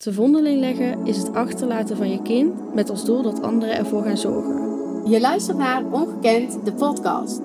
Te 0.00 0.12
vondeling 0.12 0.60
leggen 0.60 1.06
is 1.06 1.16
het 1.16 1.34
achterlaten 1.34 1.96
van 1.96 2.10
je 2.10 2.22
kind 2.22 2.74
met 2.74 2.90
als 2.90 3.04
doel 3.04 3.22
dat 3.22 3.42
anderen 3.42 3.76
ervoor 3.76 4.02
gaan 4.02 4.16
zorgen. 4.16 5.10
Je 5.10 5.20
luistert 5.20 5.56
naar 5.56 5.84
Ongekend, 5.90 6.64
de 6.64 6.72
podcast. 6.72 7.40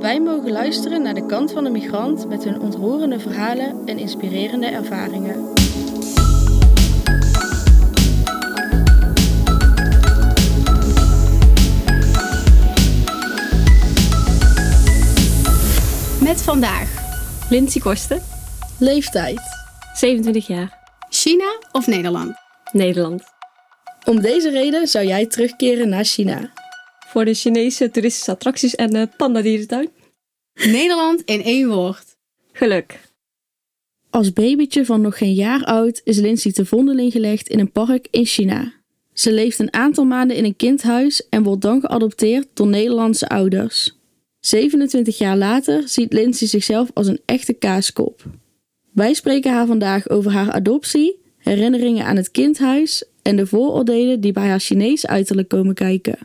Wij 0.00 0.20
mogen 0.20 0.52
luisteren 0.52 1.02
naar 1.02 1.14
de 1.14 1.26
kant 1.26 1.52
van 1.52 1.64
de 1.64 1.70
migrant 1.70 2.28
met 2.28 2.44
hun 2.44 2.60
ontroerende 2.60 3.18
verhalen 3.18 3.86
en 3.86 3.98
inspirerende 3.98 4.66
ervaringen. 4.66 5.52
Met 16.22 16.42
vandaag 16.42 16.88
Lindsay 17.50 17.80
Kosten, 17.80 18.22
Leeftijd. 18.78 19.40
27 19.94 20.46
jaar, 20.46 20.77
China 21.28 21.58
of 21.72 21.86
Nederland? 21.86 22.34
Nederland. 22.72 23.22
Om 24.04 24.20
deze 24.20 24.50
reden 24.50 24.86
zou 24.86 25.06
jij 25.06 25.26
terugkeren 25.26 25.88
naar 25.88 26.04
China. 26.04 26.52
Voor 27.08 27.24
de 27.24 27.34
Chinese 27.34 27.90
toeristische 27.90 28.30
attracties 28.30 28.74
en 28.74 28.90
de 28.90 29.08
pandadierentuin. 29.16 29.90
Nederland 30.54 31.22
in 31.24 31.42
één 31.42 31.68
woord. 31.68 32.16
Geluk. 32.52 33.00
Als 34.10 34.32
babytje 34.32 34.84
van 34.84 35.00
nog 35.00 35.18
geen 35.18 35.34
jaar 35.34 35.64
oud 35.64 36.00
is 36.04 36.18
Lindsay 36.18 36.52
te 36.52 36.66
vondeling 36.66 37.12
gelegd 37.12 37.48
in 37.48 37.58
een 37.58 37.72
park 37.72 38.08
in 38.10 38.26
China. 38.26 38.72
Ze 39.12 39.32
leeft 39.32 39.58
een 39.58 39.72
aantal 39.72 40.04
maanden 40.04 40.36
in 40.36 40.44
een 40.44 40.56
kindhuis 40.56 41.28
en 41.28 41.42
wordt 41.42 41.62
dan 41.62 41.80
geadopteerd 41.80 42.46
door 42.54 42.66
Nederlandse 42.66 43.28
ouders. 43.28 43.98
27 44.40 45.18
jaar 45.18 45.36
later 45.36 45.88
ziet 45.88 46.12
Lindsay 46.12 46.48
zichzelf 46.48 46.90
als 46.94 47.06
een 47.06 47.20
echte 47.24 47.52
kaaskop. 47.52 48.24
Wij 48.98 49.14
spreken 49.14 49.52
haar 49.52 49.66
vandaag 49.66 50.08
over 50.08 50.30
haar 50.32 50.52
adoptie, 50.52 51.18
herinneringen 51.38 52.04
aan 52.04 52.16
het 52.16 52.30
kindhuis 52.30 53.04
en 53.22 53.36
de 53.36 53.46
vooroordelen 53.46 54.20
die 54.20 54.32
bij 54.32 54.46
haar 54.48 54.58
Chinees 54.60 55.06
uiterlijk 55.06 55.48
komen 55.48 55.74
kijken. 55.74 56.18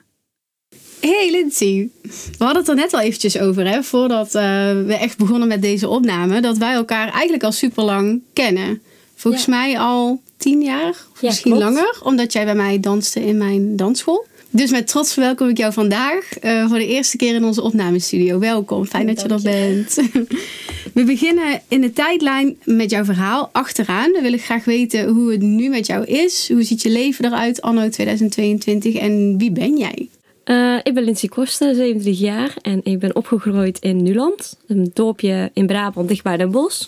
Hey 0.99 1.29
Lindsay, 1.31 1.89
we 2.37 2.43
hadden 2.43 2.57
het 2.61 2.67
er 2.67 2.75
net 2.75 2.93
al 2.93 2.99
eventjes 2.99 3.39
over, 3.39 3.67
hè, 3.67 3.83
voordat 3.83 4.35
eh, 4.35 4.41
we 4.85 4.97
echt 4.99 5.17
begonnen 5.17 5.47
met 5.47 5.61
deze 5.61 5.87
opname, 5.87 6.41
dat 6.41 6.57
wij 6.57 6.73
elkaar 6.73 7.09
eigenlijk 7.11 7.43
al 7.43 7.51
super 7.51 7.83
lang 7.83 8.21
kennen. 8.33 8.81
Volgens 9.15 9.45
Ja. 9.45 9.49
mij 9.51 9.79
al 9.79 10.21
tien 10.37 10.61
jaar, 10.61 10.89
of 10.89 11.21
Ja, 11.21 11.27
misschien 11.27 11.51
klopt. 11.51 11.65
langer, 11.67 12.01
omdat 12.03 12.33
jij 12.33 12.45
bij 12.45 12.55
mij 12.55 12.79
danste 12.79 13.25
in 13.25 13.37
mijn 13.37 13.75
dansschool. 13.75 14.25
Dus 14.55 14.71
met 14.71 14.87
trots 14.87 15.13
verwelkom 15.13 15.49
ik 15.49 15.57
jou 15.57 15.73
vandaag 15.73 16.39
eh, 16.39 16.67
voor 16.67 16.77
de 16.77 16.87
eerste 16.87 17.17
keer 17.17 17.35
in 17.35 17.43
onze 17.43 17.61
opnamestudio. 17.61 18.39
Welkom, 18.39 18.85
fijn 18.85 19.07
dat 19.07 19.21
je 19.21 19.27
er 19.27 19.41
bent. 19.41 19.95
We 20.93 21.03
beginnen 21.03 21.61
in 21.67 21.81
de 21.81 21.93
tijdlijn 21.93 22.57
met 22.63 22.89
jouw 22.89 23.03
verhaal 23.03 23.49
achteraan. 23.51 24.11
We 24.11 24.21
willen 24.21 24.39
graag 24.39 24.65
weten 24.65 25.07
hoe 25.07 25.31
het 25.31 25.41
nu 25.41 25.69
met 25.69 25.85
jou 25.85 26.05
is. 26.05 26.49
Hoe 26.49 26.63
ziet 26.63 26.81
je 26.81 26.89
leven 26.89 27.25
eruit 27.25 27.61
anno 27.61 27.89
2022 27.89 28.95
en 28.95 29.37
wie 29.37 29.51
ben 29.51 29.77
jij? 29.77 30.09
Eh, 30.43 30.77
ik 30.83 30.93
ben 30.93 31.03
Lindsay 31.03 31.29
Kosten, 31.29 31.75
27 31.75 32.19
jaar 32.19 32.53
en 32.61 32.79
ik 32.83 32.99
ben 32.99 33.15
opgegroeid 33.15 33.79
in 33.79 34.03
Nuland, 34.03 34.57
een 34.67 34.91
dorpje 34.93 35.51
in 35.53 35.67
Brabant 35.67 36.07
dichtbij 36.07 36.37
Den 36.37 36.51
Bosch. 36.51 36.87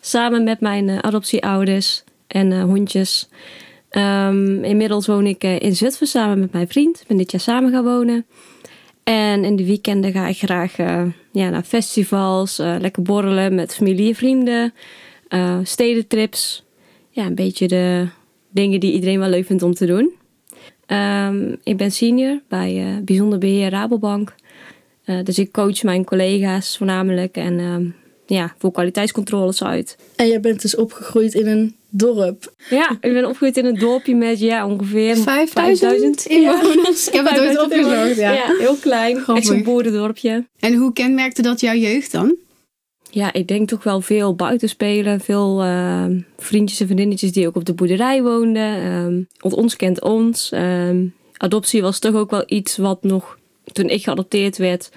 Samen 0.00 0.44
met 0.44 0.60
mijn 0.60 0.88
eh, 0.88 0.98
adoptieouders 0.98 2.02
en 2.26 2.60
hondjes. 2.60 3.28
Ehm, 3.90 4.64
inmiddels 4.64 5.06
woon 5.06 5.26
ik 5.26 5.44
eh, 5.44 5.60
in 5.60 5.76
Zutphen 5.76 6.06
samen 6.06 6.38
met 6.38 6.52
mijn 6.52 6.68
vriend. 6.68 7.00
Ik 7.00 7.06
ben 7.06 7.16
dit 7.16 7.30
jaar 7.30 7.40
samen 7.40 7.72
gaan 7.72 7.84
wonen. 7.84 8.26
En 9.04 9.44
in 9.44 9.56
de 9.56 9.64
weekenden 9.64 10.12
ga 10.12 10.26
ik 10.26 10.38
graag 10.38 10.78
eh, 10.78 11.02
ja, 11.32 11.48
naar 11.48 11.62
festivals, 11.62 12.58
eh, 12.58 12.76
lekker 12.80 13.02
borrelen 13.02 13.54
met 13.54 13.74
familie 13.74 14.08
en 14.08 14.14
vrienden, 14.14 14.74
stedentrips. 15.62 16.64
Ja, 17.10 17.26
een 17.26 17.34
beetje 17.34 17.68
de 17.68 18.08
dingen 18.50 18.80
die 18.80 18.92
iedereen 18.92 19.18
wel 19.18 19.28
leuk 19.28 19.46
vindt 19.46 19.62
om 19.62 19.74
te 19.74 19.86
doen. 19.86 20.12
Ehm, 20.86 21.54
ik 21.62 21.76
ben 21.76 21.92
senior 21.92 22.40
bij 22.48 23.00
Bijzonder 23.04 23.38
Beheer 23.38 23.70
Rabobank. 23.70 24.34
Dus 25.24 25.38
ik 25.38 25.52
coach 25.52 25.82
mijn 25.82 26.04
collega's 26.04 26.76
voornamelijk 26.76 27.36
en 27.36 27.58
ehm, 27.58 27.86
ja, 28.26 28.54
voer 28.58 28.72
kwaliteitscontroles 28.72 29.64
uit. 29.64 29.98
En 30.16 30.28
jij 30.28 30.40
bent 30.40 30.62
dus 30.62 30.76
opgegroeid 30.76 31.34
in 31.34 31.46
een 31.46 31.74
dorp. 31.90 32.52
Ja, 32.70 32.90
ik 33.00 33.12
ben 33.12 33.24
opgegroeid 33.24 33.56
in 33.56 33.64
een 33.64 33.78
dorpje 33.78 34.14
met 34.14 34.40
ja, 34.40 34.66
ongeveer 34.66 35.16
5000 35.16 36.26
inwoners. 36.26 37.08
Ik 37.08 37.14
heb 37.14 37.28
het 37.28 37.40
ooit 37.40 37.56
5000 37.56 37.60
opgezocht. 37.60 38.16
Ja. 38.16 38.32
Ja, 38.32 38.56
heel 38.58 38.76
klein. 38.76 39.14
Grappig. 39.14 39.36
Echt 39.36 39.46
zo'n 39.46 39.62
boerendorpje. 39.62 40.46
En 40.58 40.74
hoe 40.74 40.92
kenmerkte 40.92 41.42
dat 41.42 41.60
jouw 41.60 41.74
jeugd 41.74 42.12
dan? 42.12 42.36
Ja, 43.10 43.32
ik 43.32 43.48
denk 43.48 43.68
toch 43.68 43.82
wel 43.82 44.00
veel 44.00 44.34
buitenspelen. 44.34 45.20
Veel 45.20 45.62
ehm, 45.62 46.20
vriendjes 46.36 46.80
en 46.80 46.86
vriendinnetjes 46.86 47.32
die 47.32 47.46
ook 47.46 47.56
op 47.56 47.64
de 47.64 47.74
boerderij 47.74 48.22
woonden. 48.22 49.28
Want 49.38 49.54
ons 49.54 49.76
kent 49.76 50.02
ons. 50.02 50.50
Ehm, 50.50 51.06
adoptie 51.36 51.82
was 51.82 51.98
toch 51.98 52.14
ook 52.14 52.30
wel 52.30 52.42
iets 52.46 52.76
wat 52.76 53.02
nog, 53.02 53.38
toen 53.72 53.88
ik 53.88 54.02
geadopteerd 54.02 54.56
werd, 54.56 54.90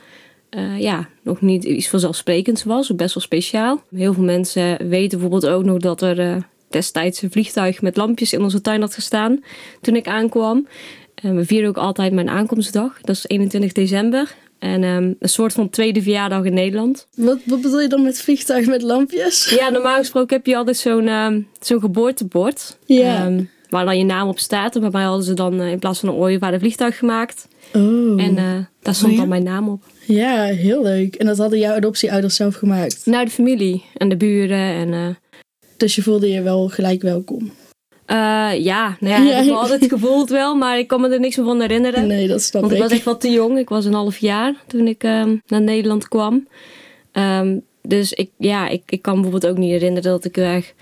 eh, 0.50 0.80
ja, 0.80 1.10
nog 1.24 1.42
niet 1.42 1.64
iets 1.64 1.90
vanzelfsprekends 1.90 2.64
was. 2.64 2.96
Best 2.96 3.14
wel 3.14 3.24
speciaal. 3.24 3.84
Heel 3.96 4.14
veel 4.14 4.24
mensen 4.24 4.88
weten 4.90 5.20
bijvoorbeeld 5.20 5.54
ook 5.54 5.64
nog 5.64 5.78
dat 5.78 6.02
er 6.02 6.20
eh, 6.20 6.36
destijds 6.74 7.22
een 7.22 7.32
vliegtuig 7.32 7.82
met 7.82 7.98
lampjes 7.98 8.34
in 8.34 8.42
onze 8.42 8.62
tuin 8.62 8.82
had 8.82 8.94
gestaan 8.94 9.44
toen 9.82 9.96
ik 9.96 10.08
aankwam. 10.08 10.68
En 11.16 11.36
we 11.36 11.46
vieren 11.46 11.70
ook 11.70 11.78
altijd 11.78 12.14
mijn 12.14 12.30
aankomstdag. 12.30 13.02
Dat 13.02 13.16
is 13.16 13.28
21 13.28 13.72
december. 13.72 14.36
En 14.60 14.84
ehm, 14.84 15.14
een 15.20 15.30
soort 15.30 15.54
van 15.54 15.70
tweede 15.70 16.02
verjaardag 16.02 16.44
in 16.44 16.54
Nederland. 16.54 17.08
Wat, 17.16 17.38
wat 17.46 17.62
bedoel 17.62 17.82
je 17.82 17.88
dan 17.88 18.04
met 18.04 18.22
vliegtuig 18.22 18.66
met 18.66 18.82
lampjes? 18.82 19.50
Ja, 19.60 19.70
normaal 19.70 19.98
gesproken 19.98 20.36
heb 20.36 20.46
je 20.46 20.58
altijd 20.58 20.78
zo'n 20.78 21.08
ehm, 21.08 21.42
zo'n 21.60 21.80
geboortebord. 21.80 22.78
Ja. 22.86 23.26
ehm, 23.26 23.44
waar 23.70 23.86
dan 23.86 23.98
je 23.98 24.04
naam 24.06 24.28
op 24.28 24.40
staat. 24.40 24.76
En 24.76 24.82
bij 24.82 24.90
mij 24.92 25.04
hadden 25.04 25.24
ze 25.26 25.34
dan 25.34 25.60
eh, 25.62 25.72
in 25.72 25.80
plaats 25.80 26.00
van 26.00 26.10
een 26.10 26.16
ooievaar 26.16 26.54
een 26.54 26.60
vliegtuig 26.60 26.98
gemaakt. 26.98 27.48
Oh. 27.74 28.24
En 28.24 28.38
eh, 28.38 28.46
daar 28.82 28.96
stond 28.96 29.12
Oh 29.12 29.12
ja? 29.12 29.18
dan 29.18 29.28
mijn 29.28 29.44
naam 29.44 29.70
op. 29.70 29.84
Ja, 30.06 30.44
heel 30.44 30.84
leuk. 30.84 31.16
En 31.16 31.26
dat 31.26 31.38
hadden 31.38 31.60
jouw 31.60 31.76
adoptieouders 31.76 32.36
zelf 32.36 32.56
gemaakt. 32.56 33.02
Nou, 33.06 33.26
de 33.26 33.32
familie 33.32 33.84
en 33.98 34.10
de 34.10 34.18
buren. 34.18 34.74
En 34.74 34.94
eh, 34.94 35.08
Dus 35.84 35.96
je 35.96 36.02
voelde 36.02 36.30
je 36.30 36.42
wel 36.42 36.70
gelijk 36.70 37.02
welkom. 37.02 37.52
eh, 38.06 38.16
ja, 38.60 38.98
nou 39.00 39.14
ja, 39.14 39.30
Ja. 39.30 39.36
heb 39.36 39.46
ik 39.46 39.52
altijd 39.52 39.86
gevoeld 39.88 40.30
wel. 40.30 40.56
Maar 40.56 40.78
ik 40.80 40.88
kan 40.88 41.02
me 41.02 41.10
er 41.10 41.20
niks 41.20 41.36
meer 41.38 41.46
van 41.46 41.62
herinneren. 41.62 42.08
Nee, 42.08 42.28
dat 42.28 42.42
snap 42.42 42.62
Want 42.62 42.74
ik 42.74 42.80
ik. 42.80 42.84
was 42.84 42.94
echt 42.94 43.04
wat 43.06 43.22
te 43.22 43.30
jong. 43.32 43.58
Ik 43.58 43.70
was 43.70 43.86
een 43.86 43.94
half 43.94 44.18
jaar 44.18 44.54
toen 44.68 44.88
ik 44.88 45.04
ehm, 45.04 45.36
naar 45.48 45.62
Nederland 45.62 46.08
kwam. 46.08 46.48
Ehm, 47.12 47.58
dus 47.82 48.14
ik, 48.14 48.30
ja, 48.38 48.68
ik, 48.68 48.82
ik 48.86 49.02
kan 49.02 49.14
bijvoorbeeld 49.22 49.52
ook 49.52 49.58
niet 49.58 49.72
herinneren 49.72 50.12
dat 50.12 50.26
ik 50.26 50.38
erg 50.38 50.74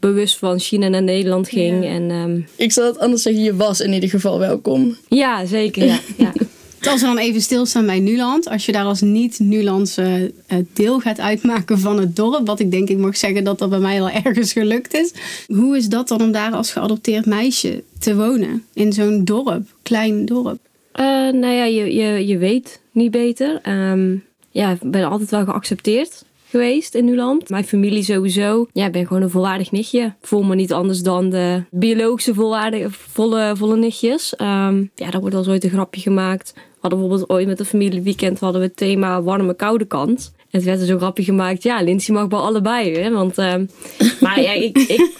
bewust 0.00 0.38
van 0.38 0.58
China 0.58 0.88
naar 0.88 1.02
Nederland 1.02 1.48
ging. 1.48 1.84
Ja. 1.84 1.90
En 1.90 2.10
ehm, 2.10 2.40
Ik 2.56 2.72
zal 2.72 2.86
het 2.86 2.98
anders 2.98 3.22
zeggen, 3.22 3.42
je 3.42 3.56
was 3.56 3.80
in 3.80 3.92
ieder 3.92 4.08
geval 4.08 4.38
welkom. 4.38 4.96
ja, 5.08 5.44
zeker. 5.46 5.84
Ja, 5.86 5.98
ja. 6.16 6.32
Als 6.86 7.00
we 7.00 7.06
dan 7.06 7.18
even 7.18 7.40
stilstaan 7.40 7.86
bij 7.86 8.00
Nuland. 8.00 8.48
Als 8.48 8.66
je 8.66 8.72
daar 8.72 8.84
als 8.84 9.00
niet-Nulandse 9.00 10.32
eh, 10.46 10.58
deel 10.72 11.00
gaat 11.00 11.20
uitmaken 11.20 11.78
van 11.78 11.98
het 11.98 12.16
dorp. 12.16 12.46
Wat 12.46 12.60
ik 12.60 12.70
denk 12.70 12.88
ik 12.88 12.98
mag 12.98 13.16
zeggen 13.16 13.44
dat 13.44 13.58
dat 13.58 13.70
bij 13.70 13.78
mij 13.78 14.00
al 14.00 14.10
ergens 14.24 14.52
gelukt 14.52 14.94
is. 14.94 15.12
Hoe 15.46 15.76
is 15.76 15.88
dat 15.88 16.08
dan 16.08 16.20
om 16.20 16.32
daar 16.32 16.52
als 16.52 16.72
geadopteerd 16.72 17.26
meisje 17.26 17.82
te 17.98 18.16
wonen? 18.16 18.64
In 18.72 18.92
zo'n 18.92 19.24
dorp, 19.24 19.74
klein 19.82 20.24
dorp. 20.24 20.58
Eh, 20.92 21.04
nou 21.32 21.52
ja, 21.52 21.64
je, 21.64 21.94
je, 21.94 22.26
je 22.26 22.38
weet 22.38 22.80
niet 22.92 23.10
beter. 23.10 23.60
Ehm, 23.62 24.16
ja, 24.50 24.70
ik 24.70 24.90
ben 24.90 25.04
altijd 25.04 25.30
wel 25.30 25.44
geaccepteerd 25.44 26.26
geweest 26.50 26.94
in 26.94 27.04
Nuland. 27.04 27.48
Mijn 27.48 27.64
familie 27.64 28.02
sowieso. 28.02 28.66
Ja, 28.72 28.86
ik 28.86 28.92
ben 28.92 29.06
gewoon 29.06 29.22
een 29.22 29.30
volwaardig 29.30 29.70
nichtje. 29.70 30.00
Ik 30.00 30.26
voel 30.26 30.42
me 30.42 30.54
niet 30.54 30.72
anders 30.72 31.02
dan 31.02 31.30
de 31.30 31.62
biologische 31.70 32.34
volwaardige, 32.34 32.90
volle, 32.90 33.52
volle 33.56 33.76
nichtjes. 33.76 34.36
Ehm, 34.36 34.84
ja, 34.94 35.10
daar 35.10 35.20
wordt 35.20 35.36
eens 35.36 35.48
ooit 35.48 35.64
een 35.64 35.70
grapje 35.70 36.00
gemaakt. 36.00 36.54
We 36.80 36.88
hadden 36.88 36.98
bijvoorbeeld 36.98 37.30
ooit 37.30 37.46
met 37.46 37.60
een 37.60 37.66
familieweekend 37.66 38.40
hadden 38.40 38.60
we 38.60 38.66
het 38.66 38.76
thema 38.76 39.22
warme 39.22 39.54
koude 39.54 39.84
kant. 39.84 40.32
En 40.36 40.58
het 40.58 40.64
werd 40.64 40.80
er 40.80 40.86
zo'n 40.86 40.98
grapje 40.98 41.24
gemaakt. 41.24 41.62
Ja, 41.62 41.82
Lindsay 41.82 42.14
mag 42.14 42.28
bij 42.28 42.38
allebei. 42.38 42.98
Hè? 42.98 43.10
Want, 43.10 43.38
ehm, 43.38 43.66
maar 44.20 44.40
ja, 44.40 44.52
ik, 44.52 44.78
ik, 44.78 45.10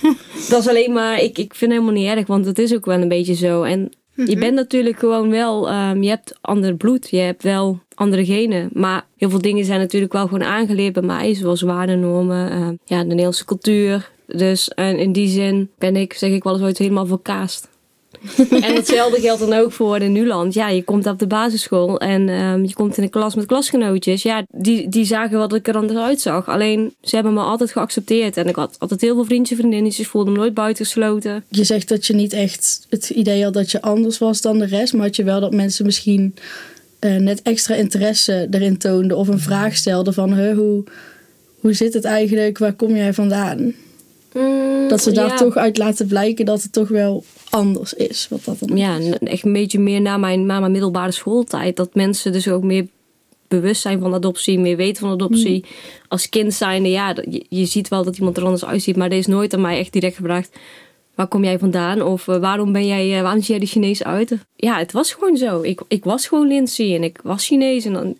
dat 0.48 0.60
is 0.60 0.68
alleen 0.68 0.92
maar... 0.92 1.22
Ik, 1.22 1.38
ik 1.38 1.54
vind 1.54 1.72
het 1.72 1.80
helemaal 1.80 2.02
niet 2.02 2.16
erg. 2.16 2.26
Want 2.26 2.46
het 2.46 2.58
is 2.58 2.74
ook 2.74 2.86
wel 2.86 3.00
een 3.00 3.08
beetje 3.08 3.34
zo. 3.34 3.62
En 3.62 3.92
je 4.26 4.36
bent 4.36 4.54
natuurlijk 4.54 4.98
gewoon 4.98 5.30
wel, 5.30 5.68
ehm, 5.68 6.02
je 6.02 6.08
hebt 6.08 6.38
ander 6.40 6.74
bloed, 6.74 7.10
je 7.10 7.16
hebt 7.16 7.42
wel 7.42 7.80
andere 7.94 8.24
genen. 8.24 8.70
Maar 8.72 9.06
heel 9.16 9.30
veel 9.30 9.40
dingen 9.40 9.64
zijn 9.64 9.80
natuurlijk 9.80 10.12
wel 10.12 10.26
gewoon 10.26 10.44
aangeleerd 10.44 10.92
bij 10.92 11.02
mij, 11.02 11.34
zoals 11.34 11.60
waardenormen, 11.60 12.50
ehm, 12.50 12.74
ja, 12.84 12.98
de 12.98 13.06
Nederlandse 13.06 13.44
cultuur. 13.44 14.10
Dus 14.26 14.68
en 14.68 14.98
in 14.98 15.12
die 15.12 15.28
zin 15.28 15.70
ben 15.78 15.96
ik, 15.96 16.12
zeg 16.12 16.30
ik 16.30 16.44
wel 16.44 16.52
eens 16.52 16.62
ooit, 16.62 16.78
helemaal 16.78 17.06
verkaast. 17.06 17.68
en 18.50 18.74
hetzelfde 18.74 19.20
geldt 19.20 19.40
dan 19.40 19.52
ook 19.52 19.72
voor 19.72 19.98
in 20.00 20.12
Nuland. 20.12 20.54
Ja, 20.54 20.68
je 20.68 20.82
komt 20.82 21.06
op 21.06 21.18
de 21.18 21.26
basisschool 21.26 22.00
en 22.00 22.28
ehm, 22.28 22.64
je 22.64 22.74
komt 22.74 22.96
in 22.96 23.02
een 23.02 23.10
klas 23.10 23.34
met 23.34 23.46
klasgenootjes. 23.46 24.22
Ja, 24.22 24.44
die, 24.50 24.88
die 24.88 25.04
zagen 25.04 25.38
wat 25.38 25.54
ik 25.54 25.68
er 25.68 25.76
anders 25.76 25.98
uitzag. 25.98 26.48
Alleen, 26.48 26.94
ze 27.02 27.14
hebben 27.14 27.34
me 27.34 27.40
altijd 27.40 27.72
geaccepteerd. 27.72 28.36
En 28.36 28.46
ik 28.46 28.56
had 28.56 28.76
altijd 28.78 29.00
heel 29.00 29.14
veel 29.14 29.24
vriendjes 29.24 29.58
en 29.58 29.64
vriendinnetjes. 29.64 30.06
Voelde 30.06 30.30
me 30.30 30.36
nooit 30.36 30.54
buitengesloten. 30.54 31.44
Je 31.48 31.64
zegt 31.64 31.88
dat 31.88 32.06
je 32.06 32.14
niet 32.14 32.32
echt 32.32 32.86
het 32.88 33.10
idee 33.10 33.44
had 33.44 33.54
dat 33.54 33.70
je 33.70 33.82
anders 33.82 34.18
was 34.18 34.40
dan 34.40 34.58
de 34.58 34.66
rest. 34.66 34.92
Maar 34.92 35.06
had 35.06 35.16
je 35.16 35.24
wel 35.24 35.40
dat 35.40 35.54
mensen 35.54 35.84
misschien 35.84 36.34
eh, 36.98 37.16
net 37.16 37.42
extra 37.42 37.74
interesse 37.74 38.46
erin 38.50 38.78
toonden. 38.78 39.16
Of 39.16 39.28
een 39.28 39.40
vraag 39.40 39.76
stelden 39.76 40.14
van, 40.14 40.34
huh, 40.34 40.56
hoe, 40.56 40.84
hoe 41.60 41.72
zit 41.72 41.94
het 41.94 42.04
eigenlijk? 42.04 42.58
Waar 42.58 42.72
kom 42.72 42.96
jij 42.96 43.14
vandaan? 43.14 43.74
Mm, 44.34 44.88
Dat 44.88 45.02
ze 45.02 45.12
daar 45.12 45.28
ja. 45.28 45.36
toch 45.36 45.56
uit 45.56 45.78
laten 45.78 46.06
blijken 46.06 46.44
dat 46.44 46.62
het 46.62 46.72
toch 46.72 46.88
wel 46.88 47.24
anders 47.50 47.94
is. 47.94 48.26
Wat 48.30 48.44
dat 48.44 48.58
dan 48.58 48.76
Ja, 48.76 48.96
is. 48.96 49.18
echt 49.18 49.44
een 49.44 49.52
beetje 49.52 49.78
meer 49.78 50.00
na 50.00 50.16
mijn, 50.16 50.46
na 50.46 50.60
mijn 50.60 50.72
middelbare 50.72 51.12
schooltijd. 51.12 51.76
Dat 51.76 51.94
mensen 51.94 52.32
dus 52.32 52.48
ook 52.48 52.62
meer 52.62 52.86
bewust 53.48 53.80
zijn 53.82 54.00
van 54.00 54.14
adoptie, 54.14 54.58
meer 54.58 54.76
weten 54.76 55.02
van 55.02 55.10
adoptie. 55.10 55.64
Als 56.08 56.28
kind 56.28 56.54
zijnde, 56.54 56.88
ja, 56.88 57.14
je, 57.30 57.44
je 57.48 57.64
ziet 57.64 57.88
wel 57.88 58.04
dat 58.04 58.18
iemand 58.18 58.36
er 58.36 58.44
anders 58.44 58.64
uitziet. 58.64 58.96
Maar 58.96 59.10
er 59.10 59.16
is 59.18 59.26
nooit 59.26 59.54
aan 59.54 59.60
mij 59.60 59.78
echt 59.78 59.92
direct 59.92 60.16
gevraagd, 60.16 60.50
waar 61.14 61.26
kom 61.28 61.44
jij 61.44 61.58
vandaan? 61.58 62.02
Of 62.02 62.28
eh, 62.28 62.36
waarom 62.38 62.72
ben 62.72 62.86
jij, 62.86 63.16
eh, 63.16 63.22
waarom 63.22 63.40
zie 63.40 63.50
jij 63.50 63.58
de 63.58 63.66
Chinees 63.70 64.02
uit? 64.04 64.36
Ja, 64.56 64.78
het 64.78 64.92
was 64.92 65.12
gewoon 65.12 65.36
zo. 65.36 65.62
Ik, 65.62 65.80
ik 65.88 66.04
was 66.04 66.26
gewoon 66.26 66.48
Lindsay 66.48 66.94
en 66.94 67.02
ik 67.02 67.20
was 67.22 67.46
Chinees. 67.46 67.84
En 67.84 67.92
dan, 67.92 68.16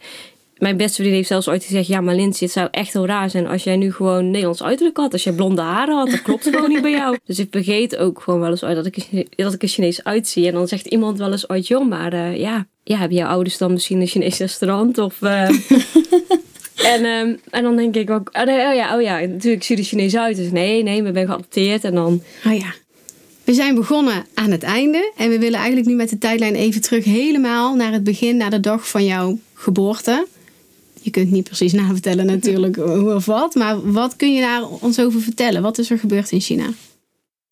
mijn 0.58 0.76
beste 0.76 0.94
vriendin 0.94 1.14
heeft 1.14 1.28
zelfs 1.28 1.48
ooit 1.48 1.64
gezegd, 1.64 1.86
ja, 1.86 2.00
maar 2.00 2.14
Lindsay, 2.14 2.46
het 2.46 2.56
zou 2.56 2.68
echt 2.70 2.92
heel 2.92 3.06
raar 3.06 3.30
zijn 3.30 3.46
als 3.46 3.64
jij 3.64 3.76
nu 3.76 3.92
gewoon 3.92 4.30
Nederlands 4.30 4.62
uiterlijk 4.62 4.96
had. 4.96 5.12
Als 5.12 5.24
jij 5.24 5.32
blonde 5.32 5.62
haren 5.62 5.96
had, 5.96 6.10
dat 6.10 6.22
klopt 6.22 6.44
gewoon 6.44 6.68
niet 6.68 6.82
bij 6.82 6.90
jou. 6.90 7.16
Dus 7.26 7.38
ik 7.38 7.48
vergeet 7.50 7.96
ook 7.96 8.20
gewoon 8.20 8.40
wel 8.40 8.50
eens 8.50 8.64
uit 8.64 8.76
dat 8.76 8.86
ik, 8.86 9.26
dat 9.36 9.54
ik 9.54 9.62
er 9.62 9.68
Chinees 9.68 10.04
uitzie. 10.04 10.46
En 10.46 10.52
dan 10.52 10.68
zegt 10.68 10.86
iemand 10.86 11.18
wel 11.18 11.32
eens 11.32 11.48
ooit, 11.48 11.66
joh, 11.66 11.88
maar 11.88 12.12
eh, 12.12 12.36
ja, 12.36 12.66
ja, 12.84 12.98
hebben 12.98 13.16
jouw 13.16 13.28
ouders 13.28 13.58
dan 13.58 13.72
misschien 13.72 14.00
een 14.00 14.06
Chinees 14.06 14.38
restaurant? 14.38 14.98
Of, 14.98 15.22
eh, 15.22 15.48
en, 16.92 17.04
ehm, 17.04 17.34
en 17.50 17.62
dan 17.62 17.76
denk 17.76 17.96
ik 17.96 18.10
ook, 18.10 18.30
oh, 18.32 18.44
nee, 18.44 18.66
oh 18.66 18.74
ja, 18.74 18.96
oh 18.96 19.02
ja, 19.02 19.18
natuurlijk 19.18 19.62
zie 19.62 19.76
je 19.76 19.82
er 19.82 19.88
Chinees 19.88 20.16
uit. 20.16 20.36
Dus 20.36 20.50
nee, 20.50 20.82
nee, 20.82 21.02
we 21.02 21.10
ben 21.10 21.26
geadopteerd. 21.26 21.84
En 21.84 21.94
dan, 21.94 22.22
Oh 22.46 22.58
ja. 22.58 22.74
We 23.44 23.54
zijn 23.54 23.74
begonnen 23.74 24.24
aan 24.34 24.50
het 24.50 24.62
einde. 24.62 25.12
En 25.16 25.30
we 25.30 25.38
willen 25.38 25.58
eigenlijk 25.58 25.88
nu 25.88 25.94
met 25.94 26.10
de 26.10 26.18
tijdlijn 26.18 26.54
even 26.54 26.80
terug 26.80 27.04
helemaal 27.04 27.74
naar 27.74 27.92
het 27.92 28.04
begin, 28.04 28.36
naar 28.36 28.50
de 28.50 28.60
dag 28.60 28.88
van 28.88 29.04
jouw 29.04 29.38
geboorte. 29.54 30.26
Je 31.08 31.14
kunt 31.14 31.30
niet 31.30 31.44
precies 31.44 31.72
navertellen 31.72 32.26
natuurlijk 32.36 32.76
hoe 32.76 33.14
of 33.14 33.26
wat. 33.26 33.54
Maar 33.54 33.92
wat 33.92 34.16
kun 34.16 34.34
je 34.34 34.40
daar 34.40 34.68
ons 34.68 35.00
over 35.00 35.20
vertellen? 35.20 35.62
Wat 35.62 35.78
is 35.78 35.90
er 35.90 35.98
gebeurd 35.98 36.30
in 36.30 36.40
China? 36.40 36.68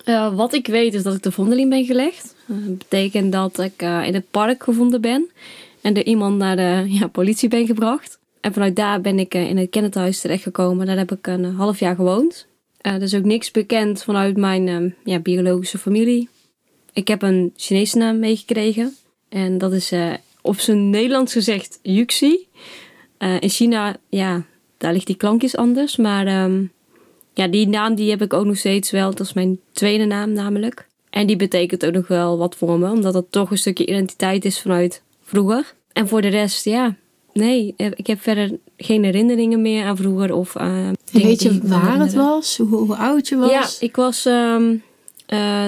Eh, 0.04 0.34
wat 0.34 0.54
ik 0.54 0.66
weet 0.66 0.94
is 0.94 1.02
dat 1.02 1.14
ik 1.14 1.22
de 1.22 1.32
vondeling 1.32 1.70
ben 1.70 1.84
gelegd. 1.84 2.34
Eh, 2.48 2.56
Dat 2.66 2.78
betekent 2.78 3.32
dat 3.32 3.58
ik 3.58 3.82
eh, 3.82 4.06
in 4.06 4.14
het 4.14 4.30
park 4.30 4.62
gevonden 4.62 5.00
ben. 5.00 5.30
En 5.80 5.94
door 5.94 6.04
iemand 6.04 6.36
naar 6.38 6.56
de 6.56 6.84
ja, 6.88 7.06
politie 7.06 7.48
ben 7.48 7.66
gebracht. 7.66 8.18
En 8.40 8.52
vanuit 8.52 8.76
daar 8.76 9.00
ben 9.00 9.18
ik 9.18 9.34
in 9.34 9.56
het 9.56 9.70
kinderthuis 9.70 10.20
terechtgekomen. 10.20 10.86
Daar 10.86 10.96
heb 10.96 11.12
ik 11.12 11.26
een 11.26 11.44
half 11.44 11.78
jaar 11.78 11.94
gewoond. 11.94 12.46
Er 12.80 13.02
is 13.02 13.14
ook 13.14 13.24
niks 13.24 13.50
bekend 13.50 14.02
vanuit 14.02 14.36
mijn 14.36 14.68
eh, 14.68 15.12
ja, 15.12 15.18
biologische 15.18 15.78
familie. 15.78 16.28
Ik 16.92 17.08
heb 17.08 17.22
een 17.22 17.52
Chinese 17.56 17.98
naam 17.98 18.18
meegekregen. 18.18 18.96
En 19.28 19.58
dat 19.58 19.72
is 19.72 19.92
op 20.40 20.58
zijn 20.58 20.90
Nederlands 20.90 21.32
gezegd 21.32 21.78
Yuxi. 21.82 22.45
Eh, 23.18 23.40
in 23.40 23.48
China, 23.48 23.96
ja, 24.08 24.42
daar 24.76 24.92
ligt 24.92 25.06
die 25.06 25.16
klankjes 25.16 25.56
anders. 25.56 25.96
Maar 25.96 26.26
ehm, 26.26 26.64
ja, 27.34 27.48
die 27.48 27.68
naam 27.68 27.94
die 27.94 28.10
heb 28.10 28.22
ik 28.22 28.32
ook 28.32 28.44
nog 28.44 28.56
steeds 28.56 28.90
wel. 28.90 29.10
Dat 29.10 29.26
is 29.26 29.32
mijn 29.32 29.58
tweede 29.72 30.04
naam 30.04 30.32
namelijk. 30.32 30.86
En 31.10 31.26
die 31.26 31.36
betekent 31.36 31.86
ook 31.86 31.92
nog 31.92 32.08
wel 32.08 32.38
wat 32.38 32.56
voor 32.56 32.78
me. 32.78 32.90
Omdat 32.90 33.14
het 33.14 33.32
toch 33.32 33.50
een 33.50 33.58
stukje 33.58 33.86
identiteit 33.86 34.44
is 34.44 34.60
vanuit 34.60 35.02
vroeger. 35.22 35.74
En 35.92 36.08
voor 36.08 36.22
de 36.22 36.28
rest, 36.28 36.64
ja, 36.64 36.96
nee. 37.32 37.74
eh, 37.76 37.90
Ik 37.94 38.06
heb 38.06 38.20
verder 38.20 38.58
geen 38.76 39.04
herinneringen 39.04 39.62
meer 39.62 39.84
aan 39.84 39.96
vroeger. 39.96 40.34
Of, 40.34 40.52
dingen 40.52 40.96
Weet 41.12 41.42
je 41.42 41.60
waar 41.62 41.98
het 41.98 42.14
was? 42.14 42.56
Hoe, 42.56 42.68
hoe 42.68 42.96
oud 42.96 43.28
je 43.28 43.36
was? 43.36 43.50
Ja, 43.50 43.66
ik 43.86 43.96
was 43.96 44.26
eh, 44.26 44.56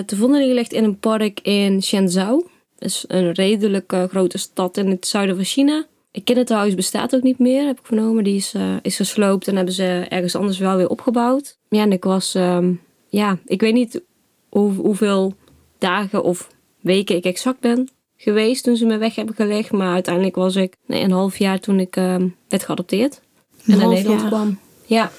te 0.06 0.16
vondeling 0.16 0.48
gelegd 0.48 0.72
in 0.72 0.84
een 0.84 0.98
park 0.98 1.40
in 1.40 1.82
Shenzhou. 1.82 2.46
Dat 2.78 2.88
is 2.88 3.04
een 3.08 3.32
redelijk 3.32 3.94
grote 4.08 4.38
stad 4.38 4.76
in 4.76 4.90
het 4.90 5.06
zuiden 5.06 5.36
van 5.36 5.44
China. 5.44 5.86
Het 6.18 6.26
kinderthuis 6.26 6.74
bestaat 6.74 7.14
ook 7.14 7.22
niet 7.22 7.38
meer, 7.38 7.66
heb 7.66 7.78
ik 7.78 7.86
vernomen. 7.86 8.24
Die 8.24 8.36
is, 8.36 8.54
eh, 8.54 8.76
is 8.82 8.96
gesloopt 8.96 9.48
en 9.48 9.56
hebben 9.56 9.74
ze 9.74 10.06
ergens 10.08 10.34
anders 10.34 10.58
wel 10.58 10.76
weer 10.76 10.88
opgebouwd. 10.88 11.58
Ja, 11.68 11.82
en 11.82 11.92
ik 11.92 12.04
was, 12.04 12.34
ehm, 12.34 12.72
ja, 13.08 13.38
ik 13.46 13.60
weet 13.60 13.74
niet 13.74 14.02
hoe, 14.48 14.72
hoeveel 14.72 15.34
dagen 15.78 16.22
of 16.22 16.48
weken 16.80 17.16
ik 17.16 17.24
exact 17.24 17.60
ben 17.60 17.88
geweest 18.16 18.64
toen 18.64 18.76
ze 18.76 18.86
me 18.86 18.96
weg 18.96 19.14
hebben 19.14 19.34
gelegd. 19.34 19.72
Maar 19.72 19.92
uiteindelijk 19.92 20.34
was 20.34 20.56
ik 20.56 20.76
nee, 20.86 21.02
een 21.02 21.10
half 21.10 21.38
jaar 21.38 21.60
toen 21.60 21.80
ik 21.80 21.96
ehm, 21.96 22.28
werd 22.48 22.64
geadopteerd. 22.64 23.20
Een 23.66 23.72
en 23.72 23.78
naar 23.78 23.88
Nederland 23.88 24.20
jaar. 24.20 24.30
kwam. 24.30 24.58
Ja, 24.86 25.10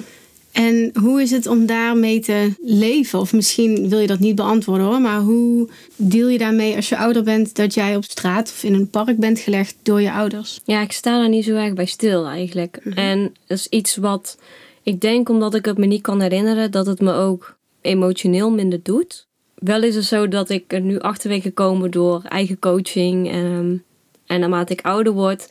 En 0.51 0.91
hoe 1.01 1.21
is 1.21 1.31
het 1.31 1.47
om 1.47 1.65
daarmee 1.65 2.19
te 2.19 2.53
leven? 2.61 3.19
Of 3.19 3.33
misschien 3.33 3.89
wil 3.89 3.99
je 3.99 4.07
dat 4.07 4.19
niet 4.19 4.35
beantwoorden 4.35 4.85
hoor. 4.85 5.01
Maar 5.01 5.19
hoe 5.19 5.69
deal 5.95 6.27
je 6.27 6.37
daarmee 6.37 6.75
als 6.75 6.89
je 6.89 6.97
ouder 6.97 7.23
bent 7.23 7.55
dat 7.55 7.73
jij 7.73 7.95
op 7.95 8.03
straat 8.03 8.49
of 8.49 8.63
in 8.63 8.73
een 8.73 8.89
park 8.89 9.17
bent 9.17 9.39
gelegd 9.39 9.75
door 9.83 10.01
je 10.01 10.11
ouders? 10.11 10.59
Ja, 10.63 10.81
ik 10.81 10.91
sta 10.91 11.19
daar 11.19 11.29
niet 11.29 11.45
zo 11.45 11.55
erg 11.55 11.73
bij 11.73 11.85
stil 11.85 12.25
eigenlijk. 12.25 12.79
En 12.95 13.33
dat 13.47 13.57
is 13.57 13.67
iets 13.67 13.95
wat 13.95 14.37
ik 14.83 15.01
denk, 15.01 15.29
omdat 15.29 15.55
ik 15.55 15.65
het 15.65 15.77
me 15.77 15.85
niet 15.85 16.01
kan 16.01 16.21
herinneren, 16.21 16.71
dat 16.71 16.85
het 16.85 16.99
me 17.01 17.13
ook 17.13 17.57
emotioneel 17.81 18.51
minder 18.51 18.79
doet. 18.83 19.27
Wel 19.55 19.83
is 19.83 19.95
het 19.95 20.05
zo 20.05 20.27
dat 20.27 20.49
ik 20.49 20.73
er 20.73 20.81
nu 20.81 20.99
achter 20.99 21.29
ben 21.29 21.41
gekomen 21.41 21.91
door 21.91 22.21
eigen 22.23 22.59
coaching. 22.59 23.31
En, 23.31 23.83
en 24.25 24.39
naarmate 24.39 24.73
ik 24.73 24.81
ouder 24.81 25.13
word, 25.13 25.49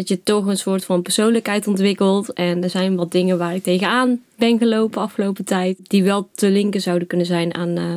dat 0.00 0.08
je 0.08 0.22
toch 0.22 0.46
een 0.46 0.56
soort 0.56 0.84
van 0.84 1.02
persoonlijkheid 1.02 1.66
ontwikkelt. 1.66 2.32
En 2.32 2.62
er 2.62 2.70
zijn 2.70 2.96
wat 2.96 3.12
dingen 3.12 3.38
waar 3.38 3.54
ik 3.54 3.62
tegenaan 3.62 4.22
ben 4.36 4.58
gelopen 4.58 5.00
afgelopen 5.00 5.44
tijd, 5.44 5.78
die 5.82 6.04
wel 6.04 6.28
te 6.34 6.50
linken 6.50 6.80
zouden 6.80 7.08
kunnen 7.08 7.26
zijn 7.26 7.54
aan, 7.54 7.76
eh, 7.76 7.96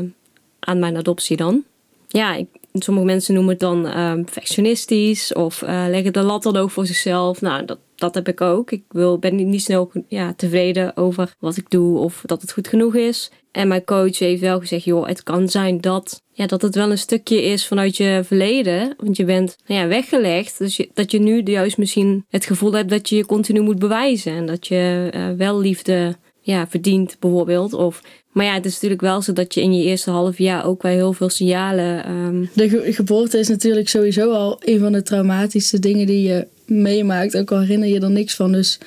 aan 0.59 0.79
mijn 0.79 0.97
adoptie 0.97 1.38
dan. 1.38 1.63
Ja, 2.07 2.35
ik, 2.35 2.47
sommige 2.73 3.05
mensen 3.05 3.33
noemen 3.33 3.51
het 3.51 3.61
dan 3.61 3.88
ehm 3.88 4.23
perfectionistisch 4.23 5.33
of 5.33 5.61
eh, 5.61 5.85
leggen 5.89 6.13
de 6.13 6.21
lat 6.21 6.44
dan 6.44 6.57
ook 6.57 6.71
voor 6.71 6.85
zichzelf. 6.85 7.41
Nou, 7.41 7.65
dat, 7.65 7.77
dat 8.03 8.15
heb 8.15 8.27
ik 8.27 8.41
ook. 8.41 8.71
Ik 8.71 8.83
wil, 8.88 9.19
ben 9.19 9.50
niet, 9.50 9.61
snel 9.61 9.91
ja, 10.07 10.33
tevreden 10.33 10.97
over 10.97 11.35
wat 11.39 11.57
ik 11.57 11.69
doe 11.69 11.97
of 12.00 12.21
dat 12.25 12.41
het 12.41 12.51
goed 12.51 12.67
genoeg 12.67 12.95
is. 12.95 13.31
En 13.51 13.67
mijn 13.67 13.83
coach 13.83 14.19
heeft 14.19 14.41
wel 14.41 14.59
gezegd, 14.59 14.83
joh, 14.83 15.07
het 15.07 15.23
kan 15.23 15.50
zijn 15.50 15.81
dat, 15.81 16.21
ja, 16.31 16.45
dat 16.45 16.61
het 16.61 16.75
wel 16.75 16.91
een 16.91 16.97
stukje 16.97 17.41
is 17.41 17.67
vanuit 17.67 17.97
je 17.97 18.21
verleden. 18.23 18.94
Want 18.97 19.17
je 19.17 19.25
bent 19.25 19.57
nou 19.65 19.81
ja, 19.81 19.88
weggelegd. 19.88 20.57
Dus 20.57 20.77
je, 20.77 20.89
dat 20.94 21.11
je 21.11 21.19
nu 21.19 21.41
juist 21.41 21.77
misschien 21.77 22.25
het 22.29 22.45
gevoel 22.45 22.73
hebt 22.73 22.89
dat 22.89 23.09
je 23.09 23.15
je 23.15 23.25
continu 23.25 23.61
moet 23.61 23.79
bewijzen. 23.79 24.33
En 24.33 24.45
dat 24.45 24.67
je 24.67 25.09
eh, 25.11 25.29
wel 25.38 25.59
liefde 25.59 26.15
ja, 26.41 26.67
verdient, 26.67 27.15
bijvoorbeeld. 27.19 27.73
Of, 27.73 28.01
maar 28.33 28.45
ja, 28.45 28.53
het 28.53 28.65
is 28.65 28.74
natuurlijk 28.74 29.01
wel 29.01 29.21
zo 29.21 29.33
dat 29.33 29.53
je 29.53 29.62
in 29.62 29.74
je 29.77 29.83
eerste 29.83 30.12
half 30.12 30.38
jaar 30.38 30.65
ook 30.65 30.81
wel 30.81 30.91
heel 30.91 31.13
veel 31.13 31.30
signalen... 31.30 32.06
ehm, 32.06 32.45
De 32.53 32.69
ge- 32.69 32.94
geboorte 32.94 33.38
is 33.39 33.47
natuurlijk 33.47 33.89
sowieso 33.89 34.31
al 34.31 34.57
een 34.63 34.80
van 34.80 34.91
de 34.91 35.03
traumatische 35.03 35.80
dingen 35.80 36.06
die 36.07 36.27
je 36.27 36.47
meemaakt. 36.65 37.38
Ook 37.38 37.51
al 37.51 37.59
herinner 37.59 37.88
je 37.89 38.00
er 38.00 38.12
niks 38.12 38.35
van. 38.35 38.51
Dus 38.51 38.77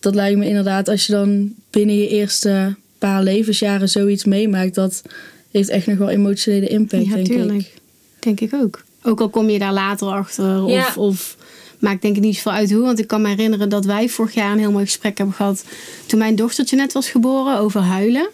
dat 0.00 0.14
lijkt 0.14 0.38
me 0.38 0.46
inderdaad, 0.46 0.88
als 0.88 1.06
je 1.06 1.12
dan 1.12 1.52
binnen 1.70 1.96
je 1.96 2.08
eerste 2.08 2.74
paar 2.98 3.22
levensjaren 3.22 3.88
zoiets 3.88 4.24
meemaakt, 4.24 4.74
dat 4.74 5.02
heeft 5.50 5.68
echt 5.68 5.86
nog 5.86 5.98
wel 5.98 6.08
emotionele 6.08 6.68
impact, 6.68 7.04
ja, 7.06 7.14
denk 7.14 7.26
tuurlijk. 7.26 7.58
ik. 7.58 7.72
Denk 8.18 8.40
ik 8.40 8.54
ook. 8.54 8.82
Ook 9.02 9.20
al 9.20 9.28
kom 9.28 9.48
je 9.50 9.58
daar 9.58 9.72
later 9.72 10.08
achter. 10.08 10.62
Of, 10.64 10.70
Ja. 10.70 10.92
of 10.96 11.36
maakt 11.78 12.02
denk 12.02 12.16
ik 12.16 12.22
niet 12.22 12.34
zoveel 12.34 12.52
uit 12.52 12.72
hoe. 12.72 12.82
Want 12.82 12.98
ik 12.98 13.06
kan 13.06 13.22
me 13.22 13.28
herinneren 13.28 13.68
dat 13.68 13.84
wij 13.84 14.08
vorig 14.08 14.34
jaar 14.34 14.52
een 14.52 14.58
heel 14.58 14.70
mooi 14.72 14.84
gesprek 14.84 15.16
hebben 15.18 15.34
gehad. 15.36 15.64
Toen 16.06 16.18
mijn 16.18 16.36
dochtertje 16.36 16.76
net 16.76 16.92
was 16.92 17.10
geboren 17.10 17.58
over 17.58 17.80
huilen. 17.80 18.28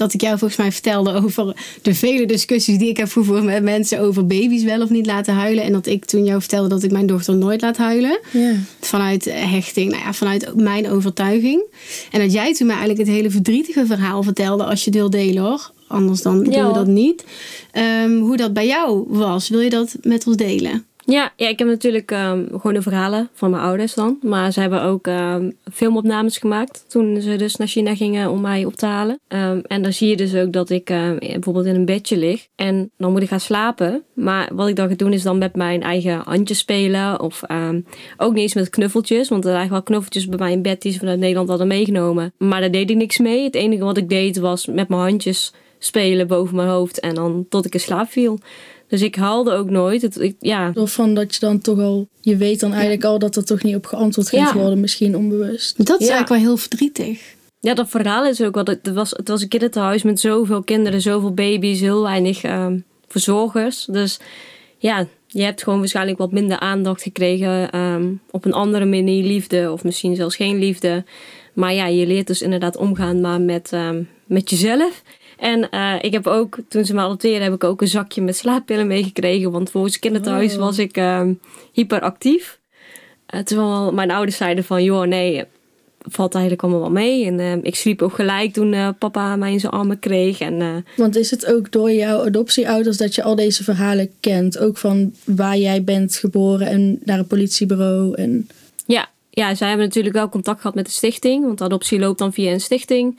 Dat 0.00 0.14
ik 0.14 0.20
jou 0.20 0.38
volgens 0.38 0.60
mij 0.60 0.72
vertelde 0.72 1.12
over 1.12 1.56
de 1.82 1.94
vele 1.94 2.26
discussies 2.26 2.78
die 2.78 2.88
ik 2.88 2.96
heb 2.96 3.12
gevoerd 3.12 3.44
met 3.44 3.62
mensen 3.62 4.00
over 4.00 4.26
baby's 4.26 4.62
wel 4.62 4.82
of 4.82 4.90
niet 4.90 5.06
laten 5.06 5.34
huilen. 5.34 5.64
En 5.64 5.72
dat 5.72 5.86
ik 5.86 6.04
toen 6.04 6.24
jou 6.24 6.40
vertelde 6.40 6.68
dat 6.68 6.82
ik 6.82 6.90
mijn 6.90 7.06
dochter 7.06 7.36
nooit 7.36 7.60
laat 7.60 7.76
huilen. 7.76 8.18
Ja. 8.30 8.54
Vanuit 8.80 9.24
hechting, 9.32 9.90
nou 9.90 10.02
ja, 10.02 10.12
vanuit 10.12 10.54
mijn 10.54 10.90
overtuiging. 10.90 11.62
En 12.10 12.20
dat 12.20 12.32
jij 12.32 12.54
toen 12.54 12.66
mij 12.66 12.76
eigenlijk 12.76 13.08
het 13.08 13.16
hele 13.16 13.30
verdrietige 13.30 13.86
verhaal 13.86 14.22
vertelde 14.22 14.64
als 14.64 14.84
je 14.84 14.90
het 14.90 14.98
wil 14.98 15.10
delen 15.10 15.42
hoor. 15.42 15.70
Anders 15.86 16.22
dan 16.22 16.44
doen 16.44 16.66
we 16.66 16.72
dat 16.72 16.86
niet. 16.86 17.24
Ehm, 17.72 18.16
hoe 18.18 18.36
dat 18.36 18.52
bij 18.52 18.66
jou 18.66 19.04
was. 19.08 19.48
Wil 19.48 19.60
je 19.60 19.70
dat 19.70 19.96
met 20.02 20.26
ons 20.26 20.36
delen? 20.36 20.84
Ja, 21.04 21.32
ja, 21.36 21.48
ik 21.48 21.58
heb 21.58 21.68
natuurlijk 21.68 22.10
ehm, 22.10 22.46
gewoon 22.46 22.74
de 22.74 22.82
verhalen 22.82 23.28
van 23.32 23.50
mijn 23.50 23.62
ouders 23.62 23.94
dan. 23.94 24.18
Maar 24.22 24.52
ze 24.52 24.60
hebben 24.60 24.82
ook 24.82 25.06
ehm, 25.06 25.50
filmopnames 25.72 26.38
gemaakt 26.38 26.84
toen 26.88 27.20
ze 27.20 27.36
dus 27.36 27.56
naar 27.56 27.68
China 27.68 27.94
gingen 27.96 28.30
om 28.30 28.40
mij 28.40 28.64
op 28.64 28.74
te 28.74 28.86
halen. 28.86 29.20
Ehm, 29.28 29.60
en 29.66 29.82
dan 29.82 29.92
zie 29.92 30.08
je 30.08 30.16
dus 30.16 30.34
ook 30.34 30.52
dat 30.52 30.70
ik 30.70 30.84
bijvoorbeeld 30.84 31.66
in 31.66 31.74
een 31.74 31.84
bedje 31.84 32.16
lig. 32.16 32.46
En 32.54 32.90
dan 32.96 33.12
moet 33.12 33.22
ik 33.22 33.28
gaan 33.28 33.40
slapen. 33.40 34.02
Maar 34.14 34.50
wat 34.52 34.68
ik 34.68 34.76
dan 34.76 34.88
ga 34.88 34.94
doen 34.94 35.12
is 35.12 35.22
dan 35.22 35.38
met 35.38 35.56
mijn 35.56 35.82
eigen 35.82 36.22
handjes 36.24 36.58
spelen. 36.58 37.20
Of 37.20 37.42
ook 38.16 38.32
niet 38.32 38.42
eens 38.42 38.54
met 38.54 38.70
knuffeltjes. 38.70 39.28
Want 39.28 39.44
er 39.44 39.52
lagen 39.52 39.70
wel 39.70 39.82
knuffeltjes 39.82 40.26
bij 40.26 40.38
mij 40.38 40.52
in 40.52 40.62
bed 40.62 40.82
die 40.82 40.92
ze 40.92 40.98
vanuit 40.98 41.18
Nederland 41.18 41.48
hadden 41.48 41.66
meegenomen. 41.66 42.32
Maar 42.38 42.60
daar 42.60 42.70
deed 42.70 42.90
ik 42.90 42.96
niks 42.96 43.18
mee. 43.18 43.44
Het 43.44 43.54
enige 43.54 43.84
wat 43.84 43.96
ik 43.96 44.08
deed 44.08 44.38
was 44.38 44.66
met 44.66 44.88
mijn 44.88 45.00
handjes 45.00 45.52
spelen 45.78 46.26
boven 46.26 46.56
mijn 46.56 46.68
hoofd. 46.68 47.00
En 47.00 47.14
dan 47.14 47.46
tot 47.48 47.66
ik 47.66 47.74
in 47.74 47.80
slaap 47.80 48.10
viel. 48.10 48.38
Dus 48.90 49.02
ik 49.02 49.14
haalde 49.14 49.50
ook 49.52 49.70
nooit. 49.70 50.02
Het, 50.02 50.20
ik, 50.20 50.36
ja, 50.38 50.72
Of 50.74 50.92
van 50.92 51.14
dat 51.14 51.34
je 51.34 51.40
dan 51.40 51.60
toch 51.60 51.78
al, 51.78 52.08
je 52.20 52.36
weet 52.36 52.60
dan 52.60 52.72
eigenlijk 52.72 53.04
al 53.04 53.18
dat 53.18 53.36
er 53.36 53.44
toch 53.44 53.62
niet 53.62 53.74
op 53.76 53.86
geantwoord 53.86 54.28
gaat 54.28 54.52
Ja. 54.52 54.54
worden, 54.60 54.80
misschien 54.80 55.16
onbewust. 55.16 55.76
Dat 55.86 56.00
is 56.00 56.06
Ja. 56.06 56.12
eigenlijk 56.12 56.28
wel 56.28 56.38
heel 56.50 56.56
verdrietig. 56.56 57.34
Ja, 57.60 57.74
dat 57.74 57.88
verhaal 57.88 58.26
is 58.26 58.40
ook 58.42 58.54
wel. 58.54 58.64
Het 58.64 58.92
was, 58.92 59.10
het 59.10 59.28
was 59.28 59.42
een 59.42 59.48
kinderthuis 59.48 60.02
met 60.02 60.20
zoveel 60.20 60.62
kinderen, 60.62 61.00
zoveel 61.00 61.32
baby's, 61.34 61.80
heel 61.80 62.02
weinig 62.02 62.42
ehm, 62.42 62.78
verzorgers. 63.08 63.84
Dus 63.90 64.18
ja, 64.78 65.06
je 65.26 65.42
hebt 65.42 65.62
gewoon 65.62 65.78
waarschijnlijk 65.78 66.18
wat 66.18 66.32
minder 66.32 66.58
aandacht 66.58 67.02
gekregen. 67.02 67.70
ehm, 67.70 68.08
op 68.30 68.44
een 68.44 68.52
andere 68.52 68.84
manier 68.84 69.24
liefde, 69.24 69.72
of 69.72 69.84
misschien 69.84 70.16
zelfs 70.16 70.36
geen 70.36 70.58
liefde. 70.58 71.04
Maar 71.54 71.74
ja, 71.74 71.86
je 71.86 72.06
leert 72.06 72.26
dus 72.26 72.42
inderdaad 72.42 72.76
omgaan 72.76 73.20
maar 73.20 73.40
met, 73.40 73.72
ehm, 73.72 74.02
met 74.26 74.50
jezelf. 74.50 75.02
En 75.40 75.70
eh, 75.70 75.94
ik 76.00 76.12
heb 76.12 76.26
ook, 76.26 76.58
toen 76.68 76.84
ze 76.84 76.94
me 76.94 77.00
adopteerden, 77.00 77.42
heb 77.42 77.54
ik 77.54 77.64
ook 77.64 77.80
een 77.80 77.88
zakje 77.88 78.22
met 78.22 78.36
slaappillen 78.36 78.86
meegekregen. 78.86 79.50
Want 79.50 79.70
volgens 79.70 79.92
het 79.92 80.02
kinderthuis 80.02 80.54
Oh. 80.54 80.58
was 80.58 80.78
ik 80.78 80.96
ehm, 80.96 81.32
hyperactief. 81.72 82.58
Eh, 83.26 83.40
terwijl 83.40 83.92
mijn 83.92 84.10
ouders 84.10 84.36
zeiden 84.36 84.64
van, 84.64 84.84
joh, 84.84 85.06
nee, 85.06 85.44
valt 85.98 86.32
eigenlijk 86.34 86.62
allemaal 86.62 86.80
wel 86.80 86.90
mee. 86.90 87.26
En 87.26 87.40
eh, 87.40 87.52
ik 87.62 87.74
sliep 87.76 88.02
ook 88.02 88.14
gelijk 88.14 88.52
toen 88.52 88.72
eh, 88.72 88.88
papa 88.98 89.36
mij 89.36 89.52
in 89.52 89.60
zijn 89.60 89.72
armen 89.72 89.98
kreeg. 89.98 90.40
En 90.40 90.84
Want 90.96 91.16
is 91.16 91.30
het 91.30 91.46
ook 91.46 91.72
door 91.72 91.92
jouw 91.92 92.24
adoptieouders 92.24 92.96
dat 92.96 93.14
je 93.14 93.22
al 93.22 93.34
deze 93.34 93.64
verhalen 93.64 94.10
kent? 94.20 94.58
Ook 94.58 94.76
van 94.76 95.14
waar 95.24 95.56
jij 95.56 95.84
bent 95.84 96.16
geboren 96.16 96.66
en 96.66 97.00
naar 97.04 97.18
een 97.18 97.26
politiebureau 97.26 98.14
en... 98.14 98.48
Ja, 98.86 99.08
ja, 99.30 99.54
zij 99.54 99.68
hebben 99.68 99.86
natuurlijk 99.86 100.14
wel 100.14 100.28
contact 100.28 100.60
gehad 100.60 100.74
met 100.74 100.86
de 100.86 100.92
stichting. 100.92 101.44
Want 101.44 101.58
de 101.58 101.64
adoptie 101.64 101.98
loopt 101.98 102.18
dan 102.18 102.32
via 102.32 102.52
een 102.52 102.60
stichting. 102.60 103.18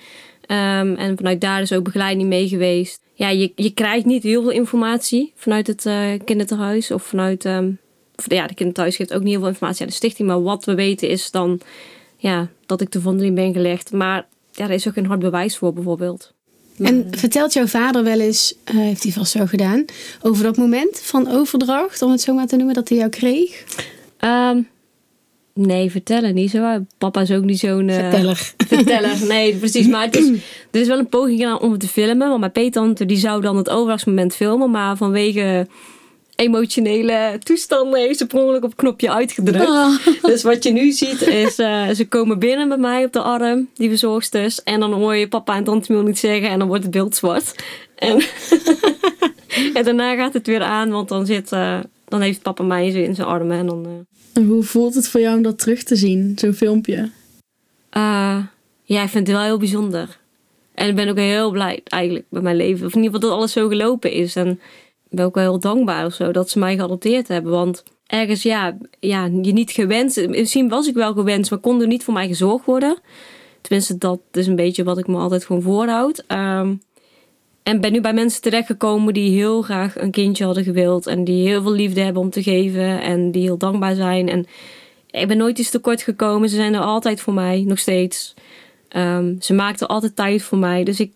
Ehm, 0.51 0.93
en 0.93 1.17
vanuit 1.17 1.41
daar 1.41 1.61
is 1.61 1.73
ook 1.73 1.83
begeleiding 1.83 2.29
mee 2.29 2.47
geweest. 2.47 3.01
Ja, 3.13 3.29
je, 3.29 3.51
je 3.55 3.69
krijgt 3.69 4.05
niet 4.05 4.23
heel 4.23 4.41
veel 4.41 4.51
informatie 4.51 5.33
vanuit 5.35 5.67
het 5.67 5.85
eh 5.85 6.09
kinderthuis. 6.25 6.91
Of 6.91 7.03
vanuit... 7.03 7.45
ehm, 7.45 7.71
of, 8.15 8.33
ja, 8.33 8.47
de 8.47 8.53
kinderthuis 8.53 8.95
geeft 8.95 9.13
ook 9.13 9.21
niet 9.21 9.29
heel 9.29 9.39
veel 9.39 9.47
informatie 9.47 9.81
aan 9.81 9.87
de 9.87 9.93
stichting. 9.93 10.27
Maar 10.27 10.41
wat 10.43 10.65
we 10.65 10.75
weten 10.75 11.09
is 11.09 11.31
dan... 11.31 11.59
Ja, 12.17 12.49
dat 12.65 12.81
ik 12.81 12.89
te 12.89 13.01
vondeling 13.01 13.35
ben 13.35 13.53
gelegd. 13.53 13.91
Maar 13.91 14.27
ja, 14.51 14.63
er 14.63 14.71
is 14.71 14.87
ook 14.87 14.93
geen 14.93 15.05
hard 15.05 15.19
bewijs 15.19 15.57
voor 15.57 15.73
bijvoorbeeld. 15.73 16.33
En 16.77 17.07
vertelt 17.11 17.53
jouw 17.53 17.67
vader 17.67 18.03
wel 18.03 18.19
eens, 18.19 18.55
eh, 18.63 18.75
heeft 18.75 19.03
hij 19.03 19.11
vast 19.11 19.31
zo 19.31 19.45
gedaan, 19.45 19.85
over 20.21 20.43
dat 20.43 20.57
moment 20.57 20.99
van 20.99 21.27
overdracht, 21.27 22.01
om 22.01 22.11
het 22.11 22.21
zo 22.21 22.33
maar 22.33 22.47
te 22.47 22.55
noemen, 22.55 22.75
dat 22.75 22.89
hij 22.89 22.97
jou 22.97 23.09
kreeg? 23.09 23.63
Ehm, 24.17 24.61
nee, 25.53 25.91
vertellen 25.91 26.33
niet 26.33 26.51
zo. 26.51 26.85
Papa 26.97 27.21
is 27.21 27.31
ook 27.31 27.43
niet 27.43 27.59
zo'n... 27.59 27.89
eh, 27.89 27.95
Verteller. 27.95 28.53
verteller. 28.67 29.25
Nee, 29.27 29.55
precies. 29.63 29.87
Maar 29.87 30.05
het 30.05 30.17
is, 30.17 30.27
er 30.71 30.81
is 30.81 30.87
wel 30.87 30.99
een 30.99 31.09
poging 31.09 31.39
gedaan 31.39 31.59
om 31.59 31.71
het 31.71 31.79
te 31.79 31.87
filmen. 31.87 32.27
Want 32.27 32.39
mijn 32.39 32.51
peetante 32.51 33.05
die 33.05 33.17
zou 33.17 33.41
dan 33.41 33.57
het 33.57 33.69
overdrachtsmoment 33.69 34.35
filmen. 34.35 34.71
Maar 34.71 34.97
vanwege 34.97 35.67
emotionele 36.35 37.39
toestanden 37.43 37.99
heeft 37.99 38.17
ze 38.17 38.27
per 38.27 38.39
ongeluk 38.39 38.63
op 38.63 38.69
het 38.69 38.79
knopje 38.79 39.11
uitgedrukt. 39.11 39.67
Ah. 39.69 39.95
Dus 40.21 40.43
wat 40.43 40.63
je 40.63 40.71
nu 40.71 40.91
ziet 40.91 41.21
is, 41.21 41.59
eh, 41.59 41.89
ze 41.89 42.07
komen 42.07 42.39
binnen 42.39 42.67
bij 42.67 42.77
mij 42.77 43.05
op 43.05 43.13
de 43.13 43.21
arm, 43.21 43.69
die 43.75 43.89
verzorgsters. 43.89 44.63
En 44.63 44.79
dan 44.79 44.93
hoor 44.93 45.15
je 45.15 45.27
papa 45.27 45.55
en 45.55 45.63
tante 45.63 45.91
Miel 45.91 46.01
niet 46.03 46.19
zeggen 46.19 46.49
en 46.49 46.59
dan 46.59 46.67
wordt 46.67 46.83
het 46.83 46.91
beeld 46.91 47.15
zwart. 47.15 47.55
En, 47.95 48.19
en 49.73 49.83
daarna 49.83 50.15
gaat 50.15 50.33
het 50.33 50.47
weer 50.47 50.61
aan, 50.61 50.89
want 50.89 51.09
dan, 51.09 51.25
zit, 51.25 51.51
eh, 51.51 51.79
dan 52.07 52.21
heeft 52.21 52.41
papa 52.41 52.63
mij 52.63 52.87
in 52.87 53.15
zijn 53.15 53.27
armen. 53.27 53.57
En 53.57 53.65
dan, 53.65 54.05
Hoe 54.33 54.63
voelt 54.63 54.95
het 54.95 55.07
voor 55.07 55.21
jou 55.21 55.37
om 55.37 55.43
dat 55.43 55.59
terug 55.59 55.83
te 55.83 55.95
zien, 55.95 56.33
zo'n 56.35 56.53
filmpje? 56.53 57.09
Uh, 57.97 58.45
ja, 58.83 59.03
ik 59.03 59.09
vind 59.09 59.27
het 59.27 59.35
wel 59.35 59.45
heel 59.45 59.57
bijzonder. 59.57 60.19
En 60.73 60.89
ik 60.89 60.95
ben 60.95 61.09
ook 61.09 61.17
heel 61.17 61.51
blij 61.51 61.81
eigenlijk 61.83 62.25
met 62.29 62.43
mijn 62.43 62.55
leven. 62.55 62.85
Of 62.85 62.95
in 62.95 63.03
ieder 63.03 63.13
geval 63.15 63.29
dat 63.29 63.37
alles 63.37 63.51
zo 63.51 63.67
gelopen 63.67 64.11
is. 64.11 64.35
En 64.35 64.49
ik 65.09 65.17
ben 65.17 65.25
ook 65.25 65.35
wel 65.35 65.43
heel 65.43 65.59
dankbaar 65.59 66.05
of 66.05 66.13
zo 66.13 66.31
dat 66.31 66.49
ze 66.49 66.59
mij 66.59 66.75
geadopteerd 66.75 67.27
hebben. 67.27 67.51
Want 67.51 67.83
ergens, 68.07 68.43
ja, 68.43 68.77
ja, 68.99 69.25
je 69.25 69.53
niet 69.53 69.71
gewenst. 69.71 70.27
Misschien 70.27 70.69
was 70.69 70.87
ik 70.87 70.93
wel 70.93 71.13
gewenst, 71.13 71.49
maar 71.49 71.59
kon 71.59 71.81
er 71.81 71.87
niet 71.87 72.03
voor 72.03 72.13
mij 72.13 72.27
gezorgd 72.27 72.65
worden. 72.65 72.97
Tenminste, 73.61 73.97
dat 73.97 74.19
is 74.31 74.47
een 74.47 74.55
beetje 74.55 74.83
wat 74.83 74.97
ik 74.97 75.07
me 75.07 75.17
altijd 75.17 75.45
gewoon 75.45 75.61
voorhoud. 75.61 76.23
Ehm, 76.27 76.73
en 77.63 77.81
ben 77.81 77.91
nu 77.91 78.01
bij 78.01 78.13
mensen 78.13 78.41
terechtgekomen 78.41 79.13
die 79.13 79.31
heel 79.31 79.61
graag 79.61 80.01
een 80.01 80.11
kindje 80.11 80.45
hadden 80.45 80.63
gewild. 80.63 81.07
En 81.07 81.23
die 81.23 81.47
heel 81.47 81.61
veel 81.61 81.71
liefde 81.71 82.01
hebben 82.01 82.21
om 82.21 82.29
te 82.29 82.43
geven. 82.43 83.01
En 83.01 83.31
die 83.31 83.41
heel 83.41 83.57
dankbaar 83.57 83.95
zijn. 83.95 84.29
En 84.29 84.45
ik 85.11 85.27
ben 85.27 85.37
nooit 85.37 85.59
iets 85.59 85.69
tekort 85.69 86.01
gekomen. 86.01 86.49
Ze 86.49 86.55
zijn 86.55 86.73
er 86.73 86.81
altijd 86.81 87.21
voor 87.21 87.33
mij, 87.33 87.63
nog 87.67 87.79
steeds. 87.79 88.33
Ehm, 88.87 89.35
ze 89.39 89.53
maakten 89.53 89.87
altijd 89.87 90.15
tijd 90.15 90.43
voor 90.43 90.57
mij. 90.57 90.83
Dus 90.83 90.99
ik, 90.99 91.13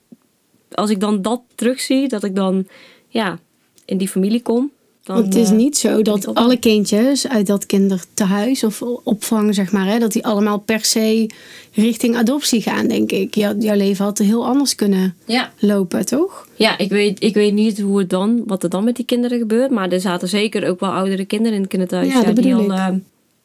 als 0.72 0.90
ik 0.90 1.00
dan 1.00 1.22
dat 1.22 1.42
terugzie, 1.56 2.08
dat 2.08 2.24
ik 2.24 2.36
dan 2.36 2.68
ja, 3.08 3.40
in 3.86 3.98
die 3.98 4.10
familie 4.10 4.42
kom. 4.42 4.72
Dan, 5.06 5.16
Want 5.16 5.34
het 5.34 5.44
is 5.44 5.50
eh, 5.50 5.56
niet 5.56 5.78
zo 5.78 6.02
dat 6.02 6.36
alle 6.36 6.58
kindjes 6.58 7.28
uit 7.28 7.48
dat 7.48 7.66
kindertehuis 7.66 8.64
of 8.64 8.82
opvang, 8.82 9.56
zeg 9.56 9.72
maar, 9.72 9.88
hè, 9.88 10.00
dat 10.00 10.12
die 10.12 10.26
allemaal 10.26 10.58
per 10.58 10.86
se 10.86 11.30
richting 11.74 12.16
adoptie 12.16 12.62
gaan, 12.62 12.88
denk 12.88 13.12
ik. 13.12 13.36
Jou- 13.36 13.58
jouw 13.60 13.76
leven 13.76 14.06
had 14.06 14.18
heel 14.18 14.46
anders 14.46 14.76
kunnen 14.76 15.16
ja, 15.26 15.52
lopen, 15.60 16.06
toch? 16.06 16.48
ja 16.56 16.78
ik, 16.78 16.90
weet, 16.90 17.24
ik 17.24 17.34
weet 17.34 17.54
niet 17.54 17.80
hoe 17.82 18.00
het 18.00 18.10
dan, 18.10 18.44
wat 18.46 18.64
er 18.64 18.70
dan 18.70 18.84
met 18.84 18.96
die 18.96 19.06
kinderen 19.06 19.40
gebeurt. 19.40 19.72
Maar 19.72 19.90
er 19.92 20.02
zaten 20.02 20.28
zeker 20.28 20.68
ook 20.70 20.80
wel 20.80 20.92
oudere 20.92 21.26
kinderen 21.26 21.54
in 21.54 21.60
het 21.62 21.70
kinderthuis. 21.70 22.14
Ja, 22.14 22.24
dat 22.24 22.36
die 22.36 22.56
al 22.56 22.64
ik. 22.64 22.70
ehm, 22.72 22.98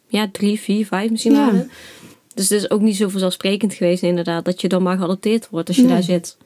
ja, 0.09 0.29
drie, 0.33 0.61
vier, 0.61 0.87
vijf 0.87 1.11
misschien 1.11 1.33
Ja. 1.33 1.45
waren. 1.45 1.71
Dus 2.35 2.49
het 2.49 2.59
is 2.63 2.71
ook 2.71 2.81
niet 2.81 2.97
zo 2.97 3.09
vanzelfsprekend 3.09 3.75
geweest 3.75 4.03
inderdaad. 4.03 4.45
Dat 4.45 4.61
je 4.61 4.69
dan 4.69 4.83
maar 4.83 4.97
geadopteerd 4.99 5.49
wordt 5.51 5.69
als 5.69 5.77
je 5.77 5.83
Nee. 5.83 5.93
daar 5.93 6.03
zit. 6.03 6.37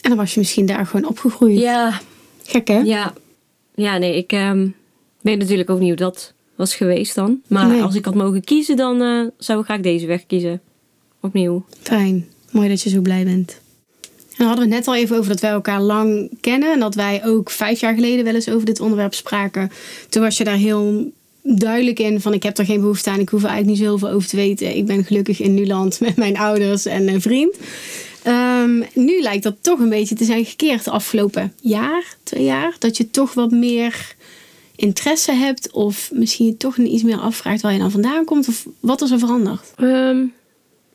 En 0.00 0.08
dan 0.10 0.18
was 0.18 0.34
je 0.34 0.40
misschien 0.40 0.66
daar 0.66 0.86
gewoon 0.86 1.08
opgegroeid. 1.08 1.58
Ja, 1.58 2.00
Gek, 2.44 2.68
hè? 2.68 2.78
Ja, 2.78 3.12
ja 3.76 3.98
nee, 3.98 4.16
ik 4.16 4.32
ehm, 4.32 4.68
weet 5.20 5.38
natuurlijk 5.38 5.70
ook 5.70 5.78
niet 5.78 5.88
hoe 5.88 5.96
dat 5.96 6.32
was 6.54 6.74
geweest 6.74 7.14
dan. 7.14 7.40
Maar 7.48 7.66
Nee. 7.66 7.82
als 7.82 7.94
ik 7.94 8.04
had 8.04 8.14
mogen 8.14 8.44
kiezen, 8.44 8.76
dan 8.76 9.02
eh, 9.02 9.20
zou 9.38 9.58
ik 9.60 9.64
graag 9.64 9.80
deze 9.80 10.06
weg 10.06 10.26
kiezen. 10.26 10.60
Opnieuw. 11.20 11.64
Fijn. 11.82 12.26
Mooi 12.50 12.68
dat 12.68 12.82
je 12.82 12.88
zo 12.90 13.00
blij 13.00 13.24
bent. 13.24 13.60
En 14.02 14.44
dan 14.44 14.46
hadden 14.46 14.68
we 14.68 14.74
het 14.74 14.84
net 14.86 14.94
al 14.94 15.02
even 15.02 15.16
over 15.16 15.30
dat 15.30 15.40
wij 15.40 15.50
elkaar 15.50 15.80
lang 15.80 16.30
kennen. 16.40 16.72
En 16.72 16.80
dat 16.80 16.94
wij 16.94 17.24
ook 17.26 17.50
vijf 17.50 17.80
jaar 17.80 17.94
geleden 17.94 18.24
wel 18.24 18.34
eens 18.34 18.48
over 18.48 18.66
dit 18.66 18.80
onderwerp 18.80 19.14
spraken. 19.14 19.70
Toen 20.08 20.22
was 20.22 20.36
je 20.38 20.44
daar 20.44 20.56
heel 20.56 21.12
duidelijk 21.42 21.98
in 21.98 22.20
van 22.20 22.32
ik 22.34 22.42
heb 22.42 22.58
er 22.58 22.64
geen 22.64 22.80
behoefte 22.80 23.10
aan. 23.10 23.20
Ik 23.20 23.28
hoef 23.28 23.42
er 23.42 23.48
eigenlijk 23.48 23.78
niet 23.78 23.88
zoveel 23.88 24.08
over 24.10 24.28
te 24.28 24.36
weten. 24.36 24.76
Ik 24.76 24.86
ben 24.86 25.04
gelukkig 25.04 25.40
in 25.40 25.54
Nuland 25.54 26.00
met 26.00 26.16
mijn 26.16 26.36
ouders 26.36 26.86
en 26.86 27.08
een 27.08 27.20
vriend. 27.20 27.56
Ehm, 28.26 28.82
nu 28.94 29.20
lijkt 29.20 29.42
dat 29.42 29.56
toch 29.60 29.78
een 29.78 29.88
beetje 29.88 30.14
te 30.14 30.24
zijn 30.24 30.44
gekeerd 30.44 30.84
de 30.84 30.90
afgelopen 30.90 31.52
jaar, 31.60 32.16
twee 32.22 32.44
jaar. 32.44 32.76
Dat 32.78 32.96
je 32.96 33.10
toch 33.10 33.34
wat 33.34 33.50
meer 33.50 34.14
interesse 34.76 35.32
hebt. 35.32 35.70
Of 35.72 36.10
misschien 36.12 36.56
toch 36.56 36.76
iets 36.76 37.02
meer 37.02 37.18
afvraagt 37.18 37.62
waar 37.62 37.72
je 37.72 37.78
dan 37.78 37.90
vandaan 37.90 38.24
komt. 38.24 38.48
Of 38.48 38.66
wat 38.80 39.02
is 39.02 39.10
er 39.10 39.18
veranderd? 39.18 39.72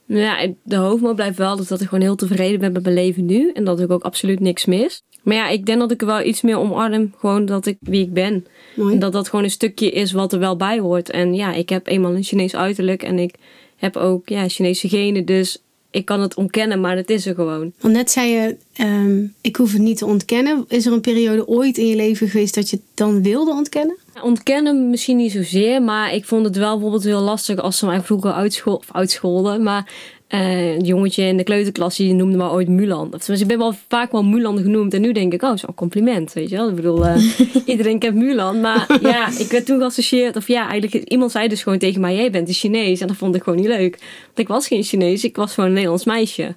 Nou 0.06 0.24
ja, 0.24 0.54
de 0.64 0.76
hoofdmoot 0.76 1.16
blijft 1.16 1.38
wel 1.38 1.56
dus 1.56 1.68
dat 1.68 1.82
ik 1.82 1.88
gewoon 1.88 2.04
heel 2.04 2.16
tevreden 2.16 2.60
ben 2.60 2.72
met 2.72 2.84
mijn 2.84 2.96
leven 2.96 3.26
nu. 3.26 3.52
En 3.54 3.64
dat 3.64 3.80
ik 3.80 3.92
ook 3.92 4.04
absoluut 4.04 4.40
niks 4.40 4.66
mis. 4.66 5.02
Maar 5.24 5.36
ja, 5.36 5.50
ik 5.50 5.66
denk 5.66 5.80
dat 5.80 5.92
ik 5.92 6.02
er 6.02 6.08
wel 6.08 6.22
iets 6.22 6.42
meer 6.42 6.58
omarm. 6.58 7.14
Gewoon 7.18 7.46
dat 7.46 7.66
ik 7.66 7.78
wie 7.80 8.04
ik 8.04 8.14
ben. 8.14 8.46
Mooi. 8.76 8.94
En 8.94 9.00
dat 9.00 9.14
dat 9.14 9.30
gewoon 9.30 9.46
een 9.46 9.52
stukje 9.52 9.92
is 9.92 10.12
wat 10.12 10.34
er 10.34 10.40
wel 10.40 10.56
bij 10.56 10.80
hoort. 10.80 11.10
En 11.10 11.34
ja, 11.34 11.54
ik 11.54 11.70
heb 11.70 11.88
eenmaal 11.88 12.16
een 12.16 12.24
Chinees 12.24 12.56
uiterlijk. 12.56 13.04
En 13.04 13.20
ik 13.20 13.36
heb 13.76 13.98
ook 13.98 14.30
ja, 14.30 14.50
Chinese 14.50 14.90
genen. 14.90 15.26
Dus 15.26 15.62
ik 15.92 16.06
kan 16.06 16.22
het 16.22 16.36
ontkennen, 16.36 16.82
maar 16.82 16.96
het 16.96 17.10
is 17.10 17.26
er 17.26 17.36
gewoon. 17.36 17.72
Want 17.80 17.94
net 17.94 18.12
zei 18.12 18.30
je, 18.30 18.56
ehm, 18.74 19.24
ik 19.42 19.56
hoef 19.56 19.72
het 19.72 19.82
niet 19.82 19.98
te 19.98 20.06
ontkennen. 20.06 20.66
Is 20.68 20.86
er 20.86 20.94
een 20.94 21.02
periode 21.02 21.48
ooit 21.48 21.78
in 21.78 21.88
je 21.88 21.96
leven 21.96 22.28
geweest 22.30 22.56
dat 22.56 22.70
je 22.70 22.76
het 22.76 22.86
dan 22.94 23.24
wilde 23.24 23.52
ontkennen? 23.52 23.98
Ontkennen 24.24 24.90
misschien 24.90 25.18
niet 25.18 25.32
zozeer, 25.32 25.82
maar 25.82 26.14
ik 26.14 26.26
vond 26.26 26.46
het 26.46 26.56
wel 26.56 26.72
bijvoorbeeld 26.72 27.04
heel 27.04 27.22
lastig 27.22 27.60
als 27.60 27.78
ze 27.78 27.86
mij 27.86 28.02
vroeger 28.02 28.32
uitschol 28.32 28.76
of 28.76 28.88
uitscholden. 28.92 29.64
Maar 29.64 29.92
eh, 30.32 30.74
een 30.74 30.84
jongetje 30.84 31.24
in 31.24 31.38
de 31.38 31.44
kleuterklas 31.44 31.98
die 31.98 32.14
noemde 32.14 32.38
me 32.38 32.50
ooit 32.50 32.68
Mulan. 32.68 33.14
Of 33.14 33.20
tenminste, 33.20 33.42
ik 33.42 33.48
ben 33.48 33.58
wel 33.58 33.74
vaak 33.88 34.12
wel 34.12 34.24
Mulan 34.24 34.58
genoemd 34.58 34.94
en 34.94 35.02
nu 35.02 35.12
denk 35.12 35.34
ik, 35.34 35.42
oh, 35.42 35.58
zo'n 35.58 35.74
compliment, 35.74 36.34
weet 36.34 36.50
je 36.50 36.56
wel. 36.56 36.70
Ik 36.70 36.76
bedoel, 36.76 37.06
eh, 37.06 37.40
iedereen 37.66 38.00
kent 38.00 38.16
Mulan, 38.16 38.62
maar 38.62 39.00
ja, 39.02 39.28
ik 39.38 39.48
werd 39.52 39.66
toen 39.66 39.80
geassocieerd, 39.80 40.36
of 40.36 40.48
ja, 40.48 40.70
eigenlijk, 40.70 41.10
iemand 41.10 41.32
zei 41.32 41.48
dus 41.48 41.64
gewoon 41.64 41.78
tegen 41.78 42.02
mij, 42.02 42.16
jij 42.16 42.32
bent 42.32 42.48
een 42.48 42.54
Chinees. 42.54 43.02
En 43.02 43.08
dat 43.08 43.16
vond 43.16 43.36
ik 43.36 43.44
gewoon 43.44 43.60
niet 43.60 43.68
leuk. 43.68 43.98
Want 44.26 44.40
ik 44.40 44.48
was 44.48 44.68
geen 44.68 44.84
Chinees, 44.84 45.24
ik 45.24 45.36
was 45.36 45.54
gewoon 45.54 45.66
een 45.66 45.76
Nederlands 45.76 46.06
meisje. 46.06 46.56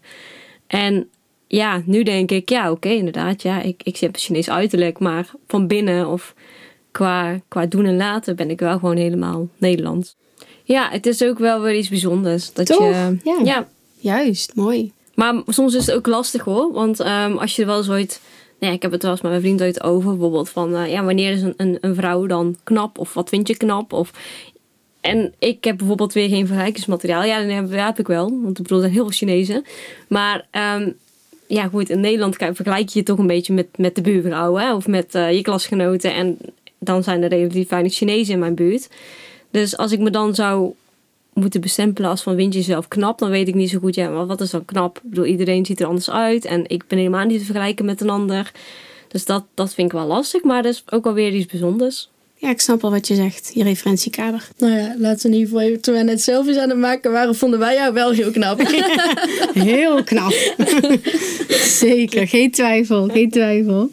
En 0.66 1.08
ja, 1.46 1.82
nu 1.86 2.02
denk 2.02 2.30
ik, 2.30 2.48
ja, 2.48 2.70
oké, 2.70 2.88
inderdaad, 2.88 3.42
ja, 3.42 3.62
ik, 3.62 3.80
ik 3.84 3.96
heb 3.96 4.14
een 4.14 4.20
Chinees 4.20 4.50
uiterlijk, 4.50 4.98
maar 4.98 5.30
van 5.46 5.66
binnen 5.66 6.08
of 6.08 6.34
qua, 6.90 7.40
qua 7.48 7.66
doen 7.66 7.84
en 7.84 7.96
laten 7.96 8.36
ben 8.36 8.50
ik 8.50 8.60
wel 8.60 8.78
gewoon 8.78 8.96
helemaal 8.96 9.48
Nederlands. 9.58 10.16
Ja, 10.64 10.88
het 10.90 11.06
is 11.06 11.23
ook 11.23 11.38
wel 11.38 11.61
weer 11.61 11.75
iets 11.75 11.88
bijzonders. 11.88 12.52
Dat 12.52 12.66
Toch? 12.66 12.78
Je, 12.78 13.16
Ja. 13.25 13.38
ja. 13.44 13.68
Juist, 14.04 14.54
mooi. 14.54 14.92
Maar 15.14 15.42
soms 15.47 15.75
is 15.75 15.87
het 15.87 15.97
ook 15.97 16.06
lastig 16.06 16.42
hoor. 16.42 16.73
Want 16.73 17.00
ehm, 17.00 17.37
als 17.37 17.56
je 17.56 17.64
wel 17.64 17.76
eens 17.76 17.90
ooit... 17.90 18.21
Nou 18.59 18.73
ja, 18.73 18.76
ik 18.78 18.83
heb 18.83 18.92
het 18.92 19.02
wel 19.02 19.11
eens 19.11 19.21
met 19.21 19.30
mijn 19.30 19.42
vriend 19.42 19.62
ooit 19.62 19.83
over. 19.83 20.11
Bijvoorbeeld 20.11 20.50
van, 20.50 20.75
eh, 20.75 20.90
ja, 20.90 21.04
wanneer 21.04 21.33
is 21.33 21.42
een, 21.42 21.54
een, 21.56 21.78
een 21.80 21.94
vrouw 21.94 22.26
dan 22.26 22.56
knap? 22.64 22.99
Of 22.99 23.14
wat 23.14 23.28
vind 23.28 23.49
je 23.49 23.56
knap? 23.56 23.92
Of... 23.92 24.11
En 25.00 25.35
ik 25.38 25.64
heb 25.64 25.78
bijvoorbeeld 25.78 26.12
weer 26.12 26.28
geen 26.28 26.47
vergelijkingsmateriaal. 26.47 27.25
Ja, 27.25 27.40
dat 27.40 27.50
heb, 27.50 27.71
dat 27.71 27.80
heb 27.80 27.99
ik 27.99 28.06
wel. 28.06 28.40
Want 28.42 28.59
ik 28.59 28.62
bedoel, 28.62 28.78
er 28.78 28.83
zijn 28.83 28.94
heel 28.94 29.02
veel 29.02 29.16
Chinezen. 29.16 29.64
Maar 30.09 30.47
ehm, 30.50 30.90
ja, 31.47 31.68
goed, 31.68 31.90
in 31.90 32.00
Nederland 32.00 32.37
vergelijk 32.37 32.88
je 32.88 32.99
je 32.99 33.04
toch 33.04 33.18
een 33.18 33.26
beetje 33.26 33.52
met, 33.52 33.66
met 33.76 33.94
de 33.94 34.00
buurvrouw. 34.00 34.54
Hè? 34.54 34.75
Of 34.75 34.87
met 34.87 35.14
eh, 35.14 35.33
je 35.33 35.42
klasgenoten. 35.42 36.14
En 36.14 36.38
dan 36.78 37.02
zijn 37.02 37.23
er 37.23 37.28
relatief 37.28 37.68
weinig 37.68 37.94
Chinezen 37.94 38.35
in 38.35 38.40
mijn 38.40 38.54
buurt. 38.54 38.88
Dus 39.54 39.76
als 39.76 39.92
ik 39.92 39.99
me 39.99 40.11
dan 40.11 40.34
zou 40.34 40.73
moeten 41.32 41.61
bestempelen 41.61 42.11
als 42.11 42.23
van 42.23 42.37
vind 42.37 42.52
je 42.52 42.58
jezelf 42.58 42.88
knap, 42.88 43.18
dan 43.18 43.30
weet 43.30 43.49
ik 43.49 43.54
niet 43.54 43.70
zo 43.70 43.78
goed, 43.78 43.94
ja, 43.94 44.08
maar 44.08 44.26
wat 44.26 44.40
is 44.40 44.50
dan 44.50 44.64
knap? 44.64 44.96
Ik 44.96 45.11
bedoel, 45.11 45.25
iedereen 45.25 45.66
ziet 45.66 45.80
er 45.80 45.87
anders 45.87 46.11
uit 46.11 46.44
en 46.44 46.64
ik 46.66 46.87
ben 46.87 46.99
helemaal 46.99 47.25
niet 47.25 47.38
te 47.38 47.44
vergelijken 47.44 47.84
met 47.84 48.00
een 48.00 48.11
ander. 48.11 48.52
Dus 49.08 49.25
dat, 49.25 49.44
dat 49.54 49.75
vind 49.75 49.92
ik 49.92 49.99
wel 49.99 50.06
lastig, 50.06 50.42
maar 50.42 50.62
dat 50.62 50.73
is 50.73 50.82
ook 50.90 51.04
wel 51.04 51.12
weer 51.12 51.32
iets 51.34 51.46
bijzonders. 51.46 52.11
Ja, 52.34 52.50
ik 52.50 52.61
snap 52.61 52.84
al 52.84 52.90
wat 52.90 53.08
je 53.08 53.14
zegt, 53.14 53.50
je 53.54 53.62
referentiekader. 53.62 54.49
Nou 54.58 54.73
ja, 54.73 54.94
laten 54.99 55.23
we 55.23 55.28
in 55.28 55.40
ieder 55.40 55.49
geval 55.49 55.61
even, 55.61 55.80
toen 55.80 55.94
wij 55.94 56.02
net 56.02 56.23
selfies 56.23 56.56
aan 56.56 56.68
het 56.68 56.78
maken 56.78 57.12
waren, 57.12 57.34
vonden 57.34 57.58
wij 57.58 57.75
jou 57.75 57.92
wel 57.92 58.11
heel 58.11 58.30
knap. 58.30 58.61
Heel 59.52 60.04
knap. 60.04 60.34
Zeker, 61.84 62.28
geen 62.28 62.50
twijfel, 62.50 63.08
geen 63.08 63.30
twijfel. 63.30 63.90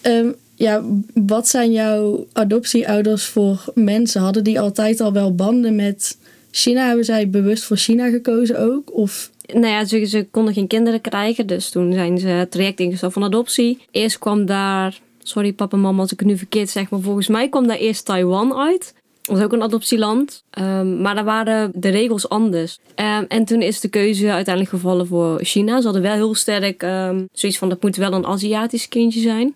Ehm, 0.00 0.30
ja, 0.62 0.82
wat 1.14 1.48
zijn 1.48 1.72
jouw 1.72 2.26
adoptieouders 2.32 3.24
voor 3.24 3.64
mensen? 3.74 4.20
Hadden 4.20 4.44
die 4.44 4.60
altijd 4.60 5.00
al 5.00 5.12
wel 5.12 5.34
banden 5.34 5.74
met 5.74 6.18
China? 6.50 6.86
Hebben 6.86 7.04
zij 7.04 7.30
bewust 7.30 7.64
voor 7.64 7.76
China 7.76 8.10
gekozen 8.10 8.58
ook? 8.58 8.94
Of 8.94 9.30
Nou 9.46 9.66
ja, 9.66 9.84
ze, 9.84 10.04
ze 10.04 10.26
konden 10.30 10.54
geen 10.54 10.66
kinderen 10.66 11.00
krijgen, 11.00 11.46
dus 11.46 11.70
toen 11.70 11.92
zijn 11.92 12.18
ze 12.18 12.26
het 12.26 12.50
traject 12.50 12.80
ingesteld 12.80 13.12
van 13.12 13.24
adoptie. 13.24 13.78
Eerst 13.90 14.18
kwam 14.18 14.46
daar, 14.46 15.00
sorry 15.22 15.52
papa 15.52 15.76
en 15.76 15.82
mama 15.82 16.00
als 16.00 16.12
ik 16.12 16.18
het 16.18 16.28
nu 16.28 16.36
verkeerd 16.36 16.70
zeg, 16.70 16.90
maar 16.90 17.00
volgens 17.00 17.28
mij 17.28 17.48
kwam 17.48 17.66
daar 17.66 17.76
eerst 17.76 18.04
Taiwan 18.04 18.54
uit. 18.54 18.94
Dat 19.22 19.36
is 19.36 19.42
ook 19.44 19.52
een 19.52 19.62
adoptieland. 19.62 20.44
Ehm, 20.50 21.00
maar 21.00 21.14
daar 21.14 21.24
waren 21.24 21.70
de 21.74 21.88
regels 21.88 22.28
anders. 22.28 22.78
Ehm, 22.94 23.24
en 23.28 23.44
toen 23.44 23.62
is 23.62 23.80
de 23.80 23.88
keuze 23.88 24.32
uiteindelijk 24.32 24.74
gevallen 24.74 25.06
voor 25.06 25.44
China. 25.44 25.78
Ze 25.78 25.84
hadden 25.84 26.02
wel 26.02 26.14
heel 26.14 26.34
sterk 26.34 26.82
ehm, 26.82 27.24
zoiets 27.32 27.58
van, 27.58 27.68
dat 27.68 27.82
moet 27.82 27.96
wel 27.96 28.12
een 28.12 28.26
Aziatisch 28.26 28.88
kindje 28.88 29.20
zijn. 29.20 29.54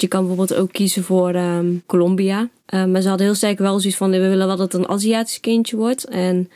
Je 0.00 0.08
kan 0.08 0.26
bijvoorbeeld 0.26 0.60
ook 0.60 0.72
kiezen 0.72 1.02
voor 1.02 1.30
ehm, 1.34 1.66
Colombia. 1.86 2.48
Ehm, 2.66 2.90
maar 2.90 3.00
ze 3.02 3.08
hadden 3.08 3.26
heel 3.26 3.36
sterk 3.36 3.58
wel 3.58 3.78
zoiets 3.80 3.98
van, 3.98 4.10
we 4.10 4.18
willen 4.18 4.46
wel 4.46 4.56
dat 4.56 4.72
het 4.72 4.74
een 4.74 4.88
Aziatisch 4.88 5.40
kindje 5.40 5.76
wordt. 5.76 6.04
En 6.04 6.50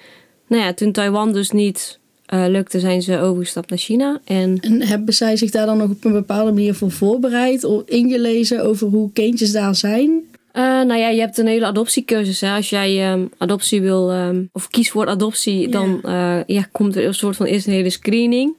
nou 0.48 0.62
ja, 0.62 0.72
toen 0.74 0.92
Taiwan 0.92 1.32
dus 1.32 1.50
niet 1.50 1.98
eh, 2.26 2.44
lukte, 2.48 2.80
zijn 2.80 3.02
ze 3.02 3.18
overgestapt 3.20 3.70
naar 3.70 3.78
China. 3.78 4.20
En 4.24 4.58
en 4.60 4.82
hebben 4.82 5.14
zij 5.14 5.36
zich 5.36 5.50
daar 5.50 5.66
dan 5.66 5.76
nog 5.78 5.90
op 5.90 6.04
een 6.04 6.12
bepaalde 6.12 6.52
manier 6.52 6.74
voor 6.74 6.90
voorbereid 6.90 7.64
of 7.64 7.82
ingelezen 7.86 8.64
over 8.64 8.88
hoe 8.88 9.12
kindjes 9.12 9.52
daar 9.52 9.74
zijn? 9.74 10.22
Eh, 10.52 10.62
nou 10.62 10.94
ja, 10.96 11.08
je 11.08 11.20
hebt 11.20 11.38
een 11.38 11.46
hele 11.46 11.66
adoptiecursus. 11.66 12.40
Hè. 12.40 12.54
Als 12.54 12.70
jij 12.70 13.10
ehm, 13.10 13.24
adoptie 13.38 13.80
wil, 13.82 14.10
ehm, 14.10 14.44
of 14.52 14.68
kiest 14.68 14.90
voor 14.90 15.06
adoptie, 15.06 15.60
Ja. 15.60 15.68
dan 15.68 16.00
eh, 16.02 16.38
ja, 16.46 16.68
komt 16.72 16.96
er 16.96 17.04
een 17.06 17.14
soort 17.14 17.36
van 17.36 17.46
eerst 17.46 17.66
een 17.66 17.72
hele 17.72 17.90
screening. 17.90 18.56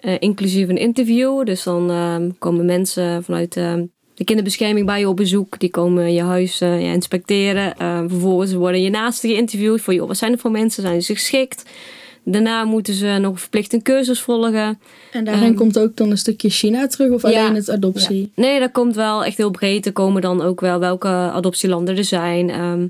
eh, 0.00 0.14
inclusief 0.18 0.68
een 0.68 0.76
interview. 0.76 1.44
Dus 1.46 1.62
dan 1.62 2.34
komen 2.38 2.64
mensen 2.64 3.24
vanuit 3.24 3.56
de 4.16 4.24
kinderbescherming 4.24 4.86
bij 4.86 4.98
je 5.00 5.08
op 5.08 5.16
bezoek. 5.16 5.58
Die 5.58 5.70
komen 5.70 6.12
je 6.12 6.22
huis 6.22 6.58
ja, 6.58 6.74
inspecteren. 6.76 7.76
Eh, 7.78 7.98
vervolgens 8.08 8.52
worden 8.52 8.82
je 8.82 8.90
naasten 8.90 9.30
geïnterviewd. 9.30 9.80
Voor 9.80 9.94
joh, 9.94 10.06
wat 10.06 10.16
zijn 10.16 10.32
er 10.32 10.38
voor 10.38 10.50
mensen? 10.50 10.82
Zijn 10.82 11.02
ze 11.02 11.14
geschikt? 11.14 11.62
Daarna 12.28 12.64
moeten 12.64 12.94
ze 12.94 13.06
nog 13.20 13.40
verplicht 13.40 13.72
een 13.72 13.82
cursus 13.82 14.20
volgen. 14.20 14.78
En 15.12 15.24
daarin 15.24 15.42
Ehm, 15.42 15.54
komt 15.54 15.78
ook 15.78 15.96
dan 15.96 16.10
een 16.10 16.18
stukje 16.18 16.50
China 16.50 16.86
terug 16.86 17.10
of 17.12 17.22
Ja. 17.22 17.28
alleen 17.40 17.54
het 17.54 17.70
adoptie? 17.70 18.32
Nee, 18.34 18.60
dat 18.60 18.72
komt 18.72 18.94
wel 18.94 19.24
echt 19.24 19.36
heel 19.36 19.50
breed. 19.50 19.86
Er 19.86 19.92
komen 19.92 20.22
dan 20.22 20.42
ook 20.42 20.60
wel 20.60 20.78
welke 20.78 21.08
adoptielanden 21.08 21.96
er 21.96 22.04
zijn. 22.04 22.50
Ehm, 22.50 22.86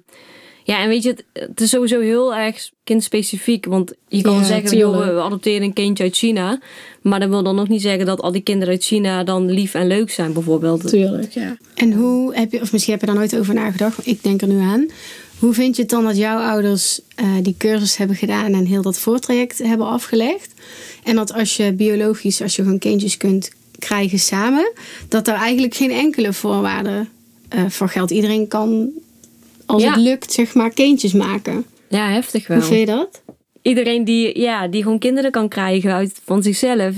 ja, 0.66 0.82
en 0.82 0.88
weet 0.88 1.02
je, 1.02 1.08
het, 1.08 1.24
het 1.32 1.60
is 1.60 1.70
sowieso 1.70 2.00
heel 2.00 2.34
erg 2.34 2.70
kindspecifiek. 2.84 3.64
Want 3.64 3.92
je 4.08 4.22
kan 4.22 4.34
Ja, 4.34 4.44
zeggen, 4.44 4.78
joh, 4.78 4.98
we 4.98 5.20
adopteren 5.20 5.62
een 5.62 5.72
kindje 5.72 6.04
uit 6.04 6.16
China. 6.16 6.60
Maar 7.02 7.20
dat 7.20 7.28
wil 7.28 7.42
dan 7.42 7.54
nog 7.54 7.68
niet 7.68 7.82
zeggen 7.82 8.06
dat 8.06 8.20
al 8.20 8.32
die 8.32 8.42
kinderen 8.42 8.74
uit 8.74 8.84
China 8.84 9.24
dan 9.24 9.50
lief 9.50 9.74
en 9.74 9.86
leuk 9.86 10.10
zijn, 10.10 10.32
bijvoorbeeld. 10.32 10.88
Tuurlijk, 10.88 11.32
ja. 11.32 11.56
En 11.74 11.92
hoe 11.92 12.34
heb 12.34 12.52
je, 12.52 12.60
of 12.60 12.72
misschien 12.72 12.92
heb 12.92 13.00
je 13.02 13.06
daar 13.06 13.16
nooit 13.16 13.38
over 13.38 13.54
nagedacht, 13.54 14.06
ik 14.06 14.22
denk 14.22 14.42
er 14.42 14.48
nu 14.48 14.60
aan. 14.60 14.86
Hoe 15.38 15.54
vind 15.54 15.76
je 15.76 15.82
het 15.82 15.90
dan 15.90 16.04
dat 16.04 16.16
jouw 16.16 16.38
ouders 16.38 17.00
eh, 17.14 17.26
die 17.42 17.54
cursus 17.58 17.96
hebben 17.96 18.16
gedaan 18.16 18.52
en 18.54 18.64
heel 18.64 18.82
dat 18.82 18.98
voortraject 18.98 19.58
hebben 19.58 19.86
afgelegd? 19.86 20.52
En 21.04 21.16
dat 21.16 21.32
als 21.32 21.56
je 21.56 21.72
biologisch, 21.72 22.42
als 22.42 22.56
je 22.56 22.62
gewoon 22.62 22.78
kindjes 22.78 23.16
kunt 23.16 23.50
krijgen 23.78 24.18
samen, 24.18 24.72
dat 25.08 25.24
daar 25.24 25.38
eigenlijk 25.40 25.74
geen 25.74 25.90
enkele 25.90 26.32
voorwaarde 26.32 27.06
eh, 27.48 27.64
voor 27.68 27.88
geldt. 27.88 28.10
Iedereen 28.10 28.48
kan, 28.48 28.90
als 29.66 29.82
Ja. 29.82 29.88
het 29.92 30.00
lukt, 30.00 30.32
zeg 30.32 30.54
maar, 30.54 30.70
kindjes 30.70 31.12
maken. 31.12 31.66
Ja, 31.88 32.08
heftig 32.10 32.46
wel. 32.46 32.56
Hoe 32.58 32.66
vind 32.66 32.80
je 32.80 32.86
dat? 32.86 33.22
Iedereen 33.62 34.04
die, 34.04 34.40
ja, 34.40 34.68
die 34.68 34.82
gewoon 34.82 34.98
kinderen 34.98 35.30
kan 35.30 35.48
krijgen 35.48 35.92
uit, 35.92 36.20
van 36.24 36.42
zichzelf, 36.42 36.94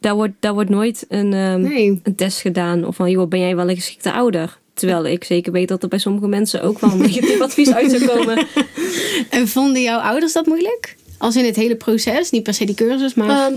daar 0.00 0.14
wordt, 0.14 0.32
daar 0.40 0.54
wordt 0.54 0.70
nooit 0.70 1.04
een, 1.08 1.32
ehm, 1.32 1.60
Nee. 1.60 2.00
een 2.02 2.14
test 2.14 2.40
gedaan. 2.40 2.86
Of 2.86 2.96
van, 2.96 3.10
joh, 3.10 3.28
ben 3.28 3.40
jij 3.40 3.56
wel 3.56 3.68
een 3.70 3.74
geschikte 3.76 4.12
ouder? 4.12 4.58
Terwijl 4.74 5.06
ik 5.06 5.24
zeker 5.24 5.52
weet 5.52 5.68
dat 5.68 5.82
er 5.82 5.88
bij 5.88 5.98
sommige 5.98 6.26
mensen 6.28 6.62
ook 6.62 6.78
wel 6.80 6.90
een 6.90 6.98
negatief 6.98 7.40
advies 7.40 7.72
uit 7.72 7.90
zou 7.90 8.04
komen. 8.06 8.46
En 9.30 9.48
vonden 9.48 9.82
jouw 9.82 9.98
ouders 9.98 10.32
dat 10.32 10.46
moeilijk? 10.46 10.96
Als 11.18 11.36
in 11.36 11.44
het 11.44 11.56
hele 11.56 11.76
proces, 11.76 12.30
niet 12.30 12.42
per 12.42 12.54
se 12.54 12.64
die 12.64 12.74
cursus, 12.74 13.14
maar... 13.14 13.28
Ehm, 13.46 13.54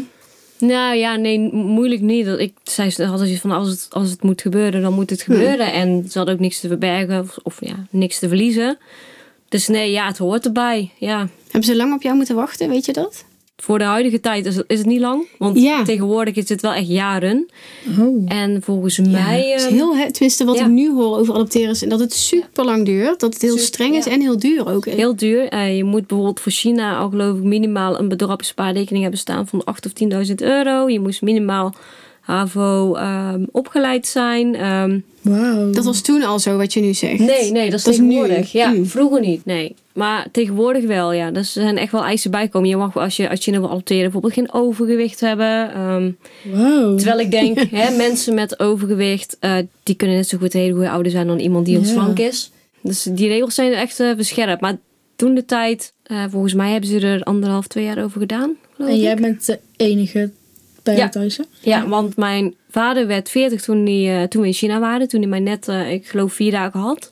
nou 0.66 0.96
ja, 0.96 1.16
nee, 1.16 1.40
mo- 1.40 1.64
moeilijk 1.64 2.02
niet. 2.02 2.28
Ik 2.28 2.54
zei 2.64 2.90
ze 2.90 3.04
hadden 3.04 3.26
zoiets 3.26 3.42
van 3.42 3.52
als 3.52 3.70
het, 3.70 3.88
als 3.90 4.10
het 4.10 4.24
moet 4.24 4.42
gebeuren, 4.42 4.82
dan 4.82 4.94
moet 4.94 5.10
het 5.10 5.22
gebeuren. 5.22 5.74
En 5.74 6.06
ze 6.10 6.18
hadden 6.18 6.36
ook 6.36 6.42
niks 6.42 6.60
te 6.60 6.68
verbergen 6.68 7.20
of, 7.20 7.38
of 7.44 7.58
ja, 7.60 7.76
niks 7.90 8.20
te 8.20 8.28
verliezen. 8.28 8.78
Dus 9.50 9.68
nee, 9.68 9.92
ja, 9.92 10.08
het 10.08 10.18
hoort 10.18 10.46
erbij. 10.46 10.92
Ja. 10.98 11.28
Hebben 11.44 11.64
ze 11.64 11.76
lang 11.76 11.94
op 11.94 12.02
jou 12.02 12.16
moeten 12.16 12.36
wachten, 12.36 12.70
weet 12.70 12.86
je 12.86 12.94
dat? 12.94 13.26
Voor 13.56 13.78
de 13.78 13.84
huidige 13.84 14.20
tijd 14.20 14.46
is 14.46 14.56
het, 14.56 14.66
is 14.68 14.78
het 14.78 14.88
niet 14.88 15.00
lang. 15.00 15.26
Want 15.38 15.60
Ja. 15.60 15.84
tegenwoordig 15.84 16.36
is 16.36 16.50
het 16.50 16.62
wel 16.62 16.74
echt 16.74 16.88
jaren. 16.88 17.50
Oh. 18.00 18.24
En 18.28 18.62
volgens 18.62 19.00
mij... 19.00 19.50
het 19.52 19.60
is 19.60 19.66
ehm, 19.66 19.74
heel, 19.76 19.96
he- 19.98 20.12
tenminste, 20.12 20.46
wat 20.46 20.58
ja. 20.58 20.66
ik 20.66 20.72
nu 20.72 20.92
hoor 20.92 21.18
over 21.18 21.34
adopteren 21.34 21.70
is 21.70 21.80
dat 21.80 22.00
het 22.00 22.14
super 22.14 22.66
lang 22.66 22.86
duurt. 22.86 23.20
Dat 23.20 23.34
het 23.34 23.42
heel 23.42 23.52
Super, 23.52 23.66
streng 23.66 23.96
is 23.96 24.06
en 24.08 24.22
heel 24.22 24.40
duur 24.40 24.68
ook. 24.74 24.86
Heel 24.86 25.16
duur. 25.16 25.48
Eh, 25.48 25.78
je 25.78 25.84
moet 25.84 26.08
bijvoorbeeld 26.08 26.40
voor 26.40 26.52
China 26.52 26.98
al 26.98 27.10
geloof 27.10 27.38
ik 27.38 27.44
minimaal 27.44 28.00
een 28.00 28.08
bedragspaarrekening 28.08 29.02
hebben 29.02 29.20
staan 29.22 29.48
van 29.48 29.60
8.000 29.60 29.66
of 29.86 29.92
10.000 30.28 30.34
euro. 30.36 30.90
Je 30.90 31.00
moest 31.00 31.22
minimaal 31.22 31.74
HAVO 32.22 32.94
ehm, 32.96 33.44
opgeleid 33.52 34.08
zijn. 34.08 34.52
Wauw. 35.22 35.72
Dat 35.72 35.86
was 35.86 36.02
toen 36.02 36.24
al 36.24 36.40
zo 36.40 36.58
wat 36.58 36.74
je 36.74 36.82
nu 36.82 36.94
zegt. 36.94 37.20
nee, 37.20 37.52
nee, 37.52 37.70
dat 37.70 37.80
is 37.80 37.84
Dat 37.86 37.94
is 37.94 38.00
nu. 38.00 38.08
tegenwoordig. 38.10 38.52
Ja, 38.52 38.70
Mm. 38.70 38.86
vroeger 38.86 39.20
niet. 39.22 39.46
Nee. 39.46 39.76
Maar 39.94 40.28
tegenwoordig 40.32 40.86
wel, 40.86 41.12
ja. 41.14 41.32
Dus 41.32 41.56
er 41.56 41.62
zijn 41.62 41.78
echt 41.78 41.92
wel 41.92 42.04
eisen 42.04 42.32
bijkomen. 42.32 42.70
Je 42.70 42.76
mag 42.78 42.98
als 42.98 43.18
je, 43.18 43.30
als 43.30 43.46
je 43.46 43.52
wil 43.52 43.70
adopteren 43.70 44.04
bijvoorbeeld 44.04 44.34
geen 44.34 44.54
overgewicht 44.54 45.20
hebben. 45.20 45.74
Ehm, 45.74 46.12
Wauw. 46.44 46.96
terwijl 46.96 47.20
ik 47.20 47.32
denk, 47.32 47.60
hè, 47.82 47.96
mensen 47.98 48.34
met 48.34 48.60
overgewicht, 48.60 49.38
eh, 49.40 49.56
die 49.84 49.96
kunnen 49.96 50.16
net 50.16 50.28
zo 50.28 50.38
goed 50.38 50.54
hele 50.54 50.74
goede 50.74 50.90
ouder 50.90 51.12
zijn 51.12 51.28
dan 51.28 51.40
iemand 51.40 51.66
die 51.66 51.76
heel 51.78 51.86
slank 51.86 52.20
is. 52.20 52.52
Dus 52.82 53.04
die 53.04 53.28
regels 53.28 53.56
zijn 53.56 53.74
echt 53.74 54.00
eh, 54.00 54.12
verscherpt. 54.16 54.62
Maar 54.62 54.78
toen 55.16 55.34
de 55.36 55.46
tijd, 55.46 55.94
eh, 56.04 56.24
volgens 56.30 56.54
mij 56.54 56.72
hebben 56.72 56.90
ze 56.90 57.00
er 57.00 57.24
anderhalf, 57.24 57.68
twee 57.68 57.84
jaar 57.84 58.04
over 58.04 58.20
gedaan. 58.20 58.52
En 58.78 58.88
ik. 58.88 59.02
jij 59.02 59.16
bent 59.16 59.46
de 59.46 59.60
enige 59.78 60.32
bij 60.84 60.96
Ja. 60.96 61.10
thuis, 61.10 61.38
hè? 61.38 61.44
Ja, 61.62 61.88
want 61.88 62.18
mijn 62.18 62.54
vader 62.70 63.08
werd 63.08 63.30
40 63.30 63.62
toen, 63.62 63.88
eh, 63.88 64.24
toen 64.24 64.42
we 64.42 64.48
in 64.48 64.54
China 64.54 64.80
waren. 64.80 65.08
Toen 65.08 65.20
hij 65.22 65.30
mij 65.30 65.40
net, 65.40 65.68
ik 65.90 66.08
geloof, 66.08 66.34
vier 66.34 66.52
dagen 66.52 66.80
had. 66.80 67.12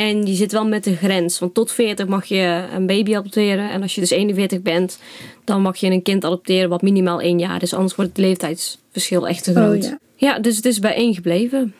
En 0.00 0.24
die 0.24 0.36
zit 0.36 0.52
wel 0.52 0.66
met 0.66 0.84
de 0.84 0.96
grens. 0.96 1.38
Want 1.38 1.54
tot 1.54 1.72
40 1.72 2.06
mag 2.06 2.24
je 2.24 2.64
een 2.74 2.86
baby 2.86 3.16
adopteren. 3.16 3.70
En 3.70 3.82
als 3.82 3.94
je 3.94 4.00
dus 4.00 4.10
41 4.10 4.62
bent, 4.62 4.98
dan 5.44 5.62
mag 5.62 5.76
je 5.76 5.90
een 5.90 6.02
kind 6.02 6.24
adopteren 6.24 6.68
wat 6.68 6.82
minimaal 6.82 7.20
één 7.20 7.38
jaar 7.38 7.62
is. 7.62 7.74
Anders 7.74 7.94
wordt 7.94 8.10
het 8.10 8.26
leeftijdsverschil 8.26 9.28
echt 9.28 9.44
te 9.44 9.50
Oh, 9.50 9.56
groot. 9.56 9.84
ja. 9.84 9.98
ja. 10.16 10.38
dus 10.38 10.56
het 10.56 10.64
is 10.64 10.78
bij 10.78 10.94
één 10.94 11.14
gebleven. 11.14 11.74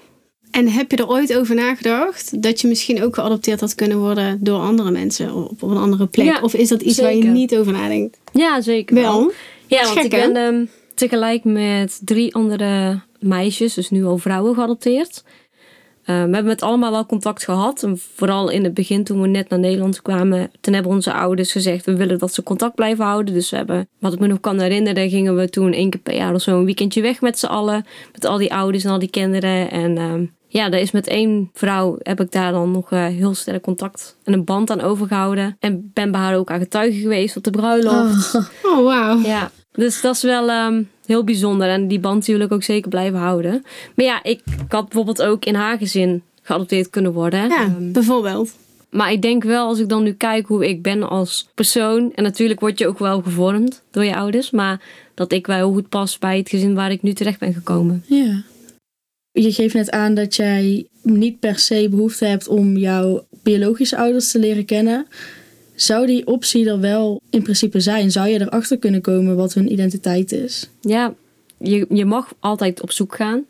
En 0.51 0.69
heb 0.69 0.91
je 0.91 0.97
er 0.97 1.09
ooit 1.09 1.37
over 1.37 1.55
nagedacht 1.55 2.43
dat 2.43 2.61
je 2.61 2.69
misschien 2.69 3.03
ook 3.03 3.15
geadopteerd 3.15 3.61
had 3.61 3.75
kunnen 3.75 3.99
worden 3.99 4.39
door 4.45 4.59
andere 4.59 4.91
mensen 4.91 5.35
op, 5.35 5.63
op 5.63 5.71
een 5.71 5.77
andere 5.77 6.07
plek? 6.07 6.27
Ja, 6.27 6.41
of 6.43 6.55
is 6.55 6.69
dat 6.69 6.83
iets 6.83 7.01
waar 7.01 7.15
je 7.15 7.25
niet 7.25 7.57
over 7.57 7.73
nadenkt? 7.73 8.19
Ja, 8.33 8.61
zeker 8.61 8.95
Wel. 8.95 9.33
Ja, 9.67 9.83
want 9.83 9.99
gek, 9.99 10.05
ik 10.05 10.11
ben 10.11 10.37
ehm, 10.37 10.65
tegelijk 10.95 11.45
met 11.45 12.01
drie 12.05 12.35
andere 12.35 13.01
meisjes, 13.19 13.75
dus 13.75 13.91
nu 13.91 14.05
al 14.05 14.19
vrouwen, 14.19 14.55
geadopteerd. 14.55 15.23
Eh, 16.11 16.17
we 16.17 16.35
hebben 16.35 16.45
met 16.45 16.63
allemaal 16.63 16.91
wel 16.91 17.07
contact 17.07 17.45
gehad. 17.45 17.83
En 17.83 17.99
vooral 18.15 18.49
in 18.49 18.65
het 18.65 18.75
begin, 18.75 19.05
toen 19.05 19.21
we 19.21 19.29
net 19.29 19.49
naar 19.49 19.59
Nederland 19.59 20.03
kwamen, 20.03 20.51
toen 20.61 20.75
hebben 20.75 20.93
onze 20.93 21.13
ouders 21.13 21.53
gezegd: 21.53 21.85
we 21.85 21.97
willen 21.97 22.19
dat 22.19 22.35
ze 22.35 22.43
contact 22.43 22.75
blijven 22.75 23.05
houden. 23.05 23.35
Dus 23.35 23.51
we 23.51 23.57
hebben, 23.57 23.89
wat 23.99 24.13
ik 24.13 24.19
me 24.19 24.27
nog 24.27 24.41
kan 24.41 24.61
herinneren, 24.61 25.11
gingen 25.11 25.37
we 25.37 25.49
toen 25.49 25.73
één 25.73 25.91
keer 25.91 26.01
per 26.01 26.15
jaar 26.15 26.35
of 26.35 26.43
zo 26.43 26.59
een 26.59 26.65
weekendje 26.65 27.03
weg 27.03 27.21
met 27.21 27.39
z'n 27.39 27.47
allen. 27.47 27.85
Met 28.13 28.25
al 28.25 28.39
die 28.39 28.55
ouders 28.55 28.85
en 28.85 28.91
al 28.91 28.99
die 28.99 29.11
kinderen. 29.11 29.71
En 29.71 29.99
ehm, 29.99 30.25
ja, 30.47 30.69
daar 30.69 30.81
is 30.81 30.91
met 30.91 31.07
één 31.07 31.51
vrouw 31.53 31.97
heb 31.99 32.21
ik 32.21 32.33
daar 32.33 32.53
dan 32.53 32.71
nog 32.71 32.93
eh, 32.93 33.07
heel 33.07 33.35
sterk 33.35 33.63
contact 33.63 34.17
en 34.25 34.33
een 34.33 34.45
band 34.45 34.71
aan 34.71 34.81
overgehouden. 34.81 35.57
En 35.59 35.91
ben 35.95 36.11
bij 36.11 36.21
haar 36.21 36.37
ook 36.37 36.51
aan 36.51 36.61
getuige 36.61 36.99
geweest 36.99 37.37
op 37.37 37.45
de 37.45 37.51
bruiloft. 37.51 38.35
Oh. 38.35 38.45
Oh, 38.63 38.85
wauw. 38.85 39.19
Ja, 39.19 39.51
dus 39.73 40.01
dat 40.01 40.15
is 40.15 40.23
wel 40.23 40.49
ehm, 40.51 40.83
heel 41.07 41.25
bijzonder. 41.25 41.69
En 41.69 41.89
die 41.89 42.01
band 42.01 42.25
die 42.25 42.37
wil 42.37 42.45
ik 42.47 42.53
ook 42.53 42.63
zeker 42.63 42.89
blijven 42.91 43.19
houden. 43.19 43.65
Maar 43.95 44.07
ja, 44.07 44.23
ik 44.23 44.41
had 44.69 44.85
bijvoorbeeld 44.85 45.23
ook 45.23 45.45
in 45.45 45.55
haar 45.55 45.79
gezin 45.79 46.23
geadopteerd 46.43 46.91
kunnen 46.91 47.13
worden. 47.13 47.49
Ja, 47.49 47.63
Ehm, 47.63 47.93
bijvoorbeeld. 47.93 48.53
maar 48.91 49.13
ik 49.13 49.23
denk 49.23 49.45
wel, 49.45 49.67
als 49.67 49.79
ik 49.79 49.89
dan 49.89 50.03
nu 50.03 50.13
kijk 50.13 50.47
hoe 50.47 50.69
ik 50.69 50.83
ben 50.83 51.09
als 51.09 51.49
persoon. 51.55 52.13
En 52.15 52.23
natuurlijk 52.23 52.61
word 52.61 52.79
je 52.79 52.87
ook 52.87 52.99
wel 52.99 53.23
gevormd 53.23 53.83
door 53.91 54.05
je 54.05 54.17
ouders. 54.17 54.51
Maar 54.51 54.81
dat 55.15 55.33
ik 55.33 55.47
wel 55.47 55.57
heel 55.57 55.73
goed 55.73 55.89
pas 55.89 56.19
bij 56.19 56.39
het 56.39 56.49
gezin 56.49 56.75
waar 56.75 56.91
ik 56.91 57.03
nu 57.03 57.13
terecht 57.13 57.39
ben 57.39 57.53
gekomen. 57.55 58.05
Ja. 58.07 58.43
Je 59.33 59.53
geeft 59.53 59.75
net 59.75 59.91
aan 59.91 60.15
dat 60.15 60.37
jij 60.37 60.87
niet 61.03 61.41
per 61.41 61.59
se 61.59 61.89
behoefte 61.91 62.25
hebt 62.25 62.49
om 62.49 62.77
jouw 62.77 63.27
biologische 63.43 63.97
ouders 63.97 64.31
te 64.31 64.39
leren 64.39 64.65
kennen. 64.65 65.07
Zou 65.81 66.07
die 66.07 66.27
optie 66.27 66.69
er 66.69 66.81
wel 66.81 67.21
in 67.31 67.43
principe 67.43 67.81
zijn? 67.81 68.11
Zou 68.11 68.29
je 68.29 68.41
erachter 68.41 68.79
kunnen 68.79 69.01
komen 69.01 69.37
wat 69.37 69.55
hun 69.55 69.73
identiteit 69.73 70.33
is? 70.33 70.69
Ja, 70.81 71.15
je, 71.59 71.87
je 71.89 72.05
mag 72.05 72.33
altijd 72.39 72.83
op 72.83 72.91
zoek 72.93 73.15
gaan. 73.15 73.45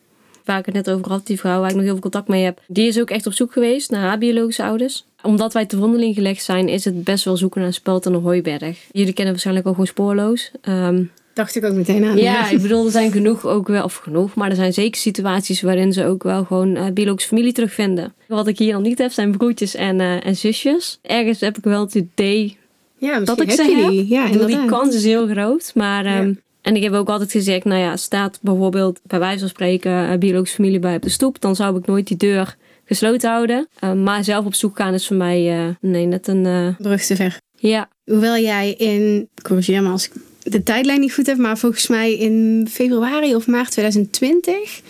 waar 0.44 0.58
ik 0.58 0.66
het 0.66 0.74
net 0.74 0.90
over 0.90 1.08
had, 1.08 1.26
die 1.26 1.38
vrouw 1.38 1.60
waar 1.60 1.68
ik 1.68 1.74
nog 1.74 1.84
heel 1.84 1.92
veel 1.92 2.02
contact 2.02 2.28
mee 2.28 2.44
heb, 2.44 2.60
die 2.66 2.86
is 2.86 3.00
ook 3.00 3.10
echt 3.10 3.26
op 3.26 3.32
zoek 3.32 3.52
geweest 3.52 3.90
naar 3.90 4.00
haar 4.00 4.18
biologische 4.18 4.62
ouders. 4.62 5.04
Omdat 5.22 5.52
wij 5.52 5.66
te 5.66 5.76
vondeling 5.76 6.14
gelegd 6.14 6.44
zijn, 6.44 6.68
is 6.68 6.84
het 6.84 7.04
best 7.04 7.24
wel 7.24 7.36
zoeken 7.36 7.60
naar 7.60 7.68
een 7.68 7.74
speld 7.74 8.06
en 8.06 8.14
een 8.14 8.22
hooiberg. 8.22 8.78
Jullie 8.92 9.12
kennen 9.12 9.32
waarschijnlijk 9.32 9.66
ook 9.66 9.72
gewoon 9.72 9.88
spoorloos. 9.88 10.50
Ehm, 10.60 11.02
Dacht 11.40 11.56
ik 11.56 11.64
ook 11.64 11.74
meteen 11.74 12.04
aan. 12.04 12.16
ja, 12.16 12.50
ik 12.50 12.62
bedoel, 12.62 12.84
er 12.84 12.90
zijn 12.90 13.12
genoeg 13.12 13.46
ook 13.46 13.68
wel, 13.68 13.84
of 13.84 13.94
genoeg, 13.96 14.34
maar 14.34 14.48
er 14.50 14.56
zijn 14.56 14.72
zeker 14.72 15.00
situaties 15.00 15.62
waarin 15.62 15.92
ze 15.92 16.04
ook 16.06 16.22
wel 16.22 16.44
gewoon 16.44 16.76
eh, 16.76 16.84
biologische 16.92 17.28
familie 17.28 17.52
terugvinden. 17.52 18.14
Wat 18.28 18.46
ik 18.46 18.58
hier 18.58 18.74
al 18.74 18.80
niet 18.80 18.98
heb, 18.98 19.10
zijn 19.12 19.30
broertjes 19.36 19.74
en, 19.74 20.00
eh, 20.00 20.26
en 20.26 20.36
zusjes. 20.36 20.98
Ergens 21.02 21.40
heb 21.40 21.58
ik 21.58 21.64
wel 21.64 21.80
het 21.80 21.94
idee 21.94 22.56
Ja, 22.98 23.20
dat 23.20 23.40
ik 23.40 23.50
ze 23.50 23.62
heb 23.62 23.90
die. 23.90 24.08
Ja, 24.08 24.26
Ik 24.26 24.32
bedoel, 24.32 24.46
die 24.46 24.64
kans 24.64 24.94
is 24.94 25.04
heel 25.04 25.26
groot. 25.28 25.72
Maar, 25.74 26.04
Ja. 26.04 26.18
ehm, 26.18 26.32
En 26.62 26.76
ik 26.76 26.82
heb 26.82 26.92
ook 26.92 27.08
altijd 27.08 27.30
gezegd, 27.30 27.64
nou 27.64 27.80
ja, 27.80 27.96
staat 27.96 28.38
bijvoorbeeld 28.42 29.00
bij 29.06 29.18
wijze 29.18 29.38
van 29.38 29.48
spreken 29.48 30.08
eh, 30.10 30.18
biologische 30.18 30.56
familie 30.56 30.78
bij 30.78 30.96
op 30.96 31.02
de 31.02 31.08
stoep, 31.08 31.40
dan 31.40 31.56
zou 31.56 31.78
ik 31.78 31.86
nooit 31.86 32.06
die 32.06 32.16
deur 32.16 32.56
gesloten 32.84 33.30
houden. 33.30 33.68
Eh, 33.78 33.92
maar 33.92 34.24
zelf 34.24 34.44
op 34.44 34.54
zoek 34.54 34.76
gaan 34.76 34.94
is 34.94 35.06
voor 35.06 35.16
mij, 35.16 35.76
nee, 35.80 36.06
net 36.06 36.26
een, 36.28 36.74
Brug 36.78 37.02
te 37.04 37.16
ver. 37.16 37.38
ja, 37.56 37.88
Hoewel 38.04 38.36
jij 38.38 38.72
in, 38.72 39.28
corrigeer 39.42 39.82
me 39.82 39.88
als 39.88 40.06
ik 40.06 40.12
de 40.42 40.62
tijdlijn 40.62 41.00
niet 41.00 41.14
goed 41.14 41.26
heb, 41.26 41.38
maar 41.38 41.58
volgens 41.58 41.86
mij 41.86 42.18
in 42.18 42.66
februari 42.70 43.34
of 43.34 43.46
maart 43.46 43.70
2020, 43.70 44.80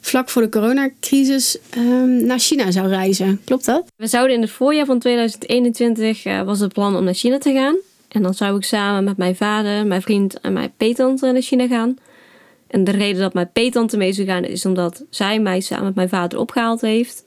vlak 0.00 0.28
voor 0.28 0.42
de 0.42 0.48
coronacrisis, 0.48 1.58
ehm, 1.70 2.26
naar 2.26 2.38
China 2.38 2.70
zou 2.70 2.88
reizen. 2.88 3.40
Klopt 3.44 3.64
dat? 3.64 3.84
We 3.96 4.06
zouden 4.06 4.36
in 4.36 4.42
het 4.42 4.50
voorjaar 4.50 4.86
van 4.86 4.98
2021 4.98 6.24
eh, 6.24 6.42
was 6.42 6.60
het 6.60 6.72
plan 6.72 6.96
om 6.96 7.04
naar 7.04 7.14
China 7.14 7.38
te 7.38 7.52
gaan. 7.52 7.76
En 8.08 8.22
dan 8.22 8.34
zou 8.34 8.56
ik 8.56 8.64
samen 8.64 9.04
met 9.04 9.16
mijn 9.16 9.36
vader, 9.36 9.86
mijn 9.86 10.02
vriend 10.02 10.40
en 10.40 10.52
mijn 10.52 10.72
peetante 10.76 11.32
naar 11.32 11.42
China 11.42 11.66
gaan. 11.66 11.96
En 12.66 12.84
de 12.84 12.90
reden 12.90 13.20
dat 13.20 13.34
mijn 13.34 13.50
peetante 13.52 13.96
mee 13.96 14.12
zou 14.12 14.26
gaan 14.26 14.44
is 14.44 14.66
omdat 14.66 15.04
zij 15.10 15.40
mij 15.40 15.60
samen 15.60 15.84
met 15.84 15.94
mijn 15.94 16.08
vader 16.08 16.38
opgehaald 16.38 16.80
heeft. 16.80 17.24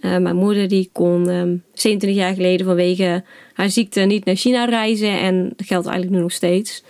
Eh, 0.00 0.16
mijn 0.16 0.36
moeder 0.36 0.68
die 0.68 0.90
kon 0.92 1.28
ehm 1.28 1.56
27 1.72 2.14
jaar 2.14 2.34
geleden 2.34 2.66
vanwege 2.66 3.24
haar 3.52 3.70
ziekte 3.70 4.00
niet 4.00 4.24
naar 4.24 4.36
China 4.36 4.64
reizen. 4.64 5.18
En 5.20 5.52
dat 5.56 5.66
geldt 5.66 5.86
eigenlijk 5.86 6.16
nu 6.16 6.22
nog 6.22 6.32
steeds. 6.32 6.82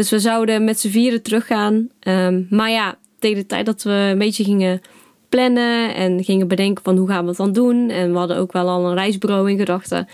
Dus 0.00 0.10
we 0.10 0.18
zouden 0.18 0.64
met 0.64 0.80
z'n 0.80 0.88
vieren 0.88 1.22
teruggaan. 1.22 1.88
Ehm, 2.00 2.42
maar 2.50 2.70
ja, 2.70 2.98
tegen 3.18 3.36
de 3.38 3.46
tijd 3.46 3.66
dat 3.66 3.82
we 3.82 3.90
een 3.90 4.18
beetje 4.18 4.44
gingen 4.44 4.80
plannen 5.28 5.94
en 5.94 6.24
gingen 6.24 6.48
bedenken 6.48 6.84
van 6.84 6.96
hoe 6.96 7.08
gaan 7.08 7.22
we 7.22 7.28
het 7.28 7.36
dan 7.36 7.52
doen. 7.52 7.90
En 7.90 8.12
we 8.12 8.18
hadden 8.18 8.36
ook 8.36 8.52
wel 8.52 8.68
al 8.68 8.86
een 8.86 8.94
reisbureau 8.94 9.50
in 9.50 9.58
gedachten. 9.58 10.08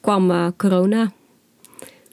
Kwam 0.00 0.30
eh, 0.30 0.46
corona. 0.56 1.12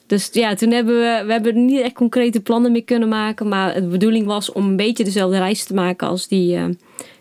Dus 0.08 0.30
ja, 0.32 0.54
toen 0.54 0.72
hebben 0.72 0.96
we, 0.96 1.24
we 1.26 1.32
hebben 1.32 1.66
niet 1.66 1.82
echt 1.82 1.94
concrete 1.94 2.40
plannen 2.40 2.72
meer 2.72 2.84
kunnen 2.84 3.10
maken. 3.10 3.48
Maar 3.48 3.74
de 3.74 3.88
bedoeling 3.88 4.26
was 4.26 4.52
om 4.52 4.66
een 4.66 4.76
beetje 4.76 5.04
dezelfde 5.04 5.38
reis 5.38 5.64
te 5.64 5.74
maken 5.74 6.08
als 6.08 6.28
die, 6.28 6.56
eh, 6.56 6.66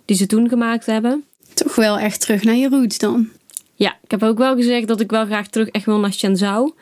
die 0.05 0.17
ze 0.17 0.27
toen 0.27 0.49
gemaakt 0.49 0.87
hebben. 0.87 1.25
Toch 1.55 1.75
wel 1.75 1.99
echt 1.99 2.21
terug 2.21 2.43
naar 2.43 2.57
je 2.57 2.69
roots 2.69 2.99
dan. 2.99 3.29
Ja, 3.75 3.97
ik 4.03 4.11
heb 4.11 4.23
ook 4.23 4.39
wel 4.39 4.57
gezegd 4.57 4.89
dat 4.89 5.01
ik 5.01 5.11
wel 5.11 5.25
graag 5.25 5.49
terug 5.49 5.69
echt 5.69 5.85
wil 5.85 5.99
naar 5.99 6.13
Shenzhou. 6.13 6.73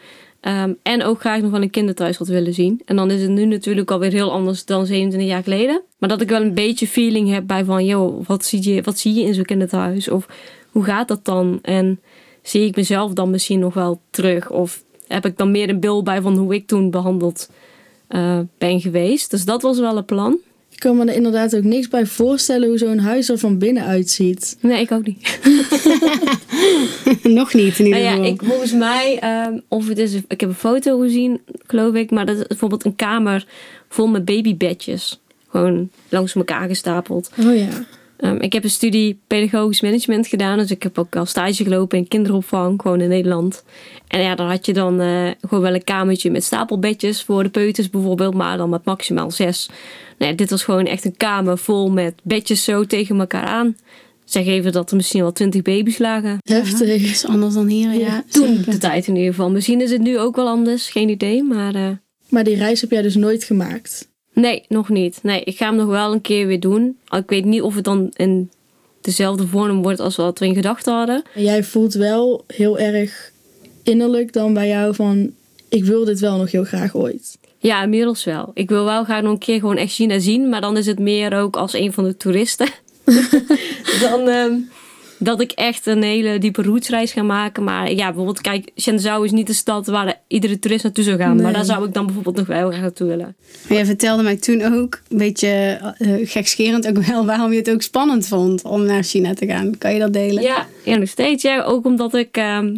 Ehm, 0.47 0.73
en 0.83 1.03
ook 1.03 1.21
graag 1.21 1.41
nog 1.41 1.51
wel 1.51 1.63
een 1.63 1.71
kinderthuis 1.71 2.17
had 2.17 2.29
willen 2.29 2.55
zien. 2.55 2.83
En 2.85 2.97
dan 2.97 3.11
is 3.11 3.23
het 3.23 3.31
nu 3.31 3.45
natuurlijk 3.45 3.91
alweer 3.91 4.13
heel 4.13 4.33
anders 4.33 4.65
dan 4.65 4.87
27 4.87 5.31
jaar 5.31 5.43
geleden. 5.43 5.83
Maar 5.99 6.09
dat 6.09 6.21
ik 6.21 6.29
wel 6.29 6.41
een 6.41 6.55
beetje 6.55 6.87
feeling 6.87 7.31
heb 7.31 7.47
bij 7.47 7.65
van... 7.65 7.85
joh, 7.85 8.27
wat 8.27 8.45
zie 8.45 8.75
je, 8.75 8.83
wat 8.83 8.99
zie 8.99 9.15
je 9.15 9.23
in 9.23 9.35
zo'n 9.35 9.45
kinderthuis? 9.45 10.09
Of 10.09 10.27
hoe 10.71 10.85
gaat 10.85 11.09
dat 11.09 11.25
dan? 11.25 11.59
En 11.63 12.01
zie 12.43 12.67
ik 12.67 12.77
mezelf 12.77 13.13
dan 13.13 13.31
misschien 13.31 13.59
nog 13.59 13.75
wel 13.75 14.01
terug? 14.11 14.51
Of 14.51 14.85
heb 15.07 15.27
ik 15.27 15.37
dan 15.37 15.51
meer 15.51 15.69
een 15.69 15.81
beeld 15.81 16.05
bij 16.05 16.21
van 16.21 16.37
hoe 16.37 16.55
ik 16.55 16.67
toen 16.67 16.91
behandeld 16.91 17.51
eh, 18.09 18.41
ben 18.59 18.81
geweest? 18.81 19.31
Dus 19.31 19.45
dat 19.45 19.63
was 19.63 19.79
wel 19.79 19.97
een 19.97 20.05
plan. 20.05 20.39
Ik 20.77 20.83
kan 20.83 20.97
me 20.97 21.05
er 21.05 21.15
inderdaad 21.15 21.57
ook 21.57 21.63
niks 21.63 21.89
bij 21.89 22.07
voorstellen 22.07 22.69
hoe 22.69 22.79
zo'n 22.79 22.99
huis 22.99 23.29
er 23.29 23.39
van 23.39 23.59
binnen 23.59 23.85
uitziet. 23.85 24.57
Nee, 24.61 24.81
ik 24.81 24.93
ook 24.93 25.07
niet. 25.07 25.39
Nog 27.39 27.55
niet 27.55 27.79
in 27.79 27.87
ieder 27.87 28.01
Nou 28.03 28.03
ja, 28.03 28.11
geval. 28.11 28.25
ik, 28.25 28.41
volgens 28.45 28.73
mij, 28.73 29.19
ehm, 29.21 29.59
of 29.69 29.89
het 29.89 29.99
is, 29.99 30.15
ik 30.29 30.41
heb 30.41 30.49
een 30.49 30.55
foto 30.55 30.99
gezien, 30.99 31.41
geloof 31.67 31.95
ik, 31.95 32.11
maar 32.11 32.27
dat 32.27 32.37
is 32.37 32.47
bijvoorbeeld 32.47 32.85
een 32.85 32.97
kamer 32.97 33.47
vol 33.89 34.07
met 34.07 34.25
babybedjes. 34.25 35.21
Gewoon 35.49 35.91
langs 36.09 36.35
elkaar 36.35 36.69
gestapeld. 36.69 37.31
Oh 37.39 37.57
ja. 37.57 37.69
Ehm, 38.17 38.37
ik 38.37 38.53
heb 38.53 38.65
een 38.65 38.71
studie 38.71 39.21
pedagogisch 39.27 39.81
management 39.81 40.27
gedaan, 40.27 40.59
dus 40.59 40.71
ik 40.71 40.83
heb 40.83 40.99
ook 40.99 41.17
al 41.17 41.27
stage 41.27 41.65
gelopen 41.65 41.99
in 41.99 42.09
kinderopvang, 42.09 42.81
gewoon 42.83 43.01
in 43.01 43.09
Nederland. 43.09 43.65
En 44.09 44.21
ja, 44.21 44.35
dan 44.35 44.49
had 44.49 44.67
je 44.67 44.73
dan 44.73 45.01
eh, 45.01 45.31
gewoon 45.41 45.65
wel 45.65 45.75
een 45.75 45.85
kamertje 45.85 46.31
met 46.31 46.45
stapelbedjes 46.45 47.23
voor 47.23 47.43
de 47.43 47.49
peuters 47.49 47.91
bijvoorbeeld, 47.91 48.35
maar 48.35 48.57
dan 48.57 48.71
met 48.71 48.85
maximaal 48.85 49.31
zes. 49.31 49.69
Nou 50.19 50.31
ja, 50.31 50.37
dit 50.37 50.51
was 50.51 50.65
gewoon 50.65 50.87
echt 50.87 51.05
een 51.05 51.17
kamer 51.17 51.59
vol 51.59 51.91
met 51.91 52.15
bedjes 52.23 52.65
zo 52.65 52.85
tegen 52.85 53.21
elkaar 53.21 53.45
aan. 53.45 53.77
Zij 54.25 54.45
geven 54.45 54.73
dat 54.73 54.91
er 54.91 54.97
misschien 54.97 55.21
wel 55.23 55.33
twintig 55.33 55.63
baby's 55.63 55.99
lagen. 55.99 56.39
Heftig. 56.43 57.03
Is 57.03 57.27
anders 57.27 57.55
dan 57.55 57.67
hier, 57.67 57.93
ja. 57.93 58.25
Toen 58.31 58.63
de 58.67 58.79
tijd 58.79 59.07
in 59.07 59.17
ieder 59.17 59.31
geval. 59.31 59.51
Misschien 59.51 59.81
is 59.81 59.91
het 59.91 60.01
nu 60.01 60.19
ook 60.19 60.37
wel 60.37 60.49
anders, 60.49 60.89
geen 60.91 61.09
idee. 61.09 61.43
Maar 61.43 61.75
eh, 61.75 61.89
Maar 62.29 62.45
die 62.45 62.57
reis 62.57 62.81
heb 62.81 62.91
jij 62.91 63.03
dus 63.03 63.15
nooit 63.15 63.45
gemaakt. 63.45 64.09
Nee, 64.43 64.65
nog 64.69 64.89
niet. 64.89 65.19
Nee, 65.23 65.41
ik 65.45 65.57
ga 65.57 65.67
hem 65.67 65.77
nog 65.77 65.89
wel 65.89 66.13
een 66.13 66.21
keer 66.21 66.47
weer 66.47 66.61
doen. 66.61 66.99
Ik 67.11 67.31
weet 67.31 67.45
niet 67.45 67.63
of 67.63 67.75
het 67.75 67.85
dan 67.85 68.11
in 68.17 68.51
dezelfde 69.01 69.47
vorm 69.47 69.83
wordt 69.83 70.01
als 70.01 70.17
wat 70.17 70.39
we 70.39 70.47
in 70.47 70.55
gedachten 70.55 70.95
hadden. 70.95 71.23
En 71.35 71.43
jij 71.43 71.65
voelt 71.65 71.95
wel 71.95 72.45
heel 72.47 72.79
erg 72.79 73.33
innerlijk 73.83 74.33
dan 74.33 74.55
bij 74.55 74.69
jou 74.69 74.95
van... 74.95 75.31
Ik 75.69 75.85
wil 75.85 76.05
dit 76.05 76.21
wel 76.21 76.37
nog 76.37 76.51
heel 76.51 76.65
graag 76.65 76.95
ooit. 76.95 77.39
Ja, 77.59 77.83
inmiddels 77.83 78.25
wel. 78.25 78.51
Ik 78.55 78.69
wil 78.69 78.85
wel 78.85 79.05
graag 79.05 79.23
nog 79.23 79.33
een 79.33 79.39
keer 79.39 79.61
gewoon 79.61 79.77
echt 79.77 79.93
China 79.93 80.19
zien. 80.19 80.49
Maar 80.49 80.61
dan 80.61 80.77
is 80.77 80.87
het 80.87 80.99
meer 80.99 81.33
ook 81.33 81.57
als 81.57 81.73
een 81.73 81.93
van 81.93 82.05
de 82.05 82.17
toeristen. 82.17 82.69
dan 84.01 84.29
ehm, 84.29 84.55
dat 85.19 85.41
ik 85.41 85.53
echt 85.53 85.87
een 85.87 86.03
hele 86.03 86.39
diepe 86.39 86.63
rootsreis 86.63 87.13
ga 87.13 87.23
maken. 87.23 87.65
Maar 87.65 87.93
ja, 87.93 88.07
bijvoorbeeld 88.07 88.41
kijk, 88.41 88.71
Shenzhou 88.81 89.25
is 89.25 89.31
niet 89.31 89.47
de 89.47 89.53
stad 89.53 89.87
waar 89.87 90.21
iedere 90.29 90.59
toerist 90.59 90.85
naartoe 90.85 91.05
zou 91.05 91.17
gaan. 91.17 91.43
Maar 91.43 91.53
daar 91.53 91.65
zou 91.65 91.87
ik 91.87 91.95
dan 91.95 92.05
bijvoorbeeld 92.07 92.37
nog 92.37 92.47
wel 92.47 92.57
heel 92.57 92.69
graag 92.69 92.81
naartoe 92.81 93.07
willen. 93.07 93.37
Maar 93.69 93.77
jij 93.77 93.87
vertelde 93.87 94.23
mij 94.23 94.37
toen 94.37 94.63
ook, 94.63 95.03
een 95.09 95.19
beetje 95.19 95.49
eh, 95.99 96.11
gekscherend 96.23 96.89
ook 96.89 96.99
wel, 96.99 97.27
waarom 97.27 97.53
je 97.53 97.59
het 97.59 97.71
ook 97.71 97.83
spannend 97.83 98.29
vond 98.29 98.63
om 98.63 98.85
naar 98.85 99.03
China 99.03 99.35
te 99.35 99.47
gaan. 99.47 99.79
Kan 99.79 99.93
je 99.93 99.99
dat 99.99 100.13
delen? 100.13 100.43
Ja, 100.43 100.67
ja, 100.85 100.97
nog 100.97 101.09
steeds. 101.09 101.43
Ja, 101.43 101.63
ook 101.63 101.85
omdat 101.85 102.15
ik 102.15 102.37
ehm, 102.37 102.75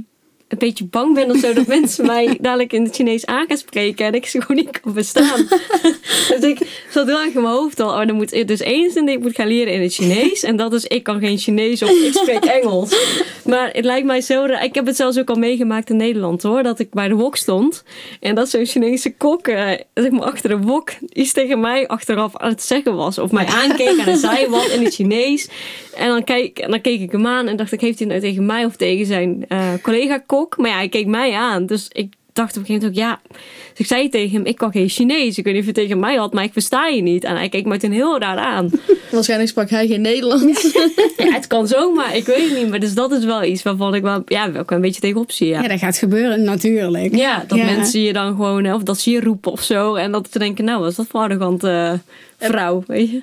een 0.48 0.58
beetje 0.58 0.84
bang 0.84 1.14
ben 1.14 1.30
of 1.30 1.38
zo 1.38 1.52
dat 1.52 1.66
mensen 1.66 2.06
mij 2.06 2.36
dadelijk 2.40 2.72
in 2.72 2.84
het 2.84 2.94
Chinees 2.94 3.26
aan 3.26 3.46
gaan 3.48 3.56
spreken 3.56 4.06
en 4.06 4.14
ik 4.14 4.26
ze 4.26 4.40
gewoon 4.40 4.64
niet 4.64 4.80
kan 4.80 4.92
verstaan. 4.92 5.46
dus 6.30 6.40
ik 6.40 6.84
zat 6.90 7.06
heel 7.06 7.20
erg 7.20 7.34
in 7.34 7.42
mijn 7.42 7.54
hoofd 7.54 7.80
al, 7.80 7.88
oh, 7.88 8.06
dan 8.06 8.16
moet 8.16 8.32
ik 8.32 8.48
dus 8.48 8.58
zin 8.58 9.06
die 9.06 9.16
ik 9.16 9.22
moet 9.22 9.34
gaan 9.34 9.46
leren 9.46 9.72
in 9.72 9.82
het 9.82 9.94
Chinees. 9.94 10.42
En 10.42 10.56
dat 10.56 10.72
is, 10.72 10.84
ik 10.84 11.02
kan 11.02 11.20
geen 11.20 11.38
Chinees 11.38 11.82
of 11.82 11.90
ik 11.90 12.12
spreek 12.12 12.44
Engels. 12.62 12.96
Maar 13.44 13.70
het 13.72 13.84
lijkt 13.84 14.06
mij 14.06 14.20
zo, 14.20 14.44
ik 14.44 14.74
heb 14.74 14.86
het 14.86 14.96
zelfs 14.96 15.18
ook 15.18 15.28
al 15.28 15.36
meegemaakt 15.36 15.90
in 15.90 15.96
Nederland 15.96 16.42
hoor, 16.42 16.62
dat 16.62 16.78
ik 16.78 16.90
bij 16.90 17.08
de 17.08 17.14
wok 17.14 17.36
stond. 17.36 17.84
En 18.20 18.34
dat 18.34 18.48
zo'n 18.48 18.66
Chinese 18.66 19.16
kok, 19.16 19.48
eh, 19.48 19.70
zeg 19.94 20.10
maar 20.10 20.22
achter 20.22 20.48
de 20.48 20.58
wok, 20.58 20.90
iets 21.12 21.32
tegen 21.32 21.60
mij 21.60 21.88
achteraf 21.88 22.36
aan 22.36 22.50
het 22.50 22.62
zeggen 22.62 22.96
was. 22.96 23.18
Of 23.18 23.30
mij 23.30 23.46
aankeek 23.46 23.88
en 23.88 24.00
hij 24.00 24.16
zei 24.16 24.48
wat 24.48 24.68
in 24.68 24.84
het 24.84 24.94
Chinees. 24.94 25.48
En 25.96 26.08
dan, 26.08 26.24
keek, 26.24 26.58
en 26.58 26.70
dan 26.70 26.80
keek 26.80 27.00
ik 27.00 27.12
hem 27.12 27.26
aan 27.26 27.48
en 27.48 27.56
dacht 27.56 27.72
ik, 27.72 27.80
heeft 27.80 27.98
hij 27.98 28.08
nou 28.08 28.20
tegen 28.20 28.46
mij 28.46 28.64
of 28.64 28.76
tegen 28.76 29.06
zijn 29.06 29.44
eh, 29.48 29.72
collega 29.82 30.18
kok? 30.18 30.37
Maar 30.56 30.70
ja, 30.70 30.76
hij 30.76 30.88
keek 30.88 31.06
mij 31.06 31.32
aan. 31.32 31.66
Dus 31.66 31.88
ik 31.92 32.12
dacht 32.32 32.56
op 32.56 32.62
een 32.62 32.66
gegeven 32.66 32.88
moment 32.94 33.22
ook, 33.24 33.30
ja. 33.32 33.38
Dus 33.70 33.78
ik 33.78 33.86
zei 33.86 34.08
tegen 34.08 34.36
hem, 34.36 34.46
ik 34.46 34.56
kan 34.56 34.72
geen 34.72 34.88
Chinees. 34.88 35.38
Ik 35.38 35.44
weet 35.44 35.52
niet 35.52 35.62
of 35.62 35.68
je 35.68 35.74
tegen 35.74 35.98
mij 36.00 36.16
had, 36.16 36.32
maar 36.32 36.44
ik 36.44 36.52
versta 36.52 36.86
je 36.86 37.02
niet. 37.02 37.24
En 37.24 37.36
hij 37.36 37.48
keek 37.48 37.66
me 37.66 37.76
toen 37.78 37.90
heel 37.90 38.18
raar 38.18 38.36
aan. 38.36 38.70
Waarschijnlijk 39.10 39.50
sprak 39.50 39.70
hij 39.70 39.86
geen 39.86 40.00
Nederlands. 40.00 40.72
ja, 41.16 41.32
het 41.32 41.46
kan 41.46 41.68
zomaar, 41.68 42.16
ik 42.16 42.26
weet 42.26 42.48
het 42.50 42.58
niet. 42.58 42.68
Maar 42.68 42.80
dus 42.80 42.94
dat 42.94 43.12
is 43.12 43.24
wel 43.24 43.42
iets 43.44 43.62
waarvan 43.62 43.94
ik 43.94 44.02
wel, 44.02 44.22
ja, 44.26 44.52
wel 44.52 44.62
een 44.66 44.80
beetje 44.80 45.00
tegenop 45.00 45.30
zie. 45.30 45.48
Ja. 45.48 45.62
Ja, 45.62 45.68
dat 45.68 45.78
gaat 45.78 45.96
gebeuren, 45.96 46.42
natuurlijk. 46.42 47.16
Ja, 47.16 47.44
dat 47.48 47.58
Ja. 47.58 47.64
mensen 47.64 48.00
je 48.00 48.12
dan 48.12 48.26
gewoon, 48.36 48.72
of 48.72 48.82
dat 48.82 49.00
ze 49.00 49.10
je 49.10 49.20
roepen 49.20 49.52
of 49.52 49.62
zo. 49.62 49.94
En 49.94 50.12
dat 50.12 50.28
ze 50.32 50.38
denken, 50.38 50.64
nou, 50.64 50.80
wat 50.80 50.90
is 50.90 50.96
dat 50.96 51.06
voor 51.08 51.20
arrogante 51.20 52.00
vrouw, 52.38 52.82
weet 52.86 53.10
je. 53.10 53.20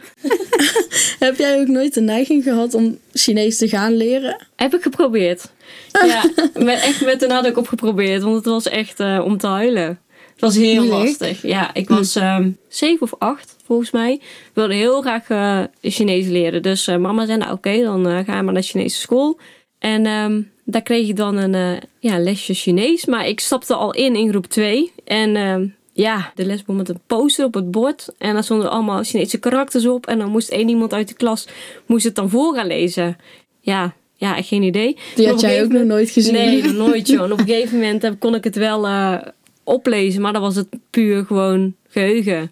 heb 1.25 1.37
jij 1.37 1.59
ook 1.59 1.67
nooit 1.67 1.93
de 1.93 2.01
neiging 2.01 2.43
gehad 2.43 2.73
om 2.73 2.97
Chinees 3.13 3.57
te 3.57 3.67
gaan 3.67 3.93
leren? 3.97 4.45
Heb 4.55 4.73
ik 4.75 4.81
geprobeerd. 4.81 5.51
Ja, 5.91 6.23
met, 6.63 6.81
echt 6.81 7.05
met 7.05 7.19
de 7.19 7.27
nadruk 7.27 7.57
op 7.57 7.67
geprobeerd. 7.67 8.23
Want 8.23 8.35
het 8.35 8.45
was 8.45 8.67
echt 8.67 8.99
eh, 8.99 9.21
om 9.23 9.37
te 9.37 9.47
huilen. 9.47 9.99
Het 10.31 10.41
was 10.43 10.55
heel 10.55 10.83
Moeilijk. 10.83 11.19
lastig. 11.19 11.41
Ja, 11.41 11.73
ik 11.73 11.89
was 11.89 12.15
ehm, 12.15 12.49
zeven 12.67 13.01
of 13.01 13.13
acht, 13.19 13.55
volgens 13.65 13.91
mij. 13.91 14.13
Ik 14.13 14.51
wilde 14.53 14.73
heel 14.73 15.01
graag 15.01 15.29
eh, 15.29 15.61
Chinees 15.81 16.27
leren. 16.27 16.61
Dus 16.61 16.87
eh, 16.87 16.97
mama 16.97 17.25
zei, 17.25 17.37
nou 17.37 17.51
oké, 17.51 17.81
dan 17.83 18.05
ga 18.25 18.35
je 18.35 18.41
maar 18.41 18.53
naar 18.53 18.63
Chinese 18.63 18.99
school. 18.99 19.39
En 19.79 20.05
ehm, 20.05 20.41
daar 20.63 20.81
kreeg 20.81 21.07
ik 21.07 21.15
dan 21.15 21.37
een 21.37 21.81
ja, 21.99 22.19
lesje 22.19 22.53
Chinees. 22.53 23.05
Maar 23.05 23.27
ik 23.27 23.39
stapte 23.39 23.75
al 23.75 23.93
in 23.93 24.15
in 24.15 24.29
groep 24.29 24.45
2. 24.45 24.91
En 25.05 25.35
ehm, 25.35 25.67
ja, 25.93 26.31
de 26.35 26.45
les 26.45 26.59
begon 26.59 26.75
met 26.75 26.89
een 26.89 27.01
poster 27.07 27.45
op 27.45 27.53
het 27.53 27.71
bord. 27.71 28.09
En 28.17 28.33
daar 28.33 28.43
stonden 28.43 28.71
allemaal 28.71 29.03
Chinese 29.03 29.37
karakters 29.37 29.85
op. 29.85 30.07
En 30.07 30.17
dan 30.17 30.29
moest 30.29 30.49
één 30.49 30.69
iemand 30.69 30.93
uit 30.93 31.07
de 31.07 31.13
klas 31.13 31.47
moest 31.85 32.03
het 32.03 32.15
dan 32.15 32.29
voor 32.29 32.55
gaan 32.55 32.67
lezen. 32.67 33.17
Ja, 33.59 33.93
ja, 34.15 34.41
geen 34.41 34.63
idee. 34.63 34.97
Die 35.15 35.27
had 35.27 35.41
jij 35.41 35.63
ook 35.63 35.71
nog 35.71 35.83
nooit 35.83 36.09
gezien. 36.09 36.33
Nee, 36.33 36.63
nog 36.63 36.73
nooit 36.87 37.07
joh. 37.07 37.23
En 37.23 37.31
op 37.31 37.39
een 37.39 37.45
gegeven 37.53 37.79
moment 37.79 38.01
heb- 38.01 38.19
kon 38.19 38.35
ik 38.35 38.43
het 38.43 38.55
wel 38.55 38.85
eh, 38.87 39.17
oplezen, 39.63 40.21
maar 40.21 40.33
dan 40.33 40.41
was 40.41 40.55
het 40.55 40.67
puur 40.89 41.25
gewoon 41.25 41.75
geheugen. 41.87 42.51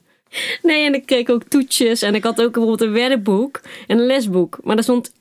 Nee, 0.62 0.86
en 0.86 0.94
ik 0.94 1.06
kreeg 1.06 1.30
ook 1.30 1.44
toetjes. 1.44 2.02
En 2.02 2.16
ik 2.16 2.24
had 2.24 2.42
ook 2.42 2.52
bijvoorbeeld 2.52 2.82
een 2.82 2.92
werkboek 2.92 3.62
en 3.88 3.98
een 4.00 4.06
lesboek. 4.06 4.58
Maar 4.64 4.76
daar 4.76 4.84
stond 4.84 5.12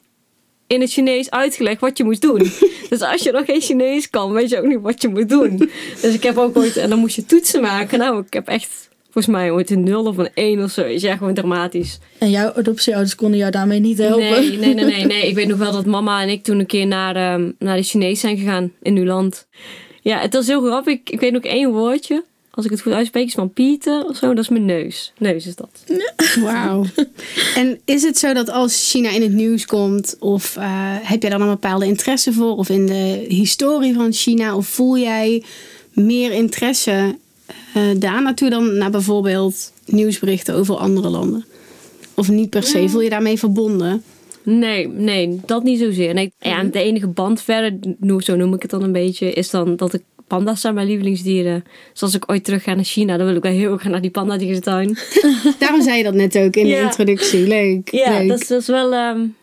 in 0.66 0.80
het 0.80 0.90
Chinees 0.90 1.30
uitgelegd 1.30 1.80
wat 1.80 1.98
je 1.98 2.04
moest 2.04 2.20
doen. 2.22 2.38
dus 2.90 3.00
als 3.00 3.22
je 3.22 3.32
nog 3.32 3.44
geen 3.44 3.60
Chinees 3.60 4.10
kan, 4.10 4.32
weet 4.32 4.50
je 4.50 4.58
ook 4.58 4.66
niet 4.66 4.80
wat 4.80 5.02
je 5.02 5.08
moet 5.08 5.28
doen. 5.28 5.70
Dus 6.00 6.14
ik 6.14 6.22
heb 6.22 6.38
ook 6.38 6.56
ooit... 6.56 6.76
En 6.76 6.88
dan 6.90 6.98
moest 6.98 7.16
je 7.16 7.24
toetsen 7.26 7.60
maken. 7.62 7.98
Nou, 7.98 8.22
ik 8.26 8.32
heb 8.32 8.48
echt 8.48 8.88
volgens 9.12 9.34
mij 9.34 9.50
ooit 9.50 9.70
een 9.70 9.82
0 9.82 10.04
of 10.04 10.16
een 10.16 10.30
1 10.34 10.62
of 10.62 10.70
zo. 10.70 10.84
Is 10.84 11.02
ja 11.02 11.16
gewoon 11.16 11.34
dramatisch. 11.34 11.98
En 12.18 12.30
jouw 12.30 12.52
adoptieouders 12.52 13.14
konden 13.14 13.38
jou 13.38 13.50
daarmee 13.50 13.80
niet 13.80 13.98
helpen? 13.98 14.30
Nee, 14.30 14.58
nee, 14.58 14.74
nee, 14.74 14.84
nee, 14.84 15.04
nee. 15.04 15.28
Ik 15.28 15.34
weet 15.34 15.48
nog 15.48 15.58
wel 15.58 15.72
dat 15.72 15.86
mama 15.86 16.22
en 16.22 16.28
ik 16.28 16.42
toen 16.42 16.58
een 16.58 16.66
keer 16.66 16.86
naar, 16.86 17.34
um, 17.34 17.54
naar 17.58 17.76
de 17.76 17.82
Chinees 17.82 18.20
zijn 18.20 18.36
gegaan 18.36 18.72
in 18.82 18.96
uw 18.96 19.04
land. 19.04 19.46
Ja, 20.02 20.18
het 20.18 20.34
was 20.34 20.46
heel 20.46 20.64
grappig. 20.64 20.94
Ik, 20.94 21.10
ik 21.10 21.20
weet 21.20 21.32
nog 21.32 21.42
één 21.42 21.70
woordje. 21.70 22.24
Als 22.50 22.64
ik 22.64 22.70
het 22.70 22.80
goed 22.80 22.92
uitspreek, 22.92 23.26
is 23.26 23.34
van 23.34 23.52
Pieter 23.52 24.04
of 24.04 24.16
zo. 24.16 24.34
Dat 24.34 24.44
is 24.44 24.48
mijn 24.48 24.64
neus. 24.64 25.12
Neus 25.18 25.46
is 25.46 25.56
dat. 25.56 25.84
Wauw. 26.40 26.84
En 27.54 27.80
is 27.84 28.02
het 28.02 28.18
zo 28.18 28.32
dat 28.32 28.50
als 28.50 28.90
China 28.90 29.10
in 29.10 29.22
het 29.22 29.32
nieuws 29.32 29.66
komt, 29.66 30.16
of 30.18 30.56
uh, 30.56 30.64
heb 31.02 31.22
jij 31.22 31.30
dan 31.30 31.40
een 31.40 31.48
bepaalde 31.48 31.86
interesse 31.86 32.32
voor, 32.32 32.56
of 32.56 32.68
in 32.68 32.86
de 32.86 33.24
historie 33.28 33.94
van 33.94 34.12
China, 34.12 34.56
of 34.56 34.66
voel 34.66 34.98
jij 34.98 35.42
meer 35.92 36.32
interesse 36.32 37.16
daar 37.98 38.22
naartoe 38.22 38.50
dan 38.50 38.76
naar 38.76 38.90
bijvoorbeeld 38.90 39.72
nieuwsberichten 39.86 40.54
over 40.54 40.76
andere 40.76 41.08
landen? 41.08 41.44
Of 42.14 42.28
niet 42.28 42.50
per 42.50 42.62
se? 42.62 42.88
Voel 42.88 43.00
je 43.00 43.10
daarmee 43.10 43.38
verbonden? 43.38 44.02
Nee, 44.42 44.88
nee, 44.88 45.40
dat 45.46 45.62
niet 45.62 45.78
zozeer. 45.78 46.14
Nee, 46.14 46.32
ja, 46.38 46.64
de 46.64 46.82
enige 46.82 47.06
band 47.06 47.42
verder, 47.42 47.78
zo 48.18 48.36
noem 48.36 48.54
ik 48.54 48.62
het 48.62 48.70
dan 48.70 48.82
een 48.82 48.92
beetje, 48.92 49.32
is 49.32 49.50
dan 49.50 49.76
dat 49.76 49.94
ik 49.94 50.02
panda's 50.26 50.60
zijn 50.60 50.74
mijn 50.74 50.86
lievelingsdieren. 50.86 51.64
Dus 51.92 52.02
als 52.02 52.14
ik 52.14 52.30
ooit 52.30 52.44
terug 52.44 52.62
ga 52.62 52.74
naar 52.74 52.84
China, 52.84 53.16
dan 53.16 53.26
wil 53.26 53.36
ik 53.36 53.42
wel 53.42 53.52
heel 53.52 53.76
graag 53.76 53.92
naar 53.92 54.00
die 54.00 54.10
panda 54.10 54.36
dierentuin. 54.36 54.98
Daarom 55.58 55.82
zei 55.82 55.96
je 55.96 56.02
dat 56.02 56.14
net 56.14 56.38
ook 56.38 56.56
in 56.56 56.66
de 56.66 56.80
introductie. 56.80 57.46
Leuk. 57.46 57.90
Ja, 57.90 58.18
leuk. 58.18 58.28
Dat, 58.28 58.40
is, 58.40 58.48
dat 58.48 58.60
is 58.60 58.66
wel... 58.66 58.92
Um, 58.94 59.34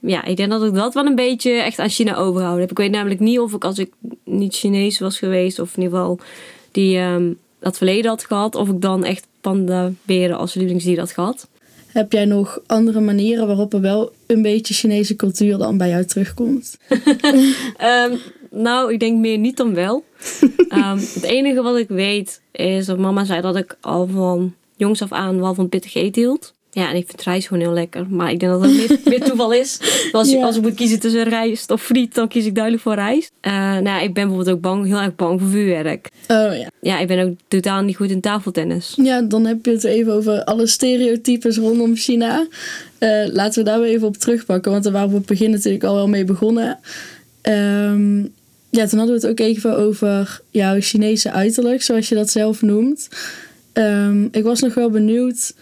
ja, 0.00 0.24
ik 0.24 0.36
denk 0.36 0.50
dat 0.50 0.64
ik 0.64 0.74
dat 0.74 0.94
wel 0.94 1.06
een 1.06 1.14
beetje 1.14 1.50
echt 1.50 1.78
aan 1.78 1.88
China 1.88 2.16
overhouden 2.16 2.60
heb. 2.60 2.70
Ik 2.70 2.76
weet 2.78 2.90
namelijk 2.90 3.20
niet 3.20 3.38
of 3.38 3.52
ik 3.52 3.64
als 3.64 3.78
ik 3.78 3.90
niet 4.24 4.54
Chinees 4.54 4.98
was 4.98 5.18
geweest, 5.18 5.58
of 5.58 5.76
in 5.76 5.82
ieder 5.82 5.98
geval 5.98 6.18
die, 6.72 6.98
um, 6.98 7.38
dat 7.58 7.76
verleden 7.76 8.10
had 8.10 8.24
gehad, 8.24 8.54
of 8.54 8.68
ik 8.68 8.80
dan 8.80 9.04
echt 9.04 9.26
panda-beren 9.40 10.38
als 10.38 10.54
lievelingsdier 10.54 10.98
had 10.98 11.12
gehad. 11.12 11.48
Heb 11.86 12.12
jij 12.12 12.24
nog 12.24 12.60
andere 12.66 13.00
manieren 13.00 13.46
waarop 13.46 13.72
er 13.72 13.80
wel 13.80 14.12
een 14.26 14.42
beetje 14.42 14.74
Chinese 14.74 15.16
cultuur 15.16 15.58
dan 15.58 15.78
bij 15.78 15.88
jou 15.88 16.04
terugkomt? 16.04 16.78
um, 17.80 18.18
nou, 18.50 18.92
ik 18.92 19.00
denk 19.00 19.18
meer 19.18 19.38
niet 19.38 19.56
dan 19.56 19.74
wel. 19.74 20.04
um, 20.68 20.98
het 21.14 21.22
enige 21.22 21.62
wat 21.62 21.76
ik 21.76 21.88
weet 21.88 22.40
is 22.52 22.86
dat 22.86 22.98
mama 22.98 23.24
zei 23.24 23.40
dat 23.40 23.56
ik 23.56 23.76
al 23.80 24.06
van 24.06 24.54
jongs 24.76 25.02
af 25.02 25.12
aan 25.12 25.40
wel 25.40 25.54
van 25.54 25.68
pittig 25.68 25.94
eten 25.94 26.22
hield. 26.22 26.54
Ja, 26.78 26.90
en 26.90 26.96
ik 26.96 27.06
vind 27.06 27.22
rijst 27.22 27.46
gewoon 27.46 27.62
heel 27.62 27.72
lekker. 27.72 28.06
Maar 28.08 28.30
ik 28.30 28.40
denk 28.40 28.52
dat 28.52 28.62
het 28.62 28.70
meer, 28.72 28.98
meer 29.18 29.22
toeval 29.22 29.52
is. 29.52 29.78
Als, 30.12 30.30
ja. 30.30 30.44
als 30.44 30.56
ik 30.56 30.62
moet 30.62 30.74
kiezen 30.74 31.00
tussen 31.00 31.22
rijst 31.22 31.70
of 31.70 31.82
friet, 31.82 32.14
dan 32.14 32.28
kies 32.28 32.46
ik 32.46 32.54
duidelijk 32.54 32.82
voor 32.82 32.94
rijst. 32.94 33.30
Uh, 33.42 33.52
nou, 33.78 34.02
ik 34.02 34.14
ben 34.14 34.26
bijvoorbeeld 34.26 34.56
ook 34.56 34.60
bang, 34.60 34.86
heel 34.86 35.00
erg 35.00 35.14
bang 35.14 35.40
voor 35.40 35.48
vuurwerk. 35.48 36.08
Oh 36.28 36.56
ja. 36.56 36.70
Ja, 36.80 36.98
ik 36.98 37.06
ben 37.06 37.26
ook 37.26 37.36
totaal 37.48 37.82
niet 37.82 37.96
goed 37.96 38.10
in 38.10 38.20
tafeltennis. 38.20 38.94
Ja, 39.02 39.22
dan 39.22 39.46
heb 39.46 39.64
je 39.64 39.70
het 39.70 39.84
even 39.84 40.12
over 40.12 40.44
alle 40.44 40.66
stereotypes 40.66 41.56
rondom 41.56 41.96
China. 41.96 42.46
Uh, 43.00 43.26
laten 43.26 43.64
we 43.64 43.70
daar 43.70 43.80
weer 43.80 43.90
even 43.90 44.06
op 44.06 44.16
terugpakken. 44.16 44.72
Want 44.72 44.84
daar 44.84 44.92
waren 44.92 45.08
we 45.08 45.14
op 45.14 45.20
het 45.20 45.38
begin 45.38 45.50
natuurlijk 45.50 45.84
al 45.84 45.94
wel 45.94 46.08
mee 46.08 46.24
begonnen. 46.24 46.78
Um, 47.42 48.34
ja, 48.70 48.86
toen 48.86 48.98
hadden 48.98 49.20
we 49.20 49.26
het 49.26 49.30
ook 49.30 49.46
even 49.46 49.76
over 49.78 50.40
jouw 50.50 50.80
Chinese 50.80 51.30
uiterlijk, 51.30 51.82
zoals 51.82 52.08
je 52.08 52.14
dat 52.14 52.30
zelf 52.30 52.62
noemt. 52.62 53.08
Um, 53.72 54.28
ik 54.32 54.44
was 54.44 54.60
nog 54.60 54.74
wel 54.74 54.90
benieuwd 54.90 55.54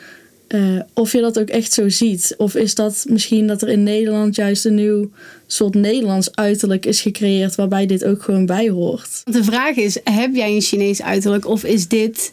uh, 0.48 0.80
of 0.92 1.12
je 1.12 1.20
dat 1.20 1.38
ook 1.38 1.48
echt 1.48 1.72
zo 1.72 1.88
ziet. 1.88 2.34
Of 2.38 2.54
is 2.54 2.74
dat 2.74 3.04
misschien 3.08 3.46
dat 3.46 3.62
er 3.62 3.68
in 3.68 3.82
Nederland 3.82 4.34
juist 4.34 4.64
een 4.64 4.74
nieuw 4.74 5.10
soort 5.46 5.74
Nederlands 5.74 6.34
uiterlijk 6.34 6.86
is 6.86 7.00
gecreëerd 7.00 7.54
waarbij 7.54 7.86
dit 7.86 8.04
ook 8.04 8.22
gewoon 8.22 8.46
bij 8.46 8.68
hoort? 8.68 9.22
De 9.24 9.44
vraag 9.44 9.76
is: 9.76 9.98
heb 10.04 10.34
jij 10.34 10.54
een 10.54 10.60
Chinees 10.60 11.02
uiterlijk 11.02 11.46
of 11.46 11.64
is 11.64 11.88
dit 11.88 12.32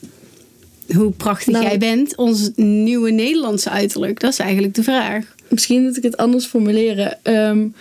hoe 0.95 1.11
prachtig 1.11 1.53
nou, 1.53 1.65
jij 1.65 1.77
bent, 1.77 2.15
ons 2.15 2.49
nieuwe 2.55 3.11
Nederlandse 3.11 3.69
uiterlijk? 3.69 4.19
Dat 4.19 4.31
is 4.31 4.39
eigenlijk 4.39 4.73
de 4.73 4.83
vraag. 4.83 5.35
Misschien 5.47 5.83
moet 5.83 5.97
ik 5.97 6.03
het 6.03 6.17
anders 6.17 6.45
formuleren. 6.45 7.17
Um, 7.23 7.73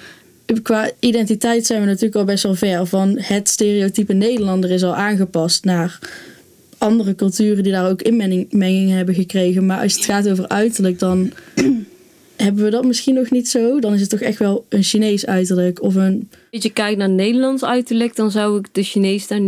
qua 0.62 0.90
identiteit 0.99 1.66
zijn 1.66 1.81
we 1.81 1.87
natuurlijk 1.87 2.14
al 2.14 2.25
best 2.25 2.42
wel 2.42 2.55
ver. 2.55 2.87
Van 2.87 3.18
het 3.18 3.49
stereotype 3.49 4.12
Nederlander 4.12 4.71
is 4.71 4.83
al 4.83 4.95
aangepast 4.95 5.64
naar 5.64 5.99
andere 6.83 7.14
culturen 7.14 7.62
die 7.62 7.73
daar 7.73 7.90
ook 7.90 8.03
inmenging 8.03 8.90
hebben 8.90 9.14
gekregen. 9.14 9.66
Maar 9.66 9.83
als 9.83 9.95
het 9.95 10.05
gaat 10.05 10.29
over 10.29 10.49
uiterlijk, 10.49 10.99
dan 10.99 11.31
hebben 12.37 12.64
we 12.64 12.71
dat 12.71 12.85
misschien 12.85 13.14
nog 13.14 13.31
niet 13.31 13.49
zo. 13.49 13.81
Dan 13.81 13.95
is 13.95 14.01
het 14.01 14.11
toch 14.11 14.21
echt 14.21 14.38
wel 14.38 14.64
een 14.68 14.83
Chinees 14.83 15.27
uiterlijk 15.27 15.83
of 15.83 15.95
een. 15.95 16.31
Als 16.51 16.62
je 16.62 16.71
kijkt 16.71 16.99
naar 16.99 17.11
Nederlands 17.11 17.64
uiterlijk, 17.64 18.16
dan 18.16 18.31
zou 18.31 18.59
ik 18.59 18.68
de 18.73 18.83
Chinees 18.83 19.27
daar 19.27 19.40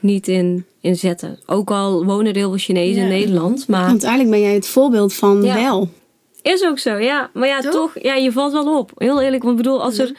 niet 0.00 0.28
in, 0.28 0.64
in 0.80 0.96
zetten. 0.96 1.38
Ook 1.46 1.70
al 1.70 2.04
wonen 2.04 2.26
er 2.26 2.36
heel 2.36 2.48
veel 2.48 2.58
Chinezen 2.58 3.02
ja. 3.02 3.08
in 3.08 3.08
Nederland. 3.08 3.68
Maar... 3.68 3.86
Want 3.86 4.02
eigenlijk 4.02 4.30
ben 4.30 4.44
jij 4.44 4.54
het 4.54 4.66
voorbeeld 4.66 5.14
van 5.14 5.42
ja. 5.42 5.54
wel. 5.54 5.88
Is 6.42 6.64
ook 6.64 6.78
zo, 6.78 6.96
ja. 6.96 7.30
Maar 7.32 7.48
ja, 7.48 7.60
toch? 7.60 7.72
toch? 7.72 8.02
ja, 8.02 8.14
je 8.14 8.32
valt 8.32 8.52
wel 8.52 8.78
op. 8.78 8.92
Heel 8.96 9.22
eerlijk, 9.22 9.42
want 9.42 9.58
ik 9.58 9.64
bedoel, 9.64 9.82
als 9.82 9.98
er 9.98 10.12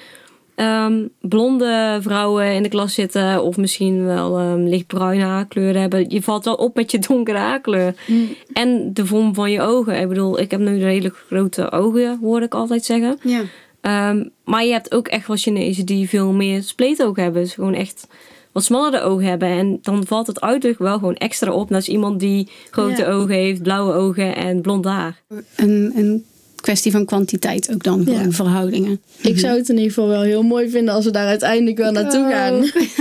um, 0.62 1.10
blonde 1.22 1.98
vrouwen 2.02 2.54
in 2.54 2.64
de 2.64 2.70
klas 2.70 2.94
zitten, 2.94 3.44
of 3.44 3.58
misschien 3.58 4.06
wel 4.06 4.40
um, 4.40 4.68
lichtbruine 4.68 5.24
haarkleur 5.24 5.80
hebben, 5.80 6.10
je 6.10 6.22
valt 6.22 6.46
wel 6.46 6.56
op 6.56 6.76
met 6.76 6.92
je 6.92 7.00
donkere 7.00 7.38
haarkleur. 7.38 7.96
Mm. 8.08 8.30
En 8.54 8.94
de 8.94 9.06
vorm 9.06 9.34
van 9.34 9.52
je 9.52 9.62
ogen. 9.62 10.00
Ik 10.00 10.08
bedoel, 10.08 10.40
ik 10.40 10.52
heb 10.52 10.60
nu 10.60 10.80
redelijk 10.80 11.26
grote 11.28 11.72
ogen, 11.72 12.18
hoor 12.22 12.42
ik 12.42 12.54
altijd 12.54 12.86
zeggen. 12.86 13.20
Ja. 13.24 13.42
Um, 13.82 14.30
maar 14.44 14.66
je 14.66 14.72
hebt 14.72 14.94
ook 14.94 15.08
echt 15.08 15.28
wel 15.28 15.38
Chinezen 15.38 15.86
die 15.86 16.10
veel 16.10 16.32
meer 16.32 16.64
spleetogen 16.64 17.24
hebben. 17.24 17.42
Dus 17.42 17.54
gewoon 17.54 17.74
echt 17.74 18.08
wat 18.52 18.64
smallere 18.64 19.02
ogen 19.02 19.26
hebben. 19.26 19.48
En 19.48 19.80
dan 19.82 20.06
valt 20.06 20.28
het 20.28 20.42
uiterlijk 20.42 20.80
wel 20.80 20.98
gewoon 20.98 21.16
extra 21.16 21.52
op. 21.52 21.70
Dat 21.70 21.82
is 21.82 21.88
iemand 21.88 22.20
die 22.20 22.50
grote 22.72 23.02
ja. 23.02 23.10
ogen 23.10 23.36
heeft, 23.36 23.64
blauwe 23.64 23.94
ogen 23.94 24.36
en 24.36 24.62
blond 24.62 24.86
haar. 24.86 25.22
Een, 25.56 25.92
een 25.96 26.26
kwestie 26.62 26.92
van 26.92 27.06
kwantiteit 27.06 27.74
ook 27.74 27.84
dan, 27.84 28.04
gewoon 28.04 28.24
ja. 28.24 28.32
verhoudingen. 28.32 29.02
Ik 29.22 29.40
zou 29.40 29.58
het 29.58 29.70
in 29.70 29.76
ieder 29.76 29.94
geval 29.94 30.08
wel 30.08 30.22
heel 30.22 30.44
mooi 30.44 30.70
vinden 30.70 30.94
als 30.94 31.06
we 31.06 31.12
daar 31.12 31.28
uiteindelijk 31.28 31.78
wel 31.78 31.92
naartoe 31.92 32.24
oh. 32.24 32.30
gaan. 32.30 32.60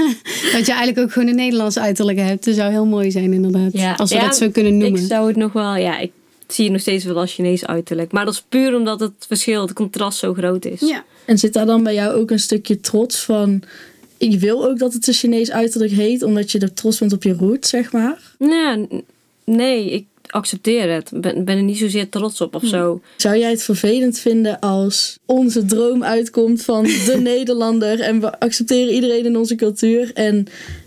dat 0.55 0.67
je 0.67 0.73
eigenlijk 0.73 0.99
ook 0.99 1.13
gewoon 1.13 1.29
een 1.29 1.35
Nederlands 1.35 1.79
uiterlijk 1.79 2.19
hebt. 2.19 2.45
Dat 2.45 2.55
zou 2.55 2.71
heel 2.71 2.87
mooi 2.87 3.11
zijn 3.11 3.33
inderdaad. 3.33 3.73
Ja. 3.73 3.95
Als 3.95 4.11
we 4.11 4.17
ja, 4.17 4.25
dat 4.25 4.37
zo 4.37 4.51
kunnen 4.51 4.77
noemen. 4.77 5.01
Ik 5.01 5.07
zou 5.07 5.27
het 5.27 5.37
nog 5.37 5.53
wel, 5.53 5.77
ja, 5.77 5.99
ik 5.99 6.11
zie 6.47 6.65
je 6.65 6.71
nog 6.71 6.81
steeds 6.81 7.05
wel 7.05 7.17
als 7.17 7.35
Chinees 7.35 7.67
uiterlijk. 7.67 8.13
Maar 8.13 8.25
dat 8.25 8.35
is 8.35 8.45
puur 8.49 8.77
omdat 8.77 9.01
het 9.01 9.13
verschil, 9.27 9.63
het 9.63 9.73
contrast 9.73 10.19
zo 10.19 10.35
groot 10.35 10.65
is. 10.65 10.81
Ja. 10.81 11.05
En 11.25 11.39
zit 11.39 11.53
daar 11.53 11.67
dan 11.67 11.83
bij 11.83 11.95
jou 11.95 12.15
ook 12.15 12.31
een 12.31 12.39
stukje 12.39 12.81
trots 12.81 13.21
van... 13.25 13.63
Ik 14.17 14.41
wil 14.41 14.69
ook 14.69 14.79
dat 14.79 14.93
het 14.93 15.07
een 15.07 15.15
Chinees 15.15 15.51
uiterlijk 15.51 15.93
heet, 15.93 16.23
omdat 16.23 16.53
je 16.53 16.59
er 16.59 16.75
trots 16.75 16.99
bent 16.99 17.13
op 17.13 17.23
je 17.23 17.35
roots, 17.35 17.69
zeg 17.69 17.93
maar? 17.93 18.19
Ja, 18.39 18.79
nee, 19.45 19.91
ik 19.91 20.07
accepteer 20.33 20.93
het. 20.93 21.11
Ben, 21.15 21.45
ben 21.45 21.57
er 21.57 21.63
niet 21.63 21.79
zozeer 21.79 22.09
trots 22.09 22.41
op 22.41 22.55
of 22.55 22.65
zo. 22.65 23.01
Zou 23.17 23.39
jij 23.39 23.51
het 23.51 23.63
vervelend 23.63 24.19
vinden 24.19 24.61
als 24.61 25.19
onze 25.25 25.65
droom 25.65 26.05
uitkomt 26.05 26.63
van 26.63 26.83
de 26.83 27.19
Nederlander 27.33 28.01
en 28.01 28.21
we 28.21 28.41
accepteren 28.41 28.95
iedereen 28.95 29.25
in 29.25 29.37
onze 29.37 29.55
cultuur 29.55 30.11
en 30.15 30.47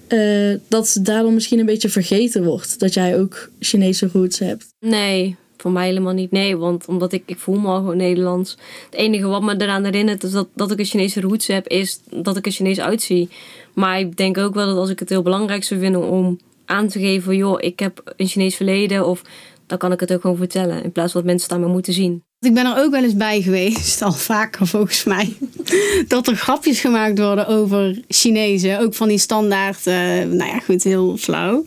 uh, 0.10 0.58
dat 0.68 1.00
daarom 1.02 1.34
misschien 1.34 1.60
een 1.60 1.66
beetje 1.66 1.90
vergeten 1.90 2.44
wordt 2.44 2.80
dat 2.80 2.94
jij 2.94 3.20
ook 3.20 3.50
Chinese 3.60 4.10
roots 4.14 4.40
hebt? 4.40 4.74
Nee, 4.80 5.36
voor 5.58 5.72
mij 5.72 5.88
helemaal 5.88 6.14
niet. 6.14 6.32
Nee, 6.32 6.58
want 6.58 6.86
omdat 6.86 7.14
ik, 7.14 7.24
ik 7.26 7.38
voel 7.38 7.60
me 7.60 7.68
al 7.68 7.78
gewoon 7.78 7.98
Nederlands. 7.98 8.58
Het 8.86 9.00
enige 9.00 9.28
wat 9.28 9.42
me 9.42 9.56
eraan 9.58 9.84
herinnert 9.84 10.24
is 10.24 10.32
dat, 10.32 10.48
dat 10.54 10.72
ik 10.72 10.80
een 10.80 10.86
Chinese 10.86 11.22
roots 11.22 11.48
heb, 11.48 11.68
is 11.68 12.00
dat 12.10 12.38
ik 12.38 12.46
er 12.46 12.52
Chinees 12.52 12.80
uitzie. 12.80 13.30
Maar 13.74 14.00
ik 14.00 14.18
denk 14.18 14.38
ook 14.38 14.54
wel 14.54 14.66
dat 14.68 14.78
als 14.78 14.90
ik 14.90 15.00
het 15.00 15.10
heel 15.10 15.22
belangrijk 15.22 15.64
zou 15.64 15.80
vinden 15.80 16.10
om 16.10 16.40
aan 16.72 16.88
te 16.88 17.00
geven, 17.00 17.36
joh, 17.36 17.58
ik 17.62 17.80
heb 17.80 18.14
een 18.18 18.28
Chinees 18.28 18.56
verleden 18.56 19.08
of 19.08 19.22
dan 19.68 19.78
kan 19.78 19.92
ik 19.92 20.00
het 20.00 20.14
ook 20.14 20.22
gewoon 20.22 20.38
vertellen. 20.38 20.84
In 20.84 20.92
plaats 20.92 21.12
van 21.12 21.22
dat 21.22 21.30
mensen 21.30 21.50
het 21.50 21.58
aan 21.58 21.66
me 21.68 21.74
moeten 21.74 21.94
zien. 21.94 22.24
Ik 22.40 22.54
ben 22.54 22.66
er 22.66 22.84
ook 22.84 22.92
wel 22.92 23.04
eens 23.04 23.16
bij 23.16 23.42
geweest, 23.42 24.02
al 24.02 24.12
vaker 24.12 24.68
volgens 24.68 25.04
mij, 25.04 25.34
dat 26.08 26.28
er 26.28 26.36
grapjes 26.36 26.80
gemaakt 26.80 27.20
worden 27.20 27.48
over 27.48 28.00
Chinezen. 28.08 28.80
Ook 28.80 28.94
van 28.94 29.08
die 29.08 29.18
standaard, 29.18 29.88
uh, 29.88 29.94
nou 30.24 30.46
ja, 30.46 30.60
goed, 30.60 30.84
heel 30.84 31.18
flauw. 31.18 31.64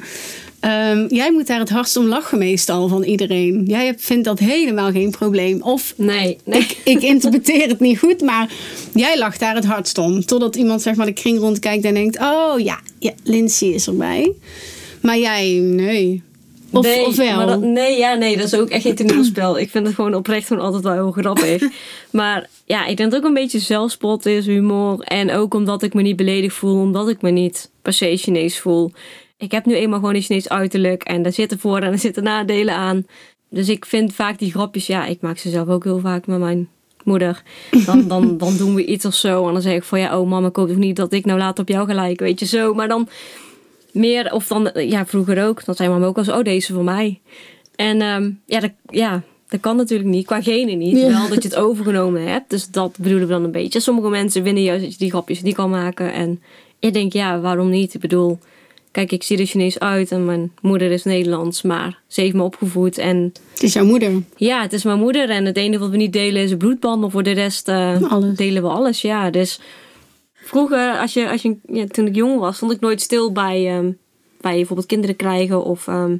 Um, 0.64 1.06
jij 1.08 1.32
moet 1.32 1.46
daar 1.46 1.58
het 1.58 1.68
hardst 1.68 1.96
om 1.96 2.06
lachen 2.06 2.38
meestal 2.38 2.88
van 2.88 3.02
iedereen. 3.02 3.64
Jij 3.66 3.94
vindt 3.98 4.24
dat 4.24 4.38
helemaal 4.38 4.90
geen 4.90 5.10
probleem. 5.10 5.62
Of 5.62 5.94
nee, 5.96 6.38
nee. 6.44 6.60
Ik, 6.60 6.76
ik 6.84 7.02
interpreteer 7.02 7.68
het 7.68 7.80
niet 7.80 7.98
goed, 7.98 8.20
maar 8.20 8.52
jij 8.94 9.18
lacht 9.18 9.40
daar 9.40 9.54
het 9.54 9.64
hardst 9.64 9.98
om. 9.98 10.24
Totdat 10.24 10.56
iemand 10.56 10.82
zeg 10.82 10.94
maar 10.94 11.06
de 11.06 11.12
kring 11.12 11.38
rondkijkt 11.38 11.84
en 11.84 11.94
denkt, 11.94 12.18
oh 12.18 12.58
ja, 12.58 12.80
ja 12.98 13.12
Lindsay 13.22 13.68
is 13.68 13.86
erbij. 13.86 14.32
Maar 15.04 15.18
jij, 15.18 15.58
nee. 15.58 16.22
Of, 16.70 16.84
nee, 16.84 17.06
of 17.06 17.16
wel? 17.16 17.46
Dat, 17.46 17.60
nee, 17.60 17.98
ja, 17.98 18.14
nee, 18.14 18.36
dat 18.36 18.46
is 18.46 18.54
ook 18.54 18.68
echt 18.68 18.82
geen 18.82 18.94
toneelspel. 18.94 19.58
ik 19.58 19.70
vind 19.70 19.86
het 19.86 19.94
gewoon 19.94 20.14
oprecht 20.14 20.46
gewoon 20.46 20.64
altijd 20.64 20.82
wel 20.82 20.92
heel 20.92 21.10
grappig. 21.12 21.62
maar 22.10 22.48
ja, 22.64 22.86
ik 22.86 22.96
denk 22.96 23.10
dat 23.10 23.20
ook 23.20 23.26
een 23.26 23.34
beetje 23.34 23.58
zelfspot 23.58 24.26
is, 24.26 24.46
humor. 24.46 25.00
En 25.00 25.30
ook 25.32 25.54
omdat 25.54 25.82
ik 25.82 25.94
me 25.94 26.02
niet 26.02 26.16
beledigd 26.16 26.54
voel, 26.54 26.80
omdat 26.80 27.08
ik 27.08 27.22
me 27.22 27.30
niet 27.30 27.70
per 27.82 27.92
se 27.92 28.16
Chinees 28.16 28.60
voel. 28.60 28.92
Ik 29.36 29.50
heb 29.50 29.64
nu 29.64 29.74
eenmaal 29.74 29.98
gewoon 29.98 30.14
een 30.14 30.22
Chinees 30.22 30.48
uiterlijk 30.48 31.02
en 31.02 31.22
daar 31.22 31.32
zitten 31.32 31.58
voor 31.58 31.78
en 31.78 31.92
er 31.92 31.98
zitten 31.98 32.22
nadelen 32.22 32.74
aan. 32.74 33.06
Dus 33.50 33.68
ik 33.68 33.84
vind 33.84 34.14
vaak 34.14 34.38
die 34.38 34.50
grapjes, 34.50 34.86
ja, 34.86 35.06
ik 35.06 35.20
maak 35.20 35.38
ze 35.38 35.50
zelf 35.50 35.68
ook 35.68 35.84
heel 35.84 36.00
vaak 36.00 36.26
met 36.26 36.38
mijn 36.38 36.68
moeder. 37.04 37.42
Dan, 37.84 38.08
dan, 38.08 38.38
dan 38.38 38.56
doen 38.56 38.74
we 38.74 38.84
iets 38.84 39.04
of 39.04 39.14
zo. 39.14 39.46
En 39.46 39.52
dan 39.52 39.62
zeg 39.62 39.74
ik 39.74 39.84
van 39.84 40.00
ja, 40.00 40.18
oh 40.18 40.28
mama, 40.28 40.48
ik 40.48 40.56
hoop 40.56 40.68
toch 40.68 40.76
niet 40.76 40.96
dat 40.96 41.12
ik 41.12 41.24
nou 41.24 41.38
later 41.38 41.62
op 41.62 41.68
jou 41.68 41.86
gelijk, 41.86 42.20
weet 42.20 42.40
je 42.40 42.46
zo. 42.46 42.74
Maar 42.74 42.88
dan 42.88 43.08
meer, 43.94 44.32
of 44.32 44.46
dan, 44.46 44.70
ja, 44.74 45.06
vroeger 45.06 45.46
ook. 45.46 45.64
Dan 45.64 45.74
zei 45.74 45.88
mama 45.88 46.06
ook 46.06 46.18
als 46.18 46.28
oh, 46.28 46.42
deze 46.42 46.72
voor 46.72 46.84
mij. 46.84 47.20
En 47.76 48.00
ehm, 48.00 48.30
ja, 48.46 48.60
dat, 48.60 48.70
ja, 48.88 49.22
dat 49.48 49.60
kan 49.60 49.76
natuurlijk 49.76 50.08
niet, 50.08 50.26
qua 50.26 50.42
gene 50.42 50.72
niet. 50.72 50.96
Ja. 50.96 51.08
Wel 51.08 51.28
dat 51.28 51.42
je 51.42 51.48
het 51.48 51.56
overgenomen 51.56 52.28
hebt. 52.28 52.50
Dus 52.50 52.68
dat 52.68 52.96
bedoelen 52.98 53.26
we 53.26 53.32
dan 53.32 53.44
een 53.44 53.50
beetje. 53.50 53.80
Sommige 53.80 54.08
mensen 54.08 54.42
winnen 54.42 54.62
juist 54.62 54.82
dat 54.82 54.92
je 54.92 54.98
die 54.98 55.10
grapjes 55.10 55.42
niet 55.42 55.54
kan 55.54 55.70
maken. 55.70 56.12
En 56.12 56.42
ik 56.78 56.92
denk, 56.92 57.12
ja, 57.12 57.40
waarom 57.40 57.70
niet? 57.70 57.94
Ik 57.94 58.00
bedoel, 58.00 58.38
kijk, 58.90 59.12
ik 59.12 59.22
zie 59.22 59.38
er 59.38 59.46
Chinees 59.46 59.78
uit 59.78 60.10
en 60.10 60.24
mijn 60.24 60.52
moeder 60.60 60.90
is 60.90 61.04
Nederlands. 61.04 61.62
Maar 61.62 62.00
ze 62.06 62.20
heeft 62.20 62.34
me 62.34 62.42
opgevoed 62.42 62.98
en 62.98 63.32
Het 63.52 63.62
is 63.62 63.72
jouw 63.72 63.84
moeder. 63.84 64.22
ja, 64.36 64.62
het 64.62 64.72
is 64.72 64.84
mijn 64.84 64.98
moeder. 64.98 65.30
En 65.30 65.44
het 65.44 65.56
enige 65.56 65.78
wat 65.78 65.90
we 65.90 65.96
niet 65.96 66.12
delen 66.12 66.42
is 66.42 66.50
een 66.50 66.58
bloedband. 66.58 67.00
Maar 67.00 67.10
voor 67.10 67.22
de 67.22 67.30
rest 67.30 67.68
eh, 67.68 68.02
delen 68.34 68.62
we 68.62 68.68
alles, 68.68 69.00
ja. 69.00 69.30
Dus 69.30 69.60
vroeger, 70.44 70.98
als 70.98 71.12
je, 71.12 71.30
als 71.30 71.42
je, 71.42 71.56
ja, 71.66 71.86
toen 71.86 72.06
ik 72.06 72.14
jong 72.14 72.38
was, 72.38 72.56
stond 72.56 72.72
ik 72.72 72.80
nooit 72.80 73.00
stil 73.00 73.32
bij, 73.32 73.68
ehm, 73.68 73.90
bij 74.40 74.54
bijvoorbeeld 74.54 74.86
kinderen 74.88 75.16
krijgen. 75.16 75.64
Of 75.64 75.88
ehm, 75.88 76.16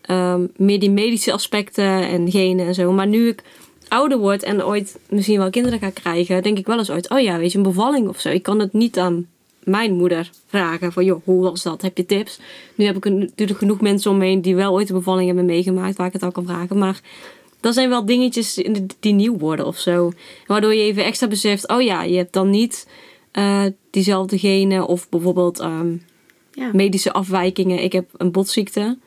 ehm, 0.00 0.46
meer 0.56 0.80
die 0.80 0.90
medische 0.90 1.32
aspecten 1.32 2.08
en 2.08 2.30
genen 2.30 2.66
en 2.66 2.74
zo. 2.74 2.92
Maar 2.92 3.06
nu 3.06 3.28
ik 3.28 3.42
ouder 3.88 4.18
word 4.18 4.42
en 4.42 4.64
ooit 4.64 4.98
misschien 5.08 5.38
wel 5.38 5.50
kinderen 5.50 5.78
ga 5.78 5.90
krijgen, 5.90 6.42
denk 6.42 6.58
ik 6.58 6.66
wel 6.66 6.78
eens 6.78 6.90
ooit, 6.90 7.10
oh 7.10 7.20
ja, 7.20 7.38
weet 7.38 7.52
je, 7.52 7.58
een 7.58 7.64
bevalling 7.64 8.08
of 8.08 8.20
zo. 8.20 8.28
Ik 8.28 8.42
kan 8.42 8.58
het 8.58 8.72
niet 8.72 8.98
aan 8.98 9.26
mijn 9.64 9.92
moeder 9.92 10.30
vragen 10.46 10.92
van, 10.92 11.04
joh, 11.04 11.20
hoe 11.24 11.42
was 11.42 11.62
dat? 11.62 11.82
Heb 11.82 11.96
je 11.96 12.06
tips? 12.06 12.38
Nu 12.74 12.84
heb 12.84 12.96
ik 12.96 13.04
natuurlijk 13.04 13.58
genoeg 13.58 13.80
mensen 13.80 14.10
om 14.10 14.16
me 14.16 14.24
heen 14.24 14.42
die 14.42 14.56
wel 14.56 14.72
ooit 14.72 14.88
een 14.88 14.96
bevalling 14.96 15.26
hebben 15.26 15.44
meegemaakt, 15.44 15.96
waar 15.96 16.06
ik 16.06 16.12
het 16.12 16.22
al 16.22 16.32
kan 16.32 16.46
vragen. 16.46 16.78
Maar 16.78 17.00
dat 17.60 17.74
zijn 17.74 17.88
wel 17.88 18.06
dingetjes 18.06 18.64
die 19.00 19.12
nieuw 19.12 19.38
worden 19.38 19.66
of 19.66 19.78
zo. 19.78 20.12
Waardoor 20.46 20.74
je 20.74 20.82
even 20.82 21.04
extra 21.04 21.26
beseft, 21.26 21.68
oh 21.68 21.82
ja, 21.82 22.02
je 22.02 22.16
hebt 22.16 22.32
dan 22.32 22.50
niet 22.50 22.86
eh, 23.34 23.64
diezelfde 23.90 24.38
genen 24.38 24.86
of 24.86 25.08
bijvoorbeeld 25.08 25.60
ehm, 25.60 25.96
Ja. 26.52 26.70
medische 26.72 27.12
afwijkingen. 27.12 27.82
Ik 27.82 27.92
heb 27.92 28.10
een 28.16 28.30
botziekte. 28.32 28.98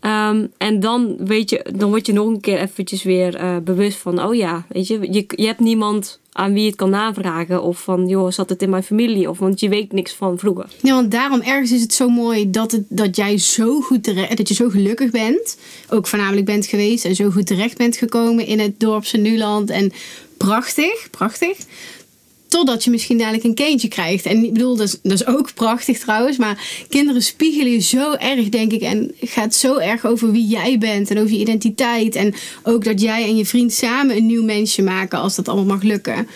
Ehm, 0.00 0.46
en 0.58 0.80
dan, 0.80 1.16
weet 1.18 1.50
je, 1.50 1.64
dan 1.74 1.88
word 1.88 2.06
je 2.06 2.12
nog 2.12 2.26
een 2.26 2.40
keer 2.40 2.58
eventjes 2.58 3.02
weer 3.02 3.34
eh, 3.34 3.56
bewust 3.64 3.98
van, 3.98 4.22
oh 4.24 4.34
ja, 4.34 4.66
weet 4.68 4.86
je, 4.86 5.12
je, 5.12 5.24
je 5.36 5.46
hebt 5.46 5.60
niemand 5.60 6.20
aan 6.32 6.52
wie 6.52 6.62
je 6.62 6.66
het 6.68 6.76
kan 6.76 6.90
navragen. 6.90 7.62
Of 7.62 7.82
van, 7.82 8.08
joh, 8.08 8.30
zat 8.30 8.48
het 8.48 8.62
in 8.62 8.70
mijn 8.70 8.82
familie? 8.82 9.30
Of 9.30 9.38
want 9.38 9.60
je 9.60 9.68
weet 9.68 9.92
niks 9.92 10.12
van 10.12 10.38
vroeger. 10.38 10.66
Ja, 10.82 10.94
want 10.94 11.10
daarom 11.10 11.40
ergens 11.40 11.72
is 11.72 11.80
het 11.82 11.94
zo 11.94 12.08
mooi 12.08 12.50
dat, 12.50 12.72
het, 12.72 12.84
dat 12.88 13.16
jij 13.16 13.38
zo 13.38 13.80
goed 13.80 14.02
terecht, 14.02 14.36
dat 14.36 14.48
je 14.48 14.54
zo 14.54 14.68
gelukkig 14.68 15.10
bent, 15.10 15.58
ook 15.90 16.06
voornamelijk 16.06 16.46
bent 16.46 16.66
geweest 16.66 17.04
en 17.04 17.14
zo 17.14 17.30
goed 17.30 17.46
terecht 17.46 17.76
bent 17.78 17.96
gekomen 17.96 18.46
in 18.46 18.58
het 18.58 18.80
dorpse 18.80 19.16
Nuland. 19.16 19.70
En 19.70 19.92
prachtig, 20.36 21.08
prachtig. 21.10 21.58
Totdat 22.52 22.84
je 22.84 22.90
misschien 22.90 23.18
dadelijk 23.18 23.44
een 23.44 23.54
kindje 23.54 23.88
krijgt. 23.88 24.26
En 24.26 24.44
ik 24.44 24.52
bedoel, 24.52 24.76
dat 24.76 24.86
is, 24.86 24.98
dat 25.02 25.12
is 25.12 25.26
ook 25.26 25.54
prachtig 25.54 25.98
trouwens. 25.98 26.36
Maar 26.36 26.84
kinderen 26.88 27.22
spiegelen 27.22 27.72
je 27.72 27.80
zo 27.80 28.12
erg, 28.12 28.48
denk 28.48 28.72
ik. 28.72 28.80
En 28.80 29.14
het 29.20 29.30
gaat 29.30 29.54
zo 29.54 29.76
erg 29.76 30.06
over 30.06 30.32
wie 30.32 30.46
jij 30.46 30.78
bent 30.78 31.10
en 31.10 31.18
over 31.18 31.32
je 31.32 31.38
identiteit. 31.38 32.14
En 32.14 32.34
ook 32.62 32.84
dat 32.84 33.00
jij 33.00 33.22
en 33.24 33.36
je 33.36 33.46
vriend 33.46 33.72
samen 33.72 34.16
een 34.16 34.26
nieuw 34.26 34.42
mensje 34.44 34.82
maken 34.82 35.18
als 35.18 35.34
dat 35.36 35.48
allemaal 35.48 35.74
mag 35.74 35.82
lukken. 35.82 36.28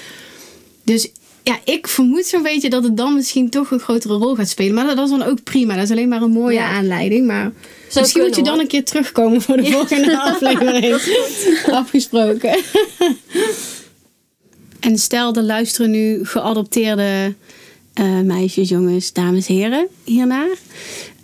Dus 0.85 1.09
ja, 1.43 1.59
ik 1.65 1.89
vermoed 1.89 2.25
zo'n 2.27 2.43
beetje 2.43 2.71
dat 2.71 2.83
het 2.85 2.97
dan 2.97 3.15
misschien 3.15 3.51
toch 3.51 3.71
een 3.71 3.81
grotere 3.81 4.15
rol 4.15 4.35
gaat 4.35 4.49
spelen. 4.49 4.75
Maar 4.75 4.87
dat, 4.87 4.97
dat 4.97 5.05
is 5.11 5.19
dan 5.19 5.29
ook 5.29 5.43
prima. 5.43 5.75
Dat 5.75 5.85
is 5.85 5.91
alleen 5.91 6.09
maar 6.09 6.23
een 6.23 6.31
mooie 6.31 6.55
Ja. 6.55 6.69
aanleiding. 6.71 7.27
Maar 7.27 7.53
misschien 7.95 8.23
moet 8.23 8.37
je 8.37 8.43
dan 8.43 8.53
hoor. 8.53 8.63
een 8.63 8.69
keer 8.69 8.85
terugkomen 8.85 9.43
voor 9.43 9.57
de 9.57 9.67
volgende 9.67 10.21
aflevering. 10.31 10.95
Afgesproken. 11.71 12.57
en 14.81 14.99
stel, 14.99 15.35
er 15.35 15.43
luisteren 15.43 15.91
nu 15.91 16.25
geadopteerde 16.25 17.35
eh, 17.93 18.21
meisjes, 18.21 18.69
jongens, 18.69 19.13
dames, 19.13 19.47
heren 19.47 19.89
hiernaar. 20.05 20.57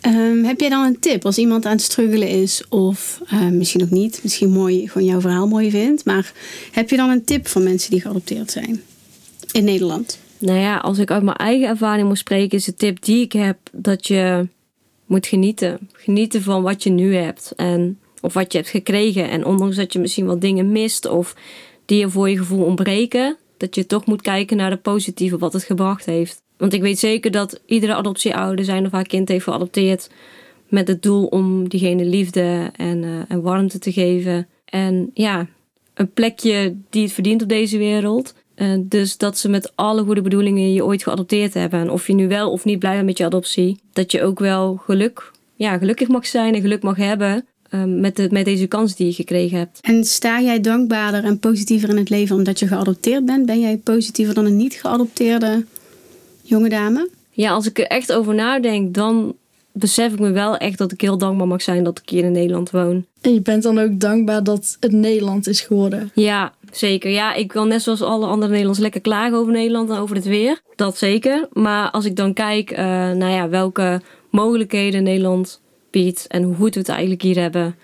Ehm, 0.01 0.45
heb 0.45 0.61
jij 0.61 0.69
dan 0.69 0.85
een 0.85 0.99
tip 0.99 1.25
als 1.25 1.39
iemand 1.39 1.67
aan 1.67 1.73
het 1.73 1.83
struggelen 1.83 2.29
is? 2.29 2.63
Of 2.69 3.21
eh, 3.27 3.49
misschien 3.49 3.83
ook 3.83 3.91
niet. 3.91 4.21
Misschien 4.23 4.51
mooi, 4.51 4.89
gewoon 4.89 5.09
jouw 5.09 5.21
verhaal 5.21 5.49
mooi 5.49 5.71
vindt. 5.71 6.05
Maar 6.05 6.33
heb 6.71 6.91
je 6.91 6.97
dan 6.97 7.11
een 7.11 7.25
tip 7.25 7.49
voor 7.49 7.63
mensen 7.63 7.91
die 7.91 8.01
geadopteerd 8.01 8.51
zijn? 8.51 8.83
In 9.53 9.65
Nederland. 9.65 10.19
Nou 10.39 10.59
ja, 10.59 10.77
als 10.77 10.99
ik 10.99 11.11
uit 11.11 11.23
mijn 11.23 11.37
eigen 11.37 11.69
ervaring 11.69 12.09
moet 12.09 12.19
spreken, 12.19 12.59
is 12.59 12.65
de 12.65 12.75
tip 12.75 13.05
die 13.05 13.25
ik 13.25 13.33
heb 13.33 13.59
dat 13.73 14.07
je 14.07 14.49
moet 15.07 15.27
genieten. 15.27 15.79
Genieten 15.93 16.43
van 16.43 16.63
wat 16.63 16.83
je 16.83 16.91
nu 16.91 17.15
hebt 17.15 17.53
en 17.57 17.99
of 18.21 18.33
wat 18.33 18.53
je 18.53 18.59
hebt 18.59 18.71
gekregen. 18.71 19.31
En 19.31 19.45
ondanks 19.45 19.77
dat 19.77 19.93
je 19.93 19.99
misschien 19.99 20.27
wat 20.27 20.41
dingen 20.41 20.73
mist 20.73 21.07
of 21.07 21.35
die 21.85 21.99
je 21.99 22.09
voor 22.09 22.31
je 22.31 22.37
gevoel 22.37 22.65
ontbreken, 22.65 23.37
dat 23.63 23.75
je 23.75 23.87
toch 23.87 24.07
moet 24.07 24.23
kijken 24.23 24.57
naar 24.57 24.71
de 24.71 24.77
positieve 24.77 25.39
wat 25.39 25.53
het 25.53 25.65
gebracht 25.65 26.05
heeft. 26.05 26.43
Want 26.57 26.73
ik 26.73 26.81
weet 26.81 26.99
zeker 26.99 27.31
dat 27.31 27.61
iedere 27.67 27.95
adoptieouder 27.95 28.65
zijn 28.65 28.87
of 28.87 28.93
haar 28.93 29.07
kind 29.07 29.29
heeft 29.29 29.45
geadopteerd 29.45 30.11
met 30.69 30.89
het 30.89 31.03
doel 31.03 31.27
om 31.27 31.69
diegene 31.69 32.05
liefde 32.05 32.71
en, 32.77 33.27
eh, 33.29 33.37
warmte 33.39 33.79
te 33.79 33.93
geven. 33.93 34.49
En 34.65 35.11
ja, 35.15 35.47
een 35.95 36.13
plekje 36.13 36.77
die 36.91 37.03
het 37.03 37.13
verdient 37.13 37.43
op 37.43 37.49
deze 37.49 37.79
wereld. 37.79 38.35
Eh, 38.55 38.75
dus 38.79 39.17
dat 39.17 39.39
ze 39.39 39.49
met 39.49 39.73
alle 39.75 40.05
goede 40.05 40.23
bedoelingen 40.23 40.73
je 40.73 40.85
ooit 40.85 41.03
geadopteerd 41.03 41.55
hebben. 41.55 41.81
En 41.81 41.91
of 41.91 42.07
je 42.07 42.15
nu 42.15 42.29
wel 42.29 42.51
of 42.51 42.65
niet 42.65 42.79
blij 42.79 42.95
bent 42.95 43.07
met 43.07 43.19
je 43.19 43.25
adoptie. 43.25 43.81
Dat 43.93 44.13
je 44.13 44.23
ook 44.23 44.39
wel 44.39 44.77
geluk, 44.77 45.31
ja, 45.55 45.79
gelukkig 45.79 46.09
mag 46.09 46.27
zijn 46.27 46.55
en 46.55 46.61
geluk 46.61 46.83
mag 46.83 46.97
hebben. 46.97 47.47
Eh, 47.73 47.85
met, 47.85 48.17
de, 48.17 48.29
met 48.31 48.45
deze 48.45 48.67
kans 48.67 48.97
die 48.97 49.07
je 49.07 49.13
gekregen 49.13 49.59
hebt. 49.59 49.79
En 49.81 50.05
sta 50.05 50.41
jij 50.41 50.61
dankbaarder 50.61 51.25
en 51.25 51.39
positiever 51.39 51.89
in 51.89 51.97
het 51.97 52.11
leven 52.11 52.37
omdat 52.37 52.59
je 52.59 52.67
geadopteerd 52.67 53.25
bent? 53.25 53.47
Ben 53.47 53.61
jij 53.61 53.77
positiever 53.77 54.35
dan 54.35 54.45
een 54.45 54.57
niet 54.57 54.75
geadopteerde 54.75 55.65
jonge 56.43 56.69
dame? 56.69 57.09
Ja, 57.31 57.51
als 57.51 57.67
ik 57.67 57.79
er 57.79 57.87
echt 57.87 58.13
over 58.13 58.35
nadenk, 58.35 58.95
dan 58.95 59.35
besef 59.73 60.13
ik 60.13 60.19
me 60.19 60.31
wel 60.31 60.57
echt 60.57 60.79
dat 60.79 60.93
ik 60.93 61.01
heel 61.01 61.19
dankbaar 61.19 61.47
mag 61.47 61.63
zijn 61.63 61.85
dat 61.85 61.99
ik 61.99 62.09
hier 62.09 62.25
in 62.25 62.33
Nederland 62.33 62.71
woon. 62.71 63.05
En 63.21 63.35
je 63.35 63.41
bent 63.41 63.63
dan 63.63 63.79
ook 63.79 64.01
dankbaar 64.01 64.45
dat 64.45 64.77
het 64.81 64.93
Nederland 64.93 65.47
is 65.47 65.61
geworden. 65.61 66.11
Ja, 66.15 66.53
zeker. 66.71 67.11
Ja, 67.11 67.35
ik 67.35 67.49
kan 67.49 67.69
net 67.69 67.83
zoals 67.83 68.03
alle 68.03 68.27
andere 68.27 68.47
Nederlanders 68.47 68.79
lekker 68.79 69.01
klagen 69.01 69.39
over 69.39 69.53
Nederland 69.53 69.91
en 69.91 69.97
over 69.97 70.17
het 70.17 70.25
weer. 70.25 70.61
Dat 70.77 70.99
zeker. 70.99 71.49
Maar 71.53 71.91
als 71.91 72.05
ik 72.05 72.17
dan 72.17 72.33
kijk 72.33 72.71
eh 72.71 72.77
naar 73.11 73.31
ja, 73.31 73.49
welke 73.49 74.01
mogelijkheden 74.31 75.03
Nederland 75.03 75.61
biedt 75.93 76.25
en 76.29 76.43
hoe 76.43 76.55
goed 76.55 76.75
we 76.75 76.81
het 76.81 76.89
eigenlijk 76.89 77.23
hier 77.23 77.39
hebben, 77.41 77.75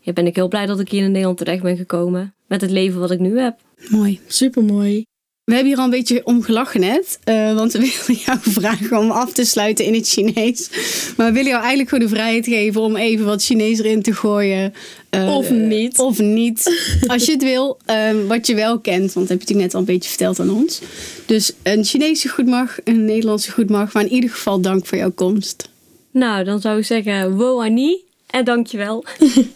ja, 0.00 0.12
ben 0.12 0.26
ik 0.26 0.34
heel 0.36 0.48
blij 0.48 0.66
dat 0.66 0.80
ik 0.80 0.88
hier 0.88 1.02
in 1.04 1.10
Nederland 1.10 1.38
terecht 1.38 1.62
ben 1.62 1.76
gekomen. 1.76 2.34
Met 2.48 2.60
het 2.60 2.70
leven 2.70 3.00
wat 3.00 3.10
ik 3.10 3.18
nu 3.18 3.38
heb. 3.38 3.56
Mooi. 3.88 4.20
Supermooi. 4.26 5.04
We 5.44 5.52
hebben 5.54 5.70
hier 5.72 5.78
al 5.80 5.84
een 5.84 5.90
beetje 5.98 6.26
om 6.26 6.42
gelachen 6.42 6.80
net. 6.80 7.18
eh, 7.24 7.54
want 7.54 7.72
we 7.72 7.78
willen 8.06 8.22
jou 8.26 8.38
vragen 8.42 8.98
om 8.98 9.10
af 9.10 9.32
te 9.32 9.44
sluiten 9.44 9.84
in 9.84 9.94
het 9.94 10.08
Chinees. 10.08 10.70
Maar 11.16 11.26
we 11.26 11.32
willen 11.32 11.48
jou 11.50 11.58
eigenlijk 11.60 11.88
gewoon 11.88 12.08
de 12.08 12.14
vrijheid 12.14 12.44
geven 12.46 12.80
om 12.80 12.96
even 12.96 13.24
wat 13.24 13.44
Chinees 13.44 13.78
erin 13.78 14.02
te 14.02 14.12
gooien. 14.14 14.74
Eh, 15.10 15.36
Of 15.36 15.50
niet. 15.50 15.98
Of 15.98 16.18
niet. 16.18 16.70
Als 17.06 17.24
je 17.26 17.32
het 17.32 17.42
wil. 17.42 17.78
eh, 17.84 18.10
wat 18.28 18.46
je 18.46 18.54
wel 18.54 18.80
kent. 18.80 19.12
Want 19.12 19.28
dat 19.28 19.28
heb 19.28 19.28
je 19.28 19.54
natuurlijk 19.54 19.60
net 19.60 19.74
al 19.74 19.80
een 19.80 19.86
beetje 19.86 20.08
verteld 20.08 20.40
aan 20.40 20.50
ons. 20.50 20.80
Dus 21.26 21.52
een 21.62 21.84
Chinese 21.84 22.28
goed 22.28 22.46
mag, 22.46 22.78
een 22.84 23.04
Nederlandse 23.04 23.50
goed 23.52 23.70
mag. 23.70 23.92
Maar 23.92 24.02
in 24.02 24.12
ieder 24.12 24.30
geval 24.30 24.60
dank 24.60 24.86
voor 24.86 24.98
jouw 24.98 25.12
komst. 25.12 25.68
Nou, 26.14 26.44
dan 26.44 26.60
zou 26.60 26.78
ik 26.78 26.84
zeggen, 26.84 27.36
wo 27.36 27.60
ani 27.60 28.02
en 28.26 28.44
dankjewel. 28.44 29.04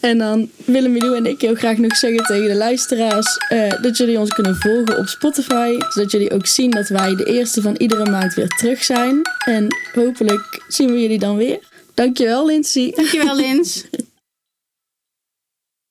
En 0.00 0.18
dan 0.18 0.50
willen 0.64 0.92
Milou 0.92 1.16
en 1.16 1.26
ik 1.26 1.40
heel 1.40 1.54
graag 1.54 1.78
nog 1.78 1.96
zeggen 1.96 2.24
tegen 2.24 2.48
de 2.48 2.54
luisteraars 2.54 3.36
eh, 3.48 3.82
dat 3.82 3.96
jullie 3.96 4.18
ons 4.18 4.30
kunnen 4.30 4.56
volgen 4.56 4.98
op 4.98 5.06
Spotify. 5.06 5.76
Zodat 5.88 6.10
jullie 6.10 6.30
ook 6.30 6.46
zien 6.46 6.70
dat 6.70 6.88
wij 6.88 7.16
de 7.16 7.24
eerste 7.24 7.62
van 7.62 7.74
iedere 7.76 8.10
maand 8.10 8.34
weer 8.34 8.48
terug 8.48 8.84
zijn. 8.84 9.20
En 9.44 9.66
hopelijk 9.94 10.62
zien 10.68 10.92
we 10.92 11.00
jullie 11.00 11.18
dan 11.18 11.36
weer. 11.36 11.58
Dankjewel 11.94 12.46
Lindsay. 12.46 12.92
Dankjewel, 12.94 13.36
Lins. 13.36 13.84